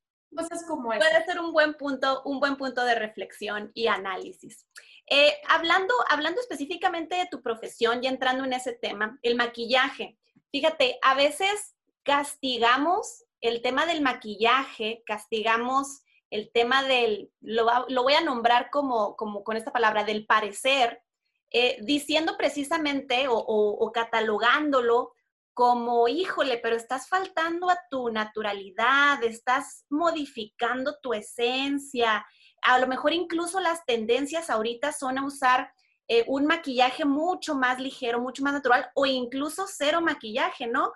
como. 0.66 0.88
Puede 0.88 1.24
ser 1.24 1.40
un 1.40 1.52
buen 1.52 1.74
punto, 1.74 2.22
un 2.24 2.40
buen 2.40 2.56
punto 2.56 2.84
de 2.84 2.94
reflexión 2.94 3.70
y 3.74 3.86
análisis. 3.86 4.66
Eh, 5.06 5.34
hablando, 5.48 5.94
hablando 6.08 6.40
específicamente 6.40 7.16
de 7.16 7.26
tu 7.26 7.42
profesión 7.42 8.02
y 8.02 8.06
entrando 8.06 8.44
en 8.44 8.52
ese 8.52 8.72
tema, 8.72 9.18
el 9.22 9.36
maquillaje. 9.36 10.18
Fíjate, 10.50 10.98
a 11.02 11.14
veces 11.14 11.74
castigamos 12.02 13.24
el 13.40 13.60
tema 13.60 13.86
del 13.86 14.00
maquillaje, 14.00 15.02
castigamos 15.04 16.02
el 16.30 16.50
tema 16.50 16.82
del, 16.82 17.30
lo, 17.40 17.66
voy 18.02 18.14
a 18.14 18.20
nombrar 18.20 18.70
como, 18.70 19.16
como 19.16 19.44
con 19.44 19.56
esta 19.56 19.72
palabra, 19.72 20.04
del 20.04 20.26
parecer, 20.26 21.02
eh, 21.50 21.76
diciendo 21.82 22.36
precisamente 22.36 23.26
o, 23.28 23.92
catalogándolo 23.92 25.12
como, 25.54 26.08
híjole, 26.08 26.58
pero 26.58 26.76
estás 26.76 27.08
faltando 27.08 27.70
a 27.70 27.78
tu 27.88 28.10
naturalidad, 28.10 29.22
estás 29.22 29.86
modificando 29.88 30.98
tu 31.00 31.14
esencia. 31.14 32.26
A 32.62 32.78
lo 32.80 32.88
mejor 32.88 33.12
incluso 33.12 33.60
las 33.60 33.84
tendencias 33.86 34.50
ahorita 34.50 34.92
son 34.92 35.16
a 35.16 35.24
usar 35.24 35.72
eh, 36.08 36.24
un 36.26 36.46
maquillaje 36.46 37.04
mucho 37.04 37.54
más 37.54 37.80
ligero, 37.80 38.20
mucho 38.20 38.42
más 38.42 38.52
natural 38.52 38.90
o 38.94 39.06
incluso 39.06 39.66
cero 39.68 40.00
maquillaje, 40.00 40.66
¿no? 40.66 40.92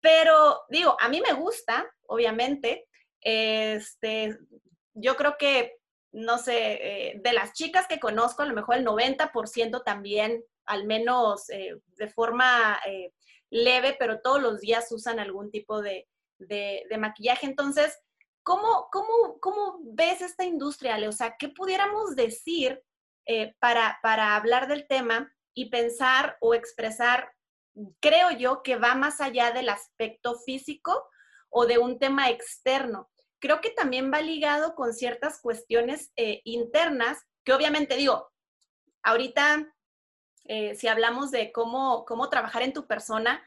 Pero 0.00 0.62
digo, 0.70 0.96
a 1.00 1.08
mí 1.08 1.20
me 1.20 1.34
gusta, 1.34 1.84
obviamente. 2.06 2.86
Este, 3.20 4.38
yo 4.94 5.16
creo 5.16 5.36
que, 5.36 5.78
no 6.12 6.38
sé, 6.38 7.08
eh, 7.10 7.20
de 7.22 7.32
las 7.32 7.54
chicas 7.54 7.88
que 7.88 7.98
conozco, 7.98 8.42
a 8.42 8.46
lo 8.46 8.54
mejor 8.54 8.76
el 8.76 8.86
90% 8.86 9.82
también, 9.84 10.44
al 10.64 10.86
menos 10.86 11.50
eh, 11.50 11.74
de 11.96 12.08
forma 12.08 12.80
leve, 13.56 13.96
pero 13.98 14.20
todos 14.20 14.40
los 14.40 14.60
días 14.60 14.90
usan 14.92 15.18
algún 15.18 15.50
tipo 15.50 15.82
de, 15.82 16.08
maquillaje. 16.98 17.46
Entonces, 17.46 17.98
¿cómo, 18.42 18.88
cómo, 18.92 19.38
cómo 19.40 19.78
ves 19.82 20.20
esta 20.20 20.44
industria, 20.44 20.96
O 21.08 21.12
sea, 21.12 21.36
¿qué 21.38 21.48
pudiéramos 21.48 22.16
decir 22.16 22.82
para, 23.58 23.98
para 24.02 24.36
hablar 24.36 24.68
del 24.68 24.86
tema 24.86 25.32
y 25.54 25.70
pensar 25.70 26.36
o 26.40 26.54
expresar 26.54 27.32
creo 28.00 28.30
yo 28.30 28.62
que 28.62 28.76
va 28.76 28.94
más 28.94 29.20
allá 29.20 29.52
del 29.52 29.68
aspecto 29.68 30.38
físico 30.40 31.04
o 31.50 31.66
de 31.66 31.78
un 31.78 31.98
tema 31.98 32.30
externo. 32.30 33.10
Creo 33.38 33.60
que 33.60 33.70
también 33.70 34.10
va 34.12 34.20
ligado 34.20 34.74
con 34.74 34.94
ciertas 34.94 35.40
cuestiones 35.40 36.12
eh, 36.16 36.40
internas, 36.44 37.18
que 37.44 37.52
obviamente 37.52 37.96
digo, 37.96 38.30
ahorita 39.02 39.72
eh, 40.48 40.74
si 40.74 40.88
hablamos 40.88 41.30
de 41.30 41.52
cómo, 41.52 42.04
cómo 42.04 42.28
trabajar 42.28 42.62
en 42.62 42.72
tu 42.72 42.86
persona, 42.86 43.42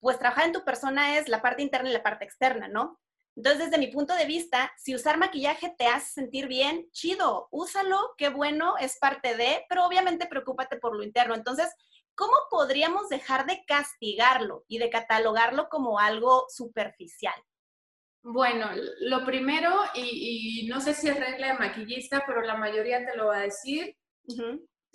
pues 0.00 0.18
trabajar 0.18 0.46
en 0.46 0.52
tu 0.52 0.64
persona 0.64 1.18
es 1.18 1.28
la 1.28 1.42
parte 1.42 1.62
interna 1.62 1.90
y 1.90 1.92
la 1.92 2.02
parte 2.02 2.24
externa, 2.24 2.68
¿no? 2.68 3.00
Entonces, 3.36 3.66
desde 3.66 3.78
mi 3.78 3.88
punto 3.88 4.14
de 4.14 4.24
vista, 4.24 4.72
si 4.78 4.94
usar 4.94 5.18
maquillaje 5.18 5.74
te 5.76 5.86
hace 5.86 6.10
sentir 6.10 6.48
bien, 6.48 6.88
chido, 6.90 7.48
úsalo, 7.50 8.14
qué 8.16 8.30
bueno, 8.30 8.76
es 8.78 8.98
parte 8.98 9.36
de, 9.36 9.64
pero 9.68 9.84
obviamente 9.84 10.26
preocúpate 10.26 10.78
por 10.78 10.96
lo 10.96 11.02
interno. 11.02 11.34
Entonces, 11.34 11.68
¿cómo 12.14 12.32
podríamos 12.50 13.10
dejar 13.10 13.44
de 13.44 13.62
castigarlo 13.66 14.64
y 14.68 14.78
de 14.78 14.88
catalogarlo 14.88 15.68
como 15.68 15.98
algo 15.98 16.46
superficial? 16.48 17.34
Bueno, 18.22 18.70
lo 19.00 19.24
primero, 19.24 19.70
y, 19.94 20.66
no 20.68 20.80
sé 20.80 20.94
si 20.94 21.08
es 21.08 21.20
regla 21.20 21.48
de 21.48 21.58
maquillista, 21.58 22.24
pero 22.26 22.40
la 22.40 22.56
mayoría 22.56 23.04
te 23.04 23.16
lo 23.16 23.26
va 23.26 23.36
a 23.36 23.42
decir, 23.42 23.96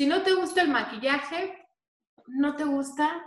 si 0.02 0.08
no 0.08 0.24
te 0.24 0.34
gusta 0.34 0.64
el 0.64 0.70
maquillaje, 0.70 1.56
no 2.26 2.56
te 2.56 2.64
gusta 2.64 3.24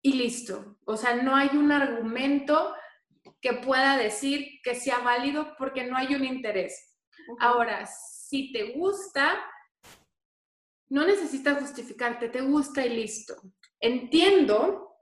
y 0.00 0.12
listo. 0.12 0.78
O 0.84 0.96
sea, 0.96 1.16
no 1.16 1.34
hay 1.34 1.48
un 1.56 1.72
argumento 1.72 2.72
que 3.40 3.54
pueda 3.54 3.96
decir 3.96 4.60
que 4.62 4.76
sea 4.76 4.98
válido 4.98 5.56
porque 5.58 5.82
no 5.82 5.96
hay 5.96 6.14
un 6.14 6.24
interés. 6.24 6.94
Ahora, 7.40 7.84
si 7.86 8.52
te 8.52 8.74
gusta, 8.74 9.44
no 10.88 11.04
necesitas 11.04 11.58
justificarte, 11.58 12.28
te 12.28 12.42
gusta 12.42 12.86
y 12.86 12.90
listo. 12.90 13.34
Entiendo, 13.80 14.94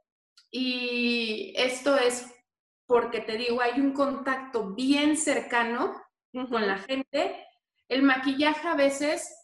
y 0.51 1.53
esto 1.59 1.95
es 1.99 2.27
porque 2.87 3.21
te 3.21 3.37
digo, 3.37 3.61
hay 3.61 3.79
un 3.79 3.93
contacto 3.93 4.71
bien 4.71 5.19
cercano 5.19 6.03
con 6.33 6.67
la 6.67 6.79
gente. 6.79 7.37
El 7.87 8.03
maquillaje 8.03 8.67
a 8.67 8.77
veces 8.77 9.40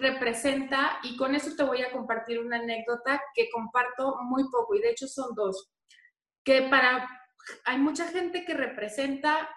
representa, 0.00 0.98
y 1.02 1.16
con 1.16 1.34
eso 1.34 1.54
te 1.56 1.62
voy 1.62 1.82
a 1.82 1.92
compartir 1.92 2.38
una 2.40 2.56
anécdota 2.56 3.20
que 3.34 3.50
comparto 3.50 4.16
muy 4.22 4.44
poco, 4.50 4.74
y 4.74 4.80
de 4.80 4.90
hecho 4.90 5.06
son 5.06 5.34
dos, 5.34 5.70
que 6.44 6.62
para, 6.62 7.08
hay 7.64 7.78
mucha 7.78 8.08
gente 8.08 8.44
que 8.44 8.54
representa 8.54 9.48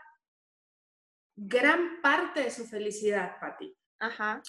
gran 1.36 2.02
parte 2.02 2.44
de 2.44 2.52
su 2.52 2.66
felicidad, 2.66 3.40
Pati. 3.40 3.76
Ajá. 4.00 4.42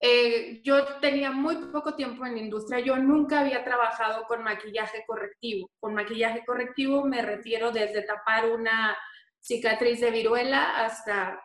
Eh, 0.00 0.62
yo 0.62 1.00
tenía 1.00 1.32
muy 1.32 1.56
poco 1.72 1.96
tiempo 1.96 2.24
en 2.24 2.34
la 2.34 2.40
industria, 2.40 2.78
yo 2.80 2.96
nunca 2.96 3.40
había 3.40 3.64
trabajado 3.64 4.26
con 4.26 4.42
maquillaje 4.42 5.04
correctivo. 5.06 5.70
Con 5.80 5.94
maquillaje 5.94 6.44
correctivo 6.44 7.04
me 7.04 7.22
refiero 7.22 7.72
desde 7.72 8.02
tapar 8.02 8.48
una 8.50 8.96
cicatriz 9.40 10.00
de 10.00 10.10
viruela 10.10 10.84
hasta 10.84 11.40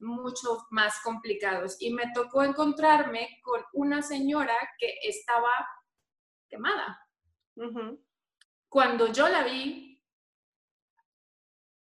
muchos 0.00 0.64
más 0.70 1.00
complicados. 1.02 1.76
Y 1.80 1.92
me 1.92 2.12
tocó 2.12 2.42
encontrarme 2.42 3.40
con 3.42 3.62
una 3.72 4.02
señora 4.02 4.56
que 4.78 4.94
estaba 5.02 5.50
quemada. 6.48 7.00
Cuando 8.68 9.12
yo 9.12 9.28
la 9.28 9.42
vi, 9.44 9.88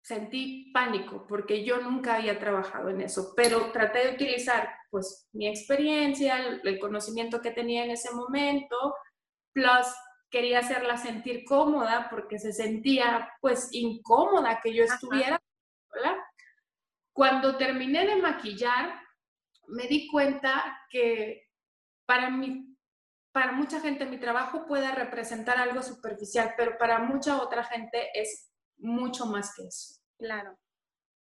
sentí 0.05 0.71
pánico 0.71 1.25
porque 1.27 1.65
yo 1.65 1.81
nunca 1.81 2.15
había 2.15 2.39
trabajado 2.39 2.89
en 2.89 3.01
eso, 3.01 3.33
pero 3.35 3.71
traté 3.71 4.05
de 4.05 4.13
utilizar 4.13 4.69
pues 4.91 5.27
mi 5.33 5.47
experiencia, 5.47 6.37
el, 6.63 6.79
conocimiento 6.79 7.41
que 7.41 7.49
tenía 7.49 7.83
en 7.83 7.91
ese 7.91 8.13
momento, 8.13 8.93
plus 9.51 9.87
quería 10.29 10.59
hacerla 10.59 10.97
sentir 10.97 11.43
cómoda 11.43 12.07
porque 12.11 12.37
se 12.37 12.53
sentía 12.53 13.31
pues 13.41 13.69
incómoda 13.71 14.59
que 14.61 14.75
yo 14.75 14.83
estuviera. 14.83 15.41
Cuando 17.15 17.55
terminé 17.55 18.05
de 18.05 18.17
maquillar, 18.17 19.01
me 19.67 19.87
di 19.87 20.05
cuenta 20.09 20.81
que 20.89 21.49
para 22.05 22.29
mí, 22.29 22.77
para 23.31 23.53
mucha 23.53 23.79
gente 23.79 24.05
mi 24.05 24.19
trabajo 24.19 24.65
puede 24.65 24.91
representar 24.91 25.57
algo 25.57 25.81
superficial, 25.81 26.55
pero 26.57 26.77
para 26.77 26.99
mucha 26.99 27.41
otra 27.41 27.63
gente 27.63 28.09
es 28.13 28.51
mucho 28.79 29.27
más 29.27 29.55
que 29.55 29.63
eso. 29.65 30.01
Claro. 30.17 30.59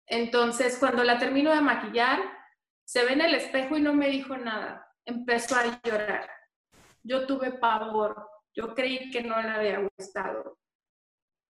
Entonces, 0.07 0.77
cuando 0.79 1.03
la 1.05 1.19
termino 1.19 1.55
de 1.55 1.63
maquillar, 1.63 2.21
se 2.85 3.07
ve 3.07 3.15
en 3.15 3.23
el 3.23 3.35
espejo 3.35 3.79
y 3.79 3.81
no 3.81 3.95
me 3.95 4.09
dijo 4.09 4.37
nada. 4.37 4.87
Empezó 5.07 5.57
a 5.57 5.81
llorar. 5.83 6.29
Yo 7.03 7.27
tuve 7.27 7.53
pavor. 7.53 8.29
Yo 8.55 8.75
creí 8.75 9.11
que 9.11 9.23
no 9.23 9.41
le 9.41 9.49
había 9.49 9.89
gustado. 9.97 10.59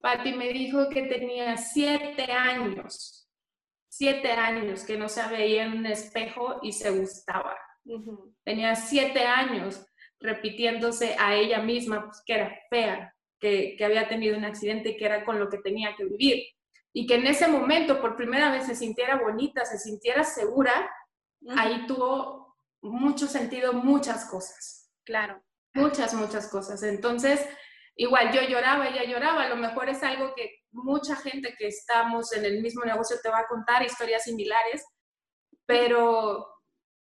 Patti 0.02 0.34
me 0.34 0.50
dijo 0.52 0.90
que 0.90 1.04
tenía 1.04 1.56
siete 1.56 2.30
años, 2.30 3.25
siete 3.96 4.32
años 4.32 4.84
que 4.84 4.96
no 4.96 5.08
se 5.08 5.26
veía 5.28 5.64
en 5.64 5.72
un 5.72 5.86
espejo 5.86 6.60
y 6.62 6.72
se 6.72 6.90
gustaba. 6.90 7.56
Tenía 8.44 8.74
siete 8.74 9.20
años 9.20 9.86
repitiéndose 10.18 11.16
a 11.18 11.34
ella 11.34 11.60
misma 11.60 12.04
pues, 12.04 12.22
que 12.24 12.34
era 12.34 12.58
fea, 12.70 13.14
que, 13.38 13.76
que 13.76 13.84
había 13.84 14.08
tenido 14.08 14.36
un 14.36 14.44
accidente 14.44 14.90
y 14.90 14.96
que 14.96 15.04
era 15.04 15.24
con 15.24 15.38
lo 15.38 15.48
que 15.48 15.58
tenía 15.58 15.94
que 15.96 16.04
vivir 16.04 16.44
y 16.96 17.06
que 17.06 17.16
en 17.16 17.26
ese 17.26 17.46
momento 17.46 18.00
por 18.00 18.16
primera 18.16 18.50
vez 18.50 18.64
se 18.64 18.74
sintiera 18.74 19.16
bonita, 19.16 19.66
se 19.66 19.78
sintiera 19.78 20.24
segura, 20.24 20.90
ahí 21.58 21.84
tuvo 21.86 22.56
mucho 22.80 23.26
sentido 23.26 23.74
muchas 23.74 24.24
cosas. 24.24 24.90
Claro. 25.04 25.42
Muchas, 25.74 26.14
muchas 26.14 26.48
cosas. 26.48 26.82
Entonces, 26.82 27.46
igual 27.96 28.32
yo 28.32 28.42
lloraba, 28.42 28.88
ella 28.88 29.04
lloraba, 29.04 29.44
a 29.44 29.48
lo 29.48 29.56
mejor 29.56 29.88
es 29.88 30.02
algo 30.02 30.34
que 30.34 30.60
mucha 30.72 31.16
gente 31.16 31.54
que 31.58 31.68
estamos 31.68 32.32
en 32.32 32.44
el 32.44 32.60
mismo 32.60 32.84
negocio 32.84 33.16
te 33.22 33.30
va 33.30 33.40
a 33.40 33.48
contar, 33.48 33.82
historias 33.82 34.24
similares, 34.24 34.84
pero 35.66 36.46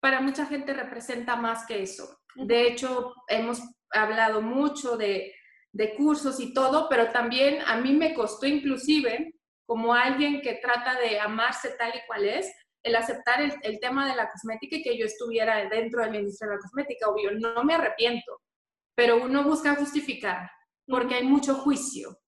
para 0.00 0.20
mucha 0.20 0.46
gente 0.46 0.72
representa 0.72 1.36
más 1.36 1.66
que 1.66 1.82
eso. 1.82 2.18
De 2.34 2.66
hecho, 2.66 3.14
hemos 3.28 3.60
hablado 3.90 4.40
mucho 4.40 4.96
de, 4.96 5.34
de 5.72 5.94
cursos 5.94 6.40
y 6.40 6.52
todo, 6.54 6.88
pero 6.88 7.10
también 7.10 7.60
a 7.66 7.76
mí 7.76 7.92
me 7.92 8.14
costó 8.14 8.46
inclusive 8.46 9.34
como 9.66 9.92
alguien 9.92 10.40
que 10.40 10.54
trata 10.54 10.98
de 10.98 11.18
amarse 11.18 11.70
tal 11.70 11.92
y 11.94 12.06
cual 12.06 12.24
es, 12.24 12.50
el 12.82 12.94
aceptar 12.94 13.40
el, 13.40 13.80
tema 13.80 14.08
de 14.08 14.14
la 14.14 14.30
cosmética 14.30 14.76
y 14.76 14.82
que 14.82 14.96
yo 14.96 15.06
estuviera 15.06 15.68
dentro 15.68 16.02
de 16.02 16.10
la 16.10 16.18
industria 16.18 16.50
de 16.50 16.56
la 16.56 16.60
cosmética, 16.60 17.08
obvio, 17.08 17.32
no 17.32 17.64
me 17.64 17.74
arrepiento, 17.74 18.40
pero 18.94 19.22
uno 19.22 19.42
busca 19.42 19.74
justificar 19.74 20.48
porque 20.86 21.16
hay 21.16 21.24
mucho 21.24 21.54
juicio, 21.54 22.18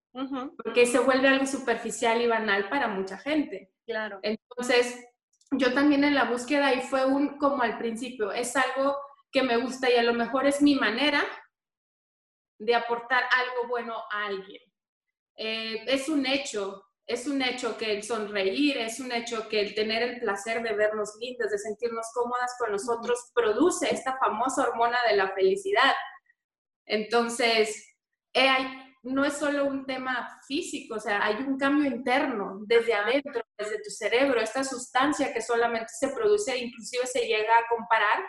porque 0.62 0.86
se 0.86 0.98
vuelve 0.98 1.28
algo 1.28 1.46
superficial 1.46 2.20
y 2.20 2.26
banal 2.26 2.68
para 2.68 2.88
mucha 2.88 3.18
gente. 3.18 3.72
Claro. 3.86 4.18
Entonces, 4.22 5.04
yo 5.52 5.72
también 5.72 6.04
en 6.04 6.14
la 6.14 6.24
búsqueda 6.24 6.74
y 6.74 6.82
fue 6.82 7.06
un 7.06 7.38
como 7.38 7.62
al 7.62 7.78
principio, 7.78 8.32
es 8.32 8.54
algo 8.56 8.96
que 9.30 9.42
me 9.42 9.56
gusta 9.56 9.90
y 9.90 9.96
a 9.96 10.02
lo 10.02 10.14
mejor 10.14 10.46
es 10.46 10.60
mi 10.60 10.74
manera 10.74 11.22
de 12.58 12.74
aportar 12.74 13.24
algo 13.36 13.68
bueno 13.68 13.94
a 14.10 14.26
alguien. 14.26 14.62
eh, 15.36 15.84
es 15.86 16.08
un 16.08 16.26
hecho, 16.26 16.84
es 17.06 17.26
un 17.28 17.40
hecho 17.42 17.76
que 17.78 17.92
el 17.92 18.02
sonreír, 18.02 18.76
es 18.78 18.98
un 19.00 19.12
hecho 19.12 19.48
que 19.48 19.60
el 19.60 19.74
tener 19.74 20.02
el 20.02 20.20
placer 20.20 20.62
de 20.62 20.74
vernos 20.74 21.16
lindas, 21.20 21.50
de 21.50 21.58
sentirnos 21.58 22.06
cómodas 22.12 22.56
con 22.58 22.72
nosotros, 22.72 23.30
produce 23.34 23.92
esta 23.94 24.18
famosa 24.18 24.64
hormona 24.68 24.98
de 25.08 25.16
la 25.16 25.30
felicidad. 25.32 25.94
Entonces, 26.86 27.97
no 29.02 29.24
es 29.24 29.34
solo 29.34 29.64
un 29.64 29.86
tema 29.86 30.28
físico, 30.46 30.96
o 30.96 31.00
sea, 31.00 31.24
hay 31.24 31.36
un 31.36 31.56
cambio 31.58 31.90
interno 31.90 32.60
desde 32.66 32.94
adentro, 32.94 33.42
desde 33.56 33.82
tu 33.82 33.90
cerebro, 33.90 34.40
esta 34.40 34.64
sustancia 34.64 35.32
que 35.32 35.40
solamente 35.40 35.92
se 35.98 36.08
produce, 36.08 36.58
inclusive 36.58 37.06
se 37.06 37.26
llega 37.26 37.52
a 37.52 37.68
comparar 37.68 38.24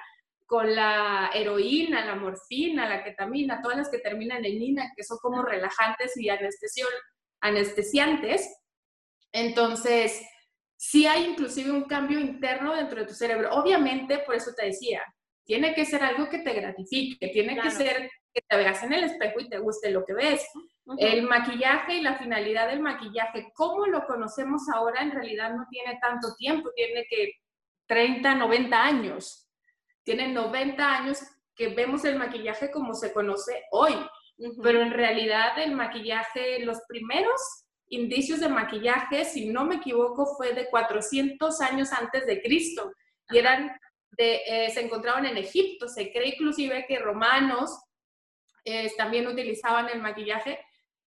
con 0.46 0.76
la 0.76 1.30
heroína, 1.34 2.06
la 2.06 2.16
morfina, 2.16 2.90
la 2.90 3.04
ketamina, 3.04 3.62
todas 3.62 3.78
las 3.78 3.90
que 3.90 4.00
terminan 4.00 4.44
en 4.46 4.62
ina, 4.62 4.92
que 4.96 5.04
son 5.04 5.20
como 5.20 5.44
relajantes 5.44 6.18
y 6.18 6.30
anestesiantes. 7.42 8.52
Entonces, 9.32 10.20
sí 10.76 11.06
hay 11.06 11.26
inclusive 11.26 11.70
un 11.70 11.84
cambio 11.84 12.20
interno 12.20 12.76
dentro 12.76 13.00
de 13.00 13.06
tu 13.06 13.14
cerebro. 13.14 13.54
Obviamente, 13.54 14.20
por 14.20 14.34
eso 14.34 14.52
te 14.58 14.66
decía, 14.66 15.04
tiene 15.46 15.76
que 15.76 15.86
ser 15.86 16.02
algo 16.02 16.30
que 16.30 16.40
te 16.40 16.54
gratifique, 16.54 17.28
tiene 17.28 17.60
que 17.60 17.70
ser 17.70 18.10
que 18.34 18.42
te 18.48 18.58
veas 18.58 18.84
en 18.84 18.94
el 18.94 19.04
espejo 19.04 19.40
y 19.40 19.50
te 19.50 19.60
guste 19.60 19.92
lo 19.92 20.06
que 20.06 20.14
ves. 20.14 20.48
El 20.98 21.24
maquillaje 21.24 21.96
y 21.96 22.02
la 22.02 22.18
finalidad 22.18 22.68
del 22.68 22.80
maquillaje, 22.80 23.52
como 23.54 23.86
lo 23.86 24.06
conocemos 24.06 24.64
ahora, 24.74 25.02
en 25.02 25.12
realidad 25.12 25.54
no 25.54 25.68
tiene 25.70 26.00
tanto 26.02 26.34
tiempo, 26.36 26.72
tiene 26.76 27.06
que 27.08 27.34
30, 27.88 28.36
90 28.36 28.84
años. 28.84 29.48
Tiene 30.04 30.30
90 30.30 30.98
años 30.98 31.22
que 31.56 31.68
vemos 31.70 32.06
el 32.06 32.18
maquillaje 32.18 32.72
como 32.72 32.94
se 32.94 33.14
conoce 33.14 33.66
hoy, 33.72 33.94
pero 34.64 34.82
en 34.82 34.92
realidad 34.92 35.60
el 35.60 35.76
maquillaje, 35.76 36.64
los 36.64 36.80
primeros 36.88 37.42
indicios 37.90 38.40
de 38.40 38.50
maquillaje, 38.50 39.26
si 39.26 39.50
no 39.50 39.66
me 39.66 39.76
equivoco, 39.76 40.26
fue 40.38 40.54
de 40.54 40.70
400 40.70 41.62
años 41.62 41.92
antes 41.92 42.26
de 42.26 42.42
Cristo 42.42 42.94
y 43.30 43.38
eran 43.38 43.72
de, 44.12 44.42
eh, 44.46 44.70
se 44.70 44.82
encontraban 44.82 45.26
en 45.26 45.38
Egipto. 45.38 45.88
Se 45.88 46.12
cree 46.12 46.30
inclusive 46.30 46.86
que 46.88 47.00
romanos 47.00 47.80
eh, 48.66 48.92
también 48.98 49.28
utilizaban 49.28 49.90
el 49.90 50.02
maquillaje 50.02 50.60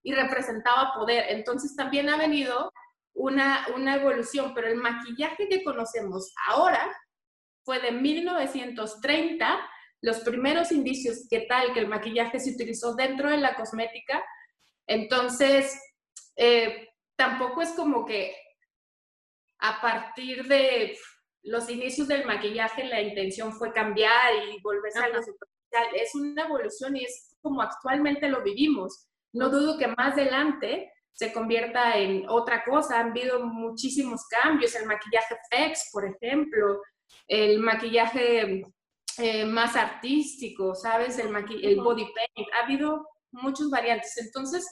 y 0.03 0.13
representaba 0.15 0.93
poder. 0.95 1.27
Entonces 1.29 1.77
también 1.77 2.09
ha 2.09 2.17
venido 2.17 2.73
una, 3.15 3.67
una 3.75 3.97
evolución, 3.97 4.53
pero 4.55 4.69
el 4.69 4.77
maquillaje 4.77 5.49
que 5.49 5.63
conocemos 5.63 6.33
ahora 6.47 6.91
fue 7.65 7.81
de 7.81 7.93
1930, 7.93 9.71
los 10.01 10.21
primeros 10.21 10.73
indicios 10.73 11.27
que 11.31 11.41
tal 11.41 11.73
que 11.73 11.81
el 11.81 11.89
maquillaje 11.89 12.41
se 12.41 12.51
utilizó 12.51 12.95
dentro 12.95 13.31
de 13.31 13.37
la 13.37 13.55
cosmética. 13.55 14.25
Entonces, 14.87 15.81
eh, 16.37 16.89
tampoco 17.17 17.63
es 17.63 17.71
como 17.71 18.05
que 18.05 18.35
a 19.61 19.81
partir 19.81 20.45
de 20.49 20.99
los 21.45 21.69
inicios 21.71 22.09
del 22.09 22.27
maquillaje 22.27 22.85
la 22.85 23.01
intención 23.01 23.53
fue 23.53 23.73
cambiar 23.73 24.35
y 24.49 24.61
volverse 24.61 24.99
a 24.99 25.05
algo 25.05 25.23
superficial. 25.23 25.95
Es 25.95 26.15
una 26.15 26.43
evolución 26.45 26.97
y 26.97 27.05
es 27.05 27.32
como 27.43 27.61
actualmente 27.63 28.29
lo 28.29 28.43
vivimos. 28.43 29.09
No 29.35 29.51
dudo 29.51 29.79
que 29.79 29.89
más 29.89 30.13
adelante 30.15 30.93
se 31.13 31.33
convierta 31.33 31.99
en 31.99 32.29
otra 32.29 32.65
cosa. 32.65 33.01
Han 33.01 33.11
habido 33.11 33.45
muchísimos 33.45 34.27
cambios. 34.29 34.75
El 34.75 34.87
maquillaje 34.87 35.37
FX, 35.51 35.91
por 35.93 36.05
ejemplo, 36.07 36.81
el 37.29 37.59
maquillaje 37.59 38.65
eh, 39.19 39.45
más 39.45 39.77
artístico, 39.77 40.75
¿sabes? 40.75 41.19
El, 41.19 41.35
el 41.63 41.81
body 41.81 42.05
paint. 42.05 42.49
Ha 42.55 42.65
habido 42.65 43.07
muchas 43.33 43.69
variantes. 43.71 44.17
Entonces, 44.19 44.67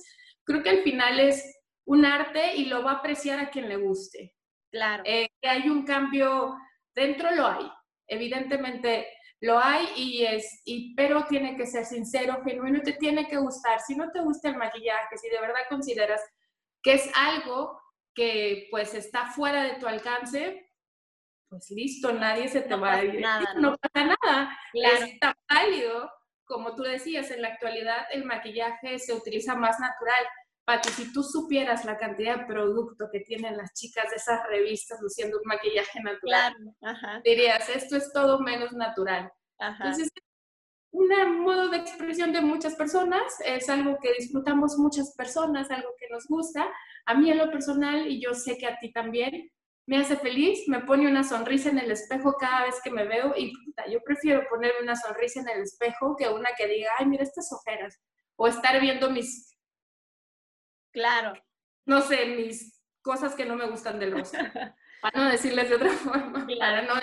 creo 0.44 0.62
que 0.62 0.70
al 0.70 0.82
final 0.82 1.20
es 1.20 1.44
un 1.86 2.04
arte 2.04 2.56
y 2.56 2.66
lo 2.66 2.82
va 2.82 2.92
a 2.92 2.94
apreciar 2.96 3.40
a 3.40 3.50
quien 3.50 3.68
le 3.68 3.76
guste. 3.76 4.34
Claro. 4.70 5.02
Eh, 5.04 5.28
que 5.42 5.48
hay 5.48 5.68
un 5.68 5.84
cambio, 5.84 6.56
dentro 6.94 7.30
lo 7.34 7.46
hay. 7.46 7.68
Evidentemente 8.06 9.06
lo 9.40 9.58
hay 9.58 9.88
y 9.96 10.24
es, 10.24 10.62
y, 10.64 10.94
pero 10.94 11.24
tiene 11.24 11.56
que 11.56 11.66
ser 11.66 11.86
sincero, 11.86 12.42
genuino 12.44 12.80
te 12.82 12.92
tiene 12.92 13.26
que 13.26 13.38
gustar. 13.38 13.80
Si 13.80 13.96
no 13.96 14.10
te 14.10 14.20
gusta 14.20 14.50
el 14.50 14.56
maquillaje, 14.56 15.16
si 15.16 15.28
de 15.30 15.40
verdad 15.40 15.60
consideras 15.68 16.20
que 16.82 16.94
es 16.94 17.10
algo 17.14 17.80
que 18.14 18.68
pues 18.70 18.94
está 18.94 19.26
fuera 19.26 19.62
de 19.62 19.74
tu 19.76 19.86
alcance, 19.86 20.70
pues 21.48 21.70
listo, 21.70 22.12
nadie 22.12 22.48
se 22.48 22.60
te 22.60 22.74
va 22.74 22.94
a 22.94 23.04
ir. 23.04 23.20
Nada, 23.20 23.54
¿no? 23.54 23.76
pasa 23.76 24.06
nada. 24.06 24.58
Está 24.72 25.34
válido. 25.48 26.10
Como 26.44 26.74
tú 26.74 26.82
decías, 26.82 27.30
en 27.30 27.42
la 27.42 27.48
actualidad 27.48 28.06
el 28.12 28.24
maquillaje 28.24 28.98
se 28.98 29.14
utiliza 29.14 29.54
más 29.54 29.78
natural. 29.80 30.26
Pati, 30.70 30.88
si 30.90 31.12
tú 31.12 31.24
supieras 31.24 31.84
la 31.84 31.98
cantidad 31.98 32.38
de 32.38 32.46
producto 32.46 33.08
que 33.10 33.18
tienen 33.18 33.56
las 33.56 33.74
chicas 33.74 34.08
de 34.08 34.14
esas 34.14 34.40
revistas 34.48 35.00
luciendo 35.02 35.38
un 35.38 35.42
maquillaje 35.44 36.00
natural, 36.00 36.54
dirías, 37.24 37.68
esto 37.70 37.96
es 37.96 38.12
todo 38.12 38.38
menos 38.38 38.70
natural. 38.74 39.32
Entonces, 39.58 40.08
un 40.92 41.40
modo 41.40 41.70
de 41.70 41.78
expresión 41.78 42.32
de 42.32 42.40
muchas 42.40 42.76
personas, 42.76 43.24
es 43.44 43.68
algo 43.68 43.98
que 44.00 44.12
disfrutamos 44.16 44.78
muchas 44.78 45.12
personas, 45.16 45.72
algo 45.72 45.88
que 45.98 46.08
nos 46.08 46.28
gusta. 46.28 46.68
A 47.04 47.14
mí 47.14 47.32
en 47.32 47.38
lo 47.38 47.50
personal, 47.50 48.06
y 48.06 48.22
yo 48.22 48.32
sé 48.34 48.56
que 48.56 48.68
a 48.68 48.78
ti 48.78 48.92
también, 48.92 49.50
me 49.86 49.96
hace 49.96 50.14
feliz, 50.14 50.68
me 50.68 50.78
pone 50.82 51.08
una 51.08 51.24
sonrisa 51.24 51.70
en 51.70 51.80
el 51.80 51.90
espejo 51.90 52.36
cada 52.38 52.66
vez 52.66 52.76
que 52.84 52.92
me 52.92 53.08
veo 53.08 53.34
y 53.36 53.52
yo 53.90 53.98
prefiero 54.04 54.46
ponerme 54.48 54.82
una 54.82 54.94
sonrisa 54.94 55.40
en 55.40 55.48
el 55.48 55.62
espejo 55.62 56.14
que 56.16 56.28
una 56.28 56.50
que 56.56 56.68
diga, 56.68 56.92
ay, 56.96 57.06
mira 57.06 57.24
estas 57.24 57.52
ojeras, 57.52 57.98
o 58.36 58.46
estar 58.46 58.80
viendo 58.80 59.10
mis 59.10 59.50
Claro. 60.92 61.34
No 61.86 62.02
sé, 62.02 62.26
mis 62.26 62.80
cosas 63.02 63.34
que 63.34 63.46
no 63.46 63.56
me 63.56 63.66
gustan 63.68 63.98
del 63.98 64.12
rosa. 64.12 64.38
para 65.00 65.24
no 65.24 65.30
decirles 65.30 65.68
de 65.68 65.76
otra 65.76 65.90
forma. 65.90 66.46
Para 66.58 66.82
no 66.82 66.94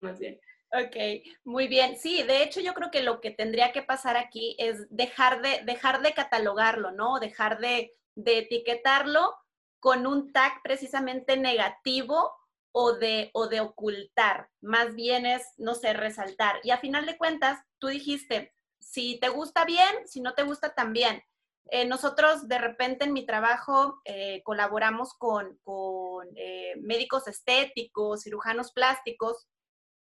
más 0.00 0.18
bien. 0.18 0.40
Ok, 0.72 0.96
muy 1.44 1.68
bien. 1.68 1.98
Sí, 1.98 2.22
de 2.22 2.42
hecho 2.42 2.60
yo 2.60 2.72
creo 2.72 2.90
que 2.90 3.02
lo 3.02 3.20
que 3.20 3.30
tendría 3.30 3.72
que 3.72 3.82
pasar 3.82 4.16
aquí 4.16 4.56
es 4.58 4.86
dejar 4.90 5.42
de, 5.42 5.60
dejar 5.64 6.00
de 6.00 6.14
catalogarlo, 6.14 6.92
¿no? 6.92 7.20
Dejar 7.20 7.58
de, 7.58 7.92
de 8.14 8.38
etiquetarlo 8.38 9.36
con 9.80 10.06
un 10.06 10.32
tag 10.32 10.62
precisamente 10.62 11.36
negativo 11.36 12.32
o 12.72 12.94
de, 12.94 13.30
o 13.34 13.48
de 13.48 13.60
ocultar. 13.60 14.48
Más 14.60 14.94
bien 14.94 15.26
es, 15.26 15.42
no 15.58 15.74
sé, 15.74 15.92
resaltar. 15.92 16.58
Y 16.62 16.70
a 16.70 16.78
final 16.78 17.04
de 17.04 17.18
cuentas, 17.18 17.60
tú 17.78 17.88
dijiste, 17.88 18.54
si 18.80 19.18
te 19.20 19.28
gusta 19.28 19.64
bien, 19.64 20.06
si 20.06 20.20
no 20.20 20.34
te 20.34 20.42
gusta 20.42 20.74
también. 20.74 21.22
Eh, 21.70 21.86
nosotros 21.86 22.48
de 22.48 22.58
repente 22.58 23.04
en 23.04 23.12
mi 23.12 23.24
trabajo 23.24 24.00
eh, 24.04 24.42
colaboramos 24.44 25.14
con, 25.14 25.58
eh, 26.36 26.74
médicos 26.80 27.28
estéticos, 27.28 28.22
cirujanos 28.22 28.72
plásticos, 28.72 29.48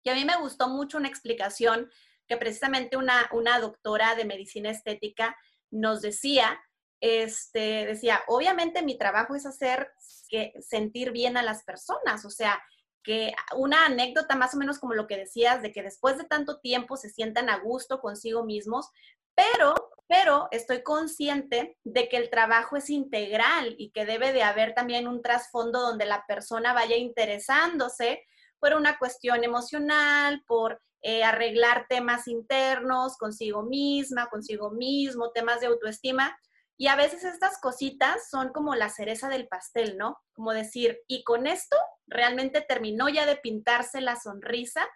y 0.03 0.09
a 0.09 0.15
mí 0.15 0.23
me 0.23 0.37
gustó 0.37 0.69
mucho 0.69 0.97
una 0.97 1.09
explicación 1.09 1.89
que 2.27 2.37
precisamente 2.37 2.97
una, 2.97 3.29
una 3.33 3.59
doctora 3.59 4.15
de 4.15 4.25
medicina 4.25 4.69
estética 4.69 5.35
nos 5.71 6.01
decía, 6.01 6.61
este, 7.01 7.85
decía, 7.85 8.21
obviamente 8.27 8.81
mi 8.81 8.97
trabajo 8.97 9.35
es 9.35 9.45
hacer 9.45 9.91
que 10.29 10.53
sentir 10.61 11.11
bien 11.11 11.37
a 11.37 11.43
las 11.43 11.63
personas, 11.63 12.25
o 12.25 12.29
sea, 12.29 12.61
que 13.03 13.33
una 13.55 13.85
anécdota 13.85 14.35
más 14.35 14.53
o 14.53 14.57
menos 14.57 14.79
como 14.79 14.93
lo 14.93 15.07
que 15.07 15.17
decías, 15.17 15.61
de 15.61 15.71
que 15.71 15.83
después 15.83 16.17
de 16.17 16.25
tanto 16.25 16.59
tiempo 16.59 16.97
se 16.97 17.09
sientan 17.09 17.49
a 17.49 17.59
gusto 17.59 18.01
consigo 18.01 18.43
mismos, 18.43 18.89
pero 19.33 19.75
pero 20.07 20.47
estoy 20.51 20.83
consciente 20.83 21.77
de 21.83 22.07
que 22.07 22.17
el 22.17 22.29
trabajo 22.29 22.77
es 22.77 22.89
integral 22.89 23.75
y 23.77 23.91
que 23.91 24.05
debe 24.05 24.31
de 24.31 24.43
haber 24.43 24.73
también 24.73 25.07
un 25.07 25.21
trasfondo 25.21 25.81
donde 25.81 26.05
la 26.05 26.25
persona 26.25 26.73
vaya 26.73 26.95
interesándose 26.95 28.23
por 28.59 28.73
una 28.73 28.97
cuestión 28.97 29.43
emocional, 29.43 30.43
por 30.47 30.81
eh, 31.01 31.23
arreglar 31.23 31.85
temas 31.89 32.27
internos 32.27 33.17
consigo 33.17 33.63
misma, 33.63 34.27
consigo 34.29 34.71
mismo, 34.71 35.31
temas 35.31 35.59
de 35.59 35.67
autoestima. 35.67 36.37
Y 36.77 36.87
a 36.87 36.95
veces 36.95 37.23
estas 37.23 37.59
cositas 37.59 38.29
son 38.29 38.51
como 38.53 38.75
la 38.75 38.89
cereza 38.89 39.29
del 39.29 39.47
pastel, 39.47 39.97
¿no? 39.97 40.19
Como 40.33 40.53
decir, 40.53 40.99
y 41.07 41.23
con 41.23 41.47
esto 41.47 41.75
realmente 42.07 42.61
terminó 42.61 43.09
ya 43.09 43.25
de 43.25 43.35
pintarse 43.35 43.99
la 43.99 44.15
sonrisa, 44.15 44.87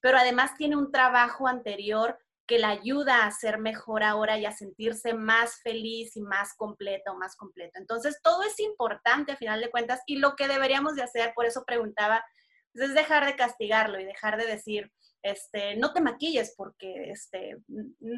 pero 0.00 0.16
además 0.18 0.52
tiene 0.56 0.76
un 0.76 0.92
trabajo 0.92 1.48
anterior 1.48 2.18
que 2.50 2.58
la 2.58 2.70
ayuda 2.70 3.24
a 3.24 3.30
ser 3.30 3.58
mejor 3.58 4.02
ahora 4.02 4.36
y 4.36 4.44
a 4.44 4.50
sentirse 4.50 5.14
más 5.14 5.62
feliz 5.62 6.16
y 6.16 6.20
más 6.20 6.52
completo, 6.56 7.14
más 7.14 7.36
completo. 7.36 7.78
Entonces, 7.78 8.18
todo 8.24 8.42
es 8.42 8.58
importante 8.58 9.30
a 9.30 9.36
final 9.36 9.60
de 9.60 9.70
cuentas 9.70 10.00
y 10.04 10.16
lo 10.16 10.34
que 10.34 10.48
deberíamos 10.48 10.96
de 10.96 11.04
hacer, 11.04 11.32
por 11.36 11.46
eso 11.46 11.62
preguntaba, 11.64 12.24
pues, 12.72 12.88
es 12.88 12.94
dejar 12.96 13.24
de 13.24 13.36
castigarlo 13.36 14.00
y 14.00 14.04
dejar 14.04 14.36
de 14.36 14.46
decir, 14.46 14.90
este, 15.22 15.76
no 15.76 15.92
te 15.92 16.00
maquilles 16.00 16.52
porque 16.56 17.12
este, 17.12 17.56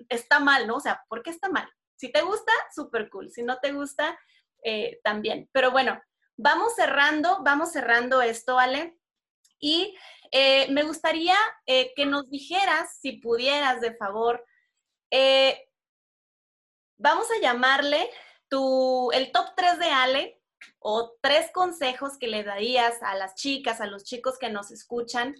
está 0.09 0.41
mal, 0.41 0.67
¿no? 0.67 0.77
O 0.77 0.81
sea, 0.81 1.05
¿por 1.11 1.23
qué 1.23 1.29
está 1.29 1.51
mal? 1.51 1.69
Si 1.97 2.11
te 2.11 2.23
gusta, 2.23 2.53
súper 2.75 3.11
cool. 3.11 3.31
Si 3.31 3.43
no 3.43 3.59
te 3.59 3.73
gusta, 3.73 4.19
eh, 4.65 4.99
también. 5.05 5.51
Pero 5.53 5.73
bueno, 5.73 6.01
vamos 6.39 6.75
cerrando, 6.75 7.43
vamos 7.45 7.71
cerrando 7.71 8.23
esto, 8.23 8.59
Ale. 8.59 8.97
Y 9.63 9.97
eh, 10.33 10.67
me 10.73 10.83
gustaría 10.83 11.37
eh, 11.67 11.95
que 11.95 12.05
nos 12.05 12.29
dijeras, 12.29 12.99
si 13.01 13.13
pudieras, 13.13 13.81
de 13.81 13.95
favor, 13.95 14.45
eh, 15.11 15.69
vamos 16.99 17.29
a 17.31 17.41
llamarle 17.41 18.11
el 19.15 19.33
top 19.33 19.55
3 19.57 19.79
de 19.79 19.87
Ale 19.87 20.43
o 20.81 21.15
tres 21.23 21.51
consejos 21.53 22.19
que 22.19 22.27
le 22.27 22.43
darías 22.43 23.03
a 23.03 23.15
las 23.15 23.35
chicas, 23.35 23.81
a 23.81 23.87
los 23.87 24.05
chicos 24.05 24.37
que 24.39 24.51
nos 24.51 24.71
escuchan, 24.71 25.35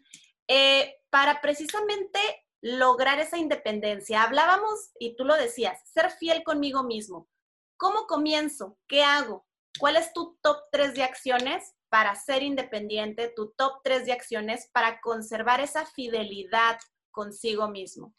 para 1.11 1.43
precisamente 1.43 2.19
lograr 2.63 3.19
esa 3.19 3.37
independencia. 3.37 4.23
Hablábamos, 4.23 4.93
y 4.99 5.15
tú 5.17 5.25
lo 5.25 5.35
decías, 5.37 5.79
ser 5.93 6.11
fiel 6.11 6.43
conmigo 6.43 6.85
mismo. 6.85 7.29
¿Cómo 7.77 8.07
comienzo? 8.07 8.79
¿Qué 8.89 9.03
hago? 9.03 9.47
¿Cuál 9.79 9.97
es 9.97 10.15
tu 10.15 10.39
top 10.41 10.57
3 10.71 10.95
de 10.95 11.03
acciones 11.03 11.75
para 11.93 12.15
ser 12.15 12.43
independiente? 12.43 13.35
Tu 13.37 13.53
top 13.53 13.83
3 13.85 14.07
de 14.07 14.13
acciones 14.13 14.71
para 14.73 14.99
conservar 15.03 15.61
esa 15.61 15.85
fidelidad 15.85 16.79
consigo 17.11 17.69
mismo. 17.69 18.15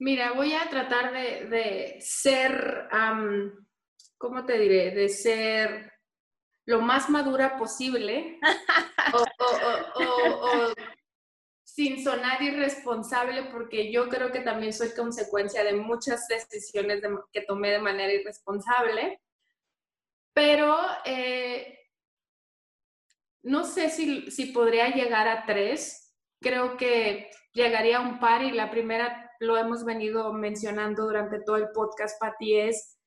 Mira, 0.00 0.32
voy 0.32 0.52
a 0.52 0.68
tratar 0.68 1.12
de, 1.12 1.96
ser, 2.00 2.88
¿cómo 4.18 4.44
te 4.44 4.58
diré? 4.58 4.90
De 4.90 5.08
ser 5.08 5.92
lo 6.66 6.80
más 6.80 7.08
madura 7.08 7.56
posible 7.56 8.40
o, 9.12 10.72
sin 11.62 12.02
sonar 12.02 12.42
irresponsable, 12.42 13.44
porque 13.44 13.92
yo 13.92 14.08
creo 14.08 14.32
que 14.32 14.40
también 14.40 14.72
soy 14.72 14.90
consecuencia 14.90 15.62
de 15.62 15.74
muchas 15.74 16.26
decisiones 16.26 17.00
que 17.32 17.42
tomé 17.42 17.70
de 17.70 17.78
manera 17.78 18.12
irresponsable. 18.12 19.20
Pero 20.32 20.76
eh, 21.04 21.83
no 23.44 23.64
sé 23.64 23.90
si, 23.90 24.30
si 24.30 24.46
podría 24.46 24.88
llegar 24.88 25.28
a 25.28 25.46
tres. 25.46 26.14
Creo 26.40 26.76
que 26.76 27.30
llegaría 27.52 27.98
a 27.98 28.00
un 28.00 28.18
par 28.18 28.42
y 28.42 28.50
la 28.50 28.70
primera 28.70 29.30
lo 29.40 29.56
hemos 29.56 29.84
venido 29.84 30.32
mencionando 30.32 31.04
durante 31.04 31.40
todo 31.40 31.56
el 31.56 31.70
podcast, 31.72 32.20
Pati, 32.20 32.56
es 32.56 32.98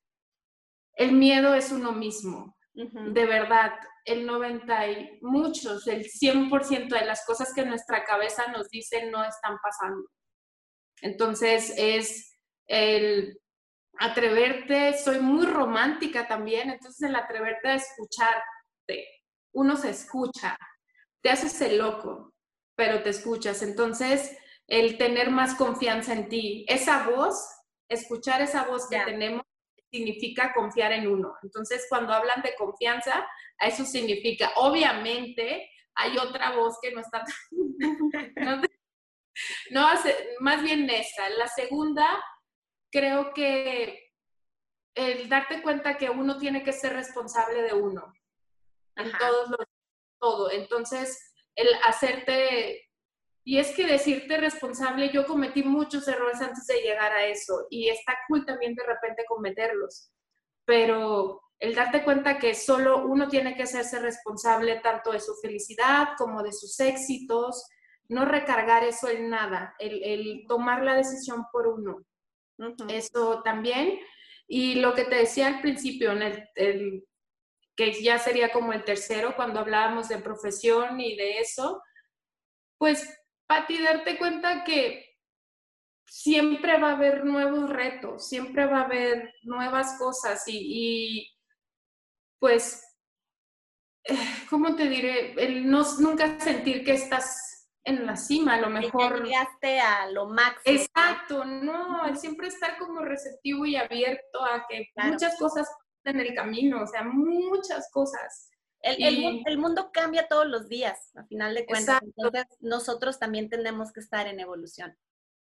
el 0.97 1.11
miedo 1.11 1.53
es 1.53 1.71
uno 1.71 1.91
mismo. 1.91 2.57
De 2.73 3.25
verdad, 3.25 3.73
el 4.05 4.25
90 4.25 4.87
y 4.87 5.19
muchos, 5.21 5.87
el 5.87 6.05
100% 6.05 6.89
de 6.89 7.05
las 7.05 7.25
cosas 7.25 7.53
que 7.53 7.65
nuestra 7.65 8.03
cabeza 8.03 8.47
nos 8.51 8.69
dice 8.69 9.09
no 9.09 9.23
están 9.23 9.57
pasando. 9.63 10.07
Entonces 11.01 11.73
es 11.77 12.37
el 12.67 13.39
atreverte, 13.99 14.95
soy 14.97 15.19
muy 15.19 15.45
romántica 15.47 16.27
también, 16.27 16.69
entonces 16.69 17.01
el 17.07 17.15
atreverte 17.15 17.67
a 17.67 17.75
escucharte, 17.75 19.07
uno 19.57 19.75
se 19.75 19.89
escucha, 19.89 20.55
te 21.21 21.31
haces 21.31 21.59
el 21.61 21.79
loco, 21.79 22.31
pero 22.75 23.01
te 23.01 23.09
escuchas. 23.09 23.63
Entonces, 23.63 24.37
el 24.67 24.99
tener 24.99 25.31
más 25.31 25.55
confianza 25.55 26.13
en 26.13 26.29
ti, 26.29 26.63
esa 26.69 27.09
voz, 27.09 27.43
escuchar 27.89 28.41
esa 28.41 28.65
voz 28.65 28.87
que 28.87 28.99
tenemos 28.99 29.41
significa 29.91 30.53
confiar 30.53 30.91
en 30.91 31.07
uno. 31.07 31.33
Entonces, 31.41 31.87
cuando 31.89 32.13
hablan 32.13 32.43
de 32.43 32.53
confianza, 32.55 33.27
eso 33.59 33.83
significa, 33.83 34.51
obviamente, 34.57 35.71
hay 35.95 36.15
otra 36.19 36.55
voz 36.55 36.77
que 36.79 36.91
no 36.91 37.01
está... 37.01 37.23
no, 39.71 39.87
más 40.41 40.61
bien 40.61 40.87
esa. 40.87 41.29
La 41.29 41.47
segunda, 41.47 42.23
creo 42.91 43.33
que 43.33 44.11
el 44.93 45.27
darte 45.29 45.63
cuenta 45.63 45.97
que 45.97 46.11
uno 46.11 46.37
tiene 46.37 46.61
que 46.63 46.73
ser 46.73 46.93
responsable 46.93 47.63
de 47.63 47.73
uno 47.73 48.13
en 48.97 49.11
todos 49.17 49.49
los 49.49 49.67
todo. 50.19 50.51
Entonces, 50.51 51.33
el 51.55 51.67
hacerte 51.85 52.87
y 53.47 53.59
es 53.59 53.73
que 53.73 53.87
decirte 53.87 54.35
responsable, 54.35 55.09
yo 55.09 55.25
cometí 55.25 55.63
muchos 55.63 56.05
errores 56.09 56.41
antes 56.41 56.67
de 56.67 56.81
llegar 56.81 57.13
a 57.13 57.27
eso 57.27 57.65
y 57.69 57.87
está 57.87 58.17
cool 58.27 58.45
también 58.45 58.75
de 58.75 58.83
repente 58.83 59.23
cometerlos, 59.25 60.11
pero 60.65 61.41
el 61.57 61.73
darte 61.73 62.03
cuenta 62.03 62.39
que 62.39 62.53
solo 62.53 63.05
uno 63.05 63.29
tiene 63.29 63.55
que 63.55 63.63
hacerse 63.63 63.99
responsable 63.99 64.81
tanto 64.81 65.13
de 65.13 65.21
su 65.21 65.33
felicidad 65.35 66.09
como 66.17 66.43
de 66.43 66.51
sus 66.51 66.77
éxitos, 66.81 67.65
no 68.09 68.25
recargar 68.25 68.83
eso 68.83 69.07
en 69.07 69.29
nada, 69.29 69.73
el, 69.79 70.43
tomar 70.49 70.83
la 70.83 70.95
decisión 70.95 71.45
por 71.49 71.67
uno. 71.67 72.03
Eso 72.89 73.41
también. 73.43 73.97
Y 74.45 74.75
lo 74.75 74.93
que 74.93 75.05
te 75.05 75.15
decía 75.15 75.47
al 75.47 75.61
principio, 75.61 76.11
en 76.11 76.21
el, 76.55 77.05
que 77.77 77.93
ya 78.01 78.17
sería 78.17 78.51
como 78.51 78.73
el 78.73 78.83
tercero, 78.83 79.35
cuando 79.35 79.59
hablábamos 79.59 80.09
de 80.09 80.17
profesión 80.17 80.99
y 80.99 81.15
de 81.15 81.39
eso, 81.39 81.81
pues 82.79 83.07
Pati, 83.47 83.81
darte 83.81 84.17
cuenta 84.17 84.63
que 84.63 85.15
siempre 86.05 86.79
va 86.79 86.89
a 86.89 86.95
haber 86.95 87.23
nuevos 87.23 87.69
retos, 87.69 88.27
siempre 88.27 88.65
va 88.65 88.81
a 88.81 88.85
haber 88.85 89.31
nuevas 89.43 89.97
cosas 89.99 90.43
y, 90.47 91.31
pues, 92.39 92.83
¿cómo 94.49 94.75
te 94.75 94.89
diré? 94.89 95.33
El 95.33 95.69
no, 95.69 95.85
nunca 95.99 96.39
sentir 96.39 96.83
que 96.83 96.93
estás 96.93 97.69
en 97.83 98.05
la 98.05 98.17
cima, 98.17 98.55
a 98.55 98.61
lo 98.61 98.69
mejor. 98.69 99.23
llegaste 99.23 99.79
a 99.79 100.09
lo 100.11 100.27
máximo. 100.27 100.77
Exacto, 100.77 101.45
no, 101.45 102.05
el 102.05 102.17
siempre 102.17 102.47
estar 102.47 102.77
como 102.79 103.01
receptivo 103.01 103.65
y 103.65 103.77
abierto 103.77 104.43
a 104.43 104.65
que 104.67 104.89
muchas 104.95 105.37
cosas 105.37 105.69
en 106.07 106.19
el 106.19 106.33
camino, 106.33 106.83
o 106.83 106.87
sea, 106.87 107.03
muchas 107.03 107.89
cosas. 107.91 108.49
El, 108.81 109.57
mundo 109.57 109.91
cambia 109.91 110.27
todos 110.27 110.47
los 110.47 110.69
días, 110.69 111.11
a 111.15 111.23
final 111.25 111.53
de 111.55 111.65
cuentas. 111.65 111.99
Entonces, 112.01 112.45
nosotros 112.59 113.19
también 113.19 113.49
tenemos 113.49 113.91
que 113.91 113.99
estar 113.99 114.27
en 114.27 114.39
evolución. 114.39 114.95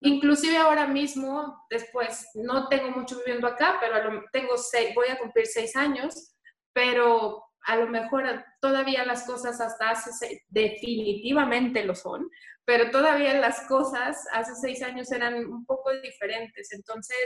Inclusive 0.01 0.57
ahora 0.57 0.88
mismo, 0.88 1.66
después, 1.70 2.30
no 2.34 2.68
tengo 2.70 2.89
mucho 2.91 3.18
viviendo 3.18 3.47
acá, 3.47 3.78
pero 3.80 4.24
tengo 4.32 4.57
seis, 4.57 4.95
voy 4.95 5.10
a 5.10 5.18
cumplir 5.18 5.45
seis 5.45 5.76
años, 5.76 6.36
pero 6.74 7.43
a 7.66 7.76
lo 7.76 7.88
mejor 7.88 8.45
todavía 8.62 9.05
las 9.05 9.26
cosas 9.26 9.60
hasta 9.60 9.91
hace, 9.91 10.43
definitivamente 10.47 11.84
lo 11.84 11.95
son, 11.95 12.30
pero 12.64 12.91
todavía 12.91 13.38
las 13.39 13.68
cosas 13.68 14.26
hace 14.32 14.55
seis 14.55 14.82
años 14.82 15.12
eran 15.12 15.45
un 15.45 15.66
poco 15.66 15.91
diferentes. 16.01 16.72
Entonces, 16.72 17.18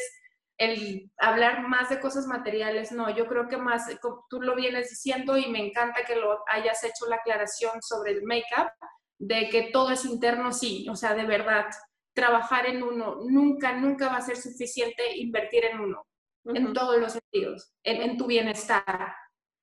el 0.64 1.12
hablar 1.18 1.68
más 1.68 1.90
de 1.90 2.00
cosas 2.00 2.28
materiales, 2.28 2.92
no, 2.92 3.10
yo 3.16 3.28
creo 3.28 3.48
que 3.48 3.58
más, 3.58 3.88
tú 4.30 4.42
lo 4.42 4.56
vienes 4.56 4.90
diciendo 4.90 5.38
y 5.38 5.48
me 5.50 5.66
encanta 5.66 6.06
que 6.06 6.16
lo 6.16 6.44
hayas 6.48 6.84
hecho 6.84 7.08
la 7.08 7.18
aclaración 7.18 7.82
sobre 7.82 8.12
el 8.12 8.24
make-up, 8.24 8.72
de 9.20 9.50
que 9.50 9.70
todo 9.72 9.92
es 9.92 10.06
interno, 10.06 10.52
sí, 10.52 10.88
o 10.90 10.96
sea, 10.96 11.14
de 11.14 11.26
verdad, 11.26 11.66
trabajar 12.14 12.68
en 12.68 12.84
uno, 12.84 13.20
nunca, 13.28 13.74
nunca 13.74 14.08
va 14.08 14.18
a 14.18 14.22
ser 14.22 14.38
suficiente 14.38 15.18
invertir 15.18 15.66
en 15.66 15.80
uno, 15.80 16.06
en 16.46 16.74
todos 16.74 17.00
los 17.00 17.14
sentidos, 17.14 17.74
en, 17.84 18.18
tu 18.18 18.28
bienestar. 18.28 19.16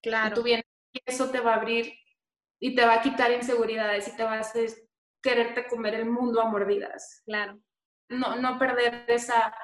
Claro. 0.03 0.29
En 0.29 0.35
tu 0.35 0.43
bienestar, 0.43 0.73
eso 1.07 1.31
te 1.31 1.41
va 1.41 1.55
a 1.55 1.57
abrir 1.57 1.93
y 2.59 2.75
te 2.75 2.85
va 2.85 2.95
a 2.95 3.03
quitar 3.03 3.31
inseguridades 3.33 4.09
y 4.09 4.17
te 4.17 4.25
va 4.25 4.35
a 4.35 4.41
hacer 4.41 4.71
quererte 5.23 5.67
comer 5.67 5.95
el 5.95 6.07
mundo 6.07 6.41
a 6.41 6.47
mordidas. 6.47 7.23
Claro. 7.27 7.61
No, 8.09 8.37
no 8.37 8.59
perder 8.59 9.05
esa 9.09 9.55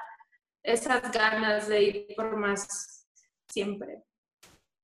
esas 0.67 1.11
ganas 1.11 1.67
de 1.69 1.81
ir 1.81 2.07
por 2.15 2.35
más 2.35 3.07
siempre. 3.47 4.03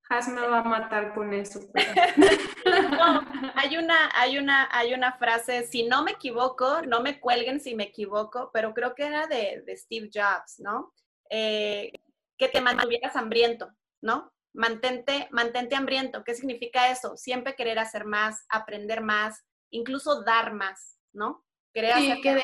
Has 0.08 0.28
me 0.28 0.40
va 0.40 0.60
a 0.60 0.62
matar 0.62 1.14
con 1.14 1.32
eso. 1.32 1.60
hay 3.54 3.76
una, 3.76 4.10
hay 4.14 4.38
una, 4.38 4.68
hay 4.72 4.94
una 4.94 5.12
frase, 5.12 5.66
si 5.66 5.84
no 5.84 6.02
me 6.02 6.12
equivoco, 6.12 6.82
no 6.82 7.00
me 7.00 7.20
cuelguen 7.20 7.60
si 7.60 7.74
me 7.74 7.84
equivoco, 7.84 8.50
pero 8.52 8.72
creo 8.72 8.94
que 8.94 9.06
era 9.06 9.26
de, 9.26 9.62
Steve 9.76 10.10
Jobs, 10.12 10.58
¿no? 10.58 10.92
Eh, 11.30 11.92
que 12.38 12.48
te 12.48 12.60
mantuvieras 12.60 13.16
hambriento, 13.16 13.70
¿no? 14.02 14.32
Mantente, 14.54 15.28
mantente 15.32 15.74
hambriento. 15.74 16.24
¿Qué 16.24 16.34
significa 16.34 16.90
eso? 16.90 17.16
Siempre 17.16 17.56
querer 17.56 17.78
hacer 17.78 18.04
más, 18.04 18.44
aprender 18.48 19.00
más, 19.02 19.42
incluso 19.70 20.22
dar 20.22 20.54
más, 20.54 20.98
¿no? 21.12 21.44
Querer 21.72 21.92
hacer 21.92 22.20
que 22.22 22.42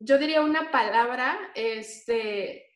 yo 0.00 0.18
diría 0.18 0.40
una 0.40 0.70
palabra 0.70 1.38
este, 1.54 2.66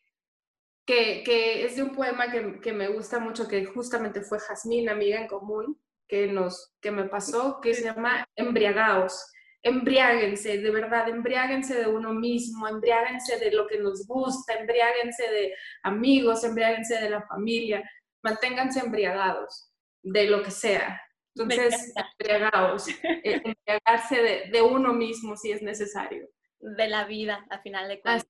que, 0.87 1.65
es 1.65 1.77
de 1.77 1.83
un 1.83 1.95
poema 1.95 2.31
que, 2.31 2.73
me 2.73 2.89
gusta 2.89 3.19
mucho, 3.19 3.49
que 3.49 3.65
justamente 3.65 4.21
fue 4.21 4.39
Jazmín, 4.39 4.91
amiga 4.91 5.21
en 5.21 5.27
común, 5.27 5.81
que, 6.07 6.27
nos, 6.27 6.75
que 6.81 6.91
me 6.91 7.05
pasó, 7.05 7.61
que 7.61 7.75
se 7.75 7.85
llama 7.85 8.27
embriagaos. 8.37 9.31
Embriáguense, 9.63 10.59
de 10.59 10.71
verdad, 10.71 11.09
embriáguense 11.09 11.75
de 11.75 11.87
uno 11.87 12.13
mismo, 12.13 12.69
embriáguense 12.69 13.39
de 13.39 13.51
lo 13.51 13.67
que 13.67 13.79
nos 13.79 14.07
gusta, 14.07 14.53
embriáguense 14.53 15.27
de 15.31 15.55
amigos, 15.83 16.45
embriáguense 16.45 17.01
de 17.01 17.09
la 17.09 17.23
familia, 17.23 17.83
manténganse 18.23 18.81
embriagados 18.81 19.73
de 20.03 20.27
lo 20.27 20.43
que 20.43 20.51
sea. 20.51 21.01
Entonces, 21.35 21.95
embriagados, 21.97 22.89
eh, 22.89 23.41
embriagarse 23.43 24.23
de, 24.23 24.51
de 24.53 24.61
uno 24.61 24.93
mismo 24.93 25.35
si 25.35 25.53
es 25.53 25.63
necesario 25.63 26.29
de 26.77 26.89
la 26.89 27.05
vida, 27.05 27.47
a 27.51 27.61
final 27.61 27.89
de 27.89 28.01
cuentas. 28.01 28.29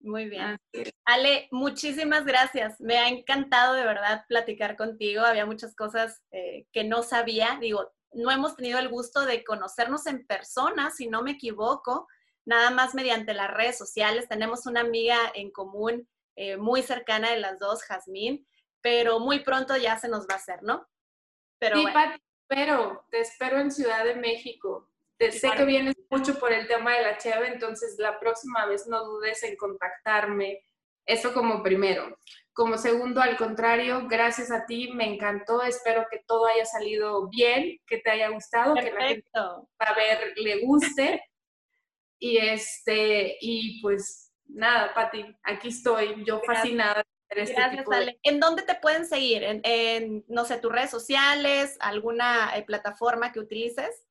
Muy 0.00 0.28
bien. 0.28 0.56
Ale, 1.04 1.48
muchísimas 1.50 2.24
gracias. 2.24 2.80
Me 2.80 2.98
ha 2.98 3.08
encantado 3.08 3.74
de 3.74 3.84
verdad 3.84 4.24
platicar 4.28 4.76
contigo. 4.76 5.22
Había 5.22 5.46
muchas 5.46 5.74
cosas 5.74 6.22
eh, 6.30 6.66
que 6.72 6.84
no 6.84 7.02
sabía. 7.02 7.58
Digo, 7.60 7.92
no 8.12 8.30
hemos 8.30 8.54
tenido 8.54 8.78
el 8.78 8.88
gusto 8.88 9.24
de 9.24 9.42
conocernos 9.42 10.06
en 10.06 10.26
persona, 10.26 10.90
si 10.90 11.08
no 11.08 11.22
me 11.22 11.32
equivoco, 11.32 12.06
nada 12.44 12.70
más 12.70 12.94
mediante 12.94 13.34
las 13.34 13.50
redes 13.50 13.76
sociales. 13.76 14.28
Tenemos 14.28 14.66
una 14.66 14.80
amiga 14.80 15.18
en 15.34 15.50
común 15.50 16.08
eh, 16.36 16.56
muy 16.56 16.82
cercana 16.82 17.32
de 17.32 17.40
las 17.40 17.58
dos, 17.58 17.82
Jazmín, 17.82 18.46
pero 18.80 19.18
muy 19.18 19.40
pronto 19.40 19.76
ya 19.76 19.98
se 19.98 20.08
nos 20.08 20.28
va 20.28 20.34
a 20.34 20.38
hacer, 20.38 20.62
¿no? 20.62 20.86
Pero 21.58 21.78
sí, 21.78 21.86
pero 22.46 23.06
te 23.10 23.20
espero 23.20 23.58
en 23.58 23.72
Ciudad 23.72 24.04
de 24.04 24.14
México. 24.14 24.88
Sé 25.18 25.50
que 25.56 25.64
vienes 25.64 25.94
mucho 26.10 26.38
por 26.38 26.52
el 26.52 26.66
tema 26.66 26.94
de 26.94 27.02
la 27.02 27.16
cheve, 27.16 27.48
entonces 27.48 27.96
la 27.98 28.18
próxima 28.20 28.66
vez 28.66 28.86
no 28.86 29.04
dudes 29.04 29.42
en 29.42 29.56
contactarme. 29.56 30.62
Eso 31.06 31.32
como 31.32 31.62
primero. 31.62 32.18
Como 32.52 32.76
segundo, 32.76 33.20
al 33.20 33.36
contrario, 33.36 34.06
gracias 34.08 34.50
a 34.50 34.66
ti, 34.66 34.90
me 34.92 35.06
encantó. 35.06 35.62
Espero 35.62 36.06
que 36.10 36.22
todo 36.26 36.46
haya 36.46 36.64
salido 36.64 37.28
bien, 37.28 37.78
que 37.86 37.98
te 37.98 38.10
haya 38.10 38.28
gustado, 38.28 38.74
que 38.74 38.90
la 38.90 39.08
gente 39.08 39.28
a 39.34 39.94
ver 39.94 40.32
le 40.36 40.60
guste. 40.64 41.22
y 42.18 42.38
este, 42.38 43.36
y 43.40 43.80
pues 43.82 44.32
nada, 44.46 44.92
Pati, 44.94 45.24
aquí 45.44 45.68
estoy, 45.68 46.24
yo 46.24 46.40
fascinada. 46.44 47.04
Este 47.28 47.54
gracias, 47.54 47.86
Ale. 47.90 48.18
¿En 48.22 48.40
dónde 48.40 48.62
te 48.62 48.76
pueden 48.76 49.04
seguir? 49.04 49.42
¿En, 49.44 50.24
no 50.28 50.44
sé, 50.44 50.58
tus 50.58 50.72
redes 50.72 50.90
sociales, 50.90 51.76
alguna 51.80 52.56
eh, 52.56 52.62
plataforma 52.62 53.32
que 53.32 53.40
utilices? 53.40 54.06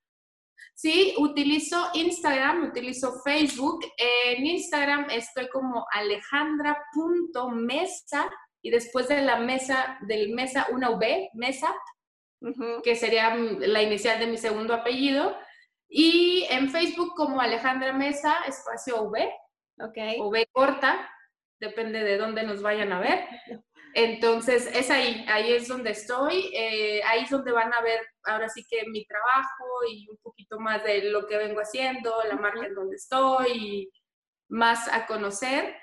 Sí, 0.73 1.13
utilizo 1.17 1.89
Instagram, 1.93 2.69
utilizo 2.69 3.21
Facebook. 3.23 3.85
En 3.97 4.45
Instagram 4.45 5.07
estoy 5.09 5.47
como 5.49 5.85
alejandra.mesa 5.91 8.29
y 8.61 8.71
después 8.71 9.07
de 9.07 9.21
la 9.21 9.37
mesa, 9.37 9.97
del 10.07 10.33
mesa, 10.33 10.67
una 10.71 10.89
V, 10.89 11.29
mesa, 11.33 11.73
que 12.83 12.95
sería 12.95 13.35
la 13.35 13.81
inicial 13.81 14.19
de 14.19 14.27
mi 14.27 14.37
segundo 14.37 14.73
apellido. 14.73 15.37
Y 15.87 16.45
en 16.49 16.69
Facebook 16.69 17.13
como 17.15 17.41
Alejandra 17.41 17.93
Mesa, 17.93 18.37
espacio 18.47 19.03
V, 19.03 19.31
okay. 19.79 20.19
o 20.19 20.29
V 20.29 20.47
corta, 20.51 21.09
depende 21.59 22.03
de 22.03 22.17
dónde 22.17 22.43
nos 22.43 22.61
vayan 22.61 22.91
a 22.91 22.99
ver. 22.99 23.25
Entonces, 23.97 24.69
es 24.75 24.91
ahí, 24.91 25.23
ahí 25.29 25.53
es 25.53 25.69
donde 25.69 25.91
estoy, 25.91 26.51
eh, 26.53 27.01
ahí 27.05 27.23
es 27.23 27.29
donde 27.29 27.53
van 27.53 27.73
a 27.73 27.81
ver 27.81 28.01
ahora 28.25 28.49
sí 28.49 28.65
que 28.69 28.83
mi 28.89 29.05
trabajo 29.05 29.65
y 29.89 30.09
un 30.09 30.17
poquito 30.17 30.59
más 30.59 30.83
de 30.83 31.03
lo 31.11 31.25
que 31.25 31.37
vengo 31.37 31.61
haciendo, 31.61 32.13
la 32.27 32.35
marca 32.35 32.65
en 32.65 32.75
donde 32.75 32.97
estoy, 32.97 33.51
y 33.53 33.91
más 34.49 34.89
a 34.89 35.05
conocer. 35.07 35.77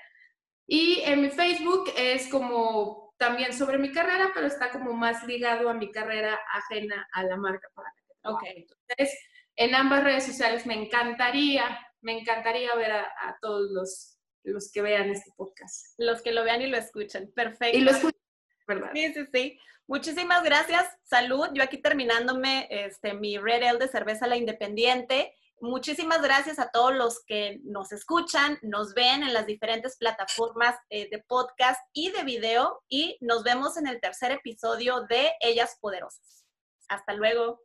Y 0.67 1.01
en 1.05 1.23
mi 1.23 1.31
Facebook 1.31 1.91
es 1.97 2.27
como 2.29 3.15
también 3.17 3.51
sobre 3.51 3.79
mi 3.79 3.91
carrera, 3.91 4.29
pero 4.35 4.45
está 4.45 4.69
como 4.71 4.93
más 4.93 5.23
ligado 5.25 5.67
a 5.67 5.73
mi 5.73 5.91
carrera 5.91 6.39
ajena 6.53 7.07
a 7.13 7.23
la 7.23 7.35
marca 7.37 7.67
para 7.73 7.89
Ok. 8.25 8.43
Entonces, 8.45 9.19
en 9.55 9.73
ambas 9.73 10.03
redes 10.03 10.25
sociales 10.25 10.67
me 10.67 10.75
encantaría, 10.75 11.79
me 12.01 12.19
encantaría 12.19 12.75
ver 12.75 12.91
a 12.91 13.37
todos 13.41 13.71
los 13.71 14.12
los 14.43 14.71
que 14.71 14.81
vean 14.81 15.09
este 15.09 15.31
podcast. 15.35 15.93
Los 15.97 16.21
que 16.21 16.31
lo 16.31 16.43
vean 16.43 16.61
y 16.61 16.67
lo 16.67 16.77
escuchen. 16.77 17.31
Perfecto. 17.33 17.77
Y 17.77 17.81
lo 17.81 17.91
escuchen, 17.91 18.21
¿verdad? 18.67 18.91
Sí, 18.93 19.13
sí, 19.13 19.25
sí. 19.33 19.59
Muchísimas 19.87 20.43
gracias. 20.43 20.85
Salud. 21.03 21.47
Yo 21.53 21.63
aquí 21.63 21.77
terminándome 21.77 22.67
este, 22.69 23.13
mi 23.13 23.37
Red 23.37 23.63
Ale 23.63 23.79
de 23.79 23.87
cerveza 23.87 24.27
La 24.27 24.37
Independiente. 24.37 25.33
Muchísimas 25.59 26.21
gracias 26.21 26.59
a 26.59 26.71
todos 26.71 26.93
los 26.93 27.23
que 27.23 27.61
nos 27.63 27.93
escuchan, 27.93 28.59
nos 28.63 28.93
ven 28.93 29.23
en 29.23 29.33
las 29.33 29.45
diferentes 29.45 29.95
plataformas 29.95 30.75
eh, 30.89 31.09
de 31.09 31.19
podcast 31.19 31.79
y 31.93 32.11
de 32.11 32.23
video 32.23 32.83
y 32.89 33.17
nos 33.21 33.43
vemos 33.43 33.77
en 33.77 33.87
el 33.87 34.01
tercer 34.01 34.31
episodio 34.31 35.05
de 35.07 35.31
Ellas 35.39 35.77
Poderosas. 35.79 36.45
Hasta 36.89 37.13
luego. 37.13 37.61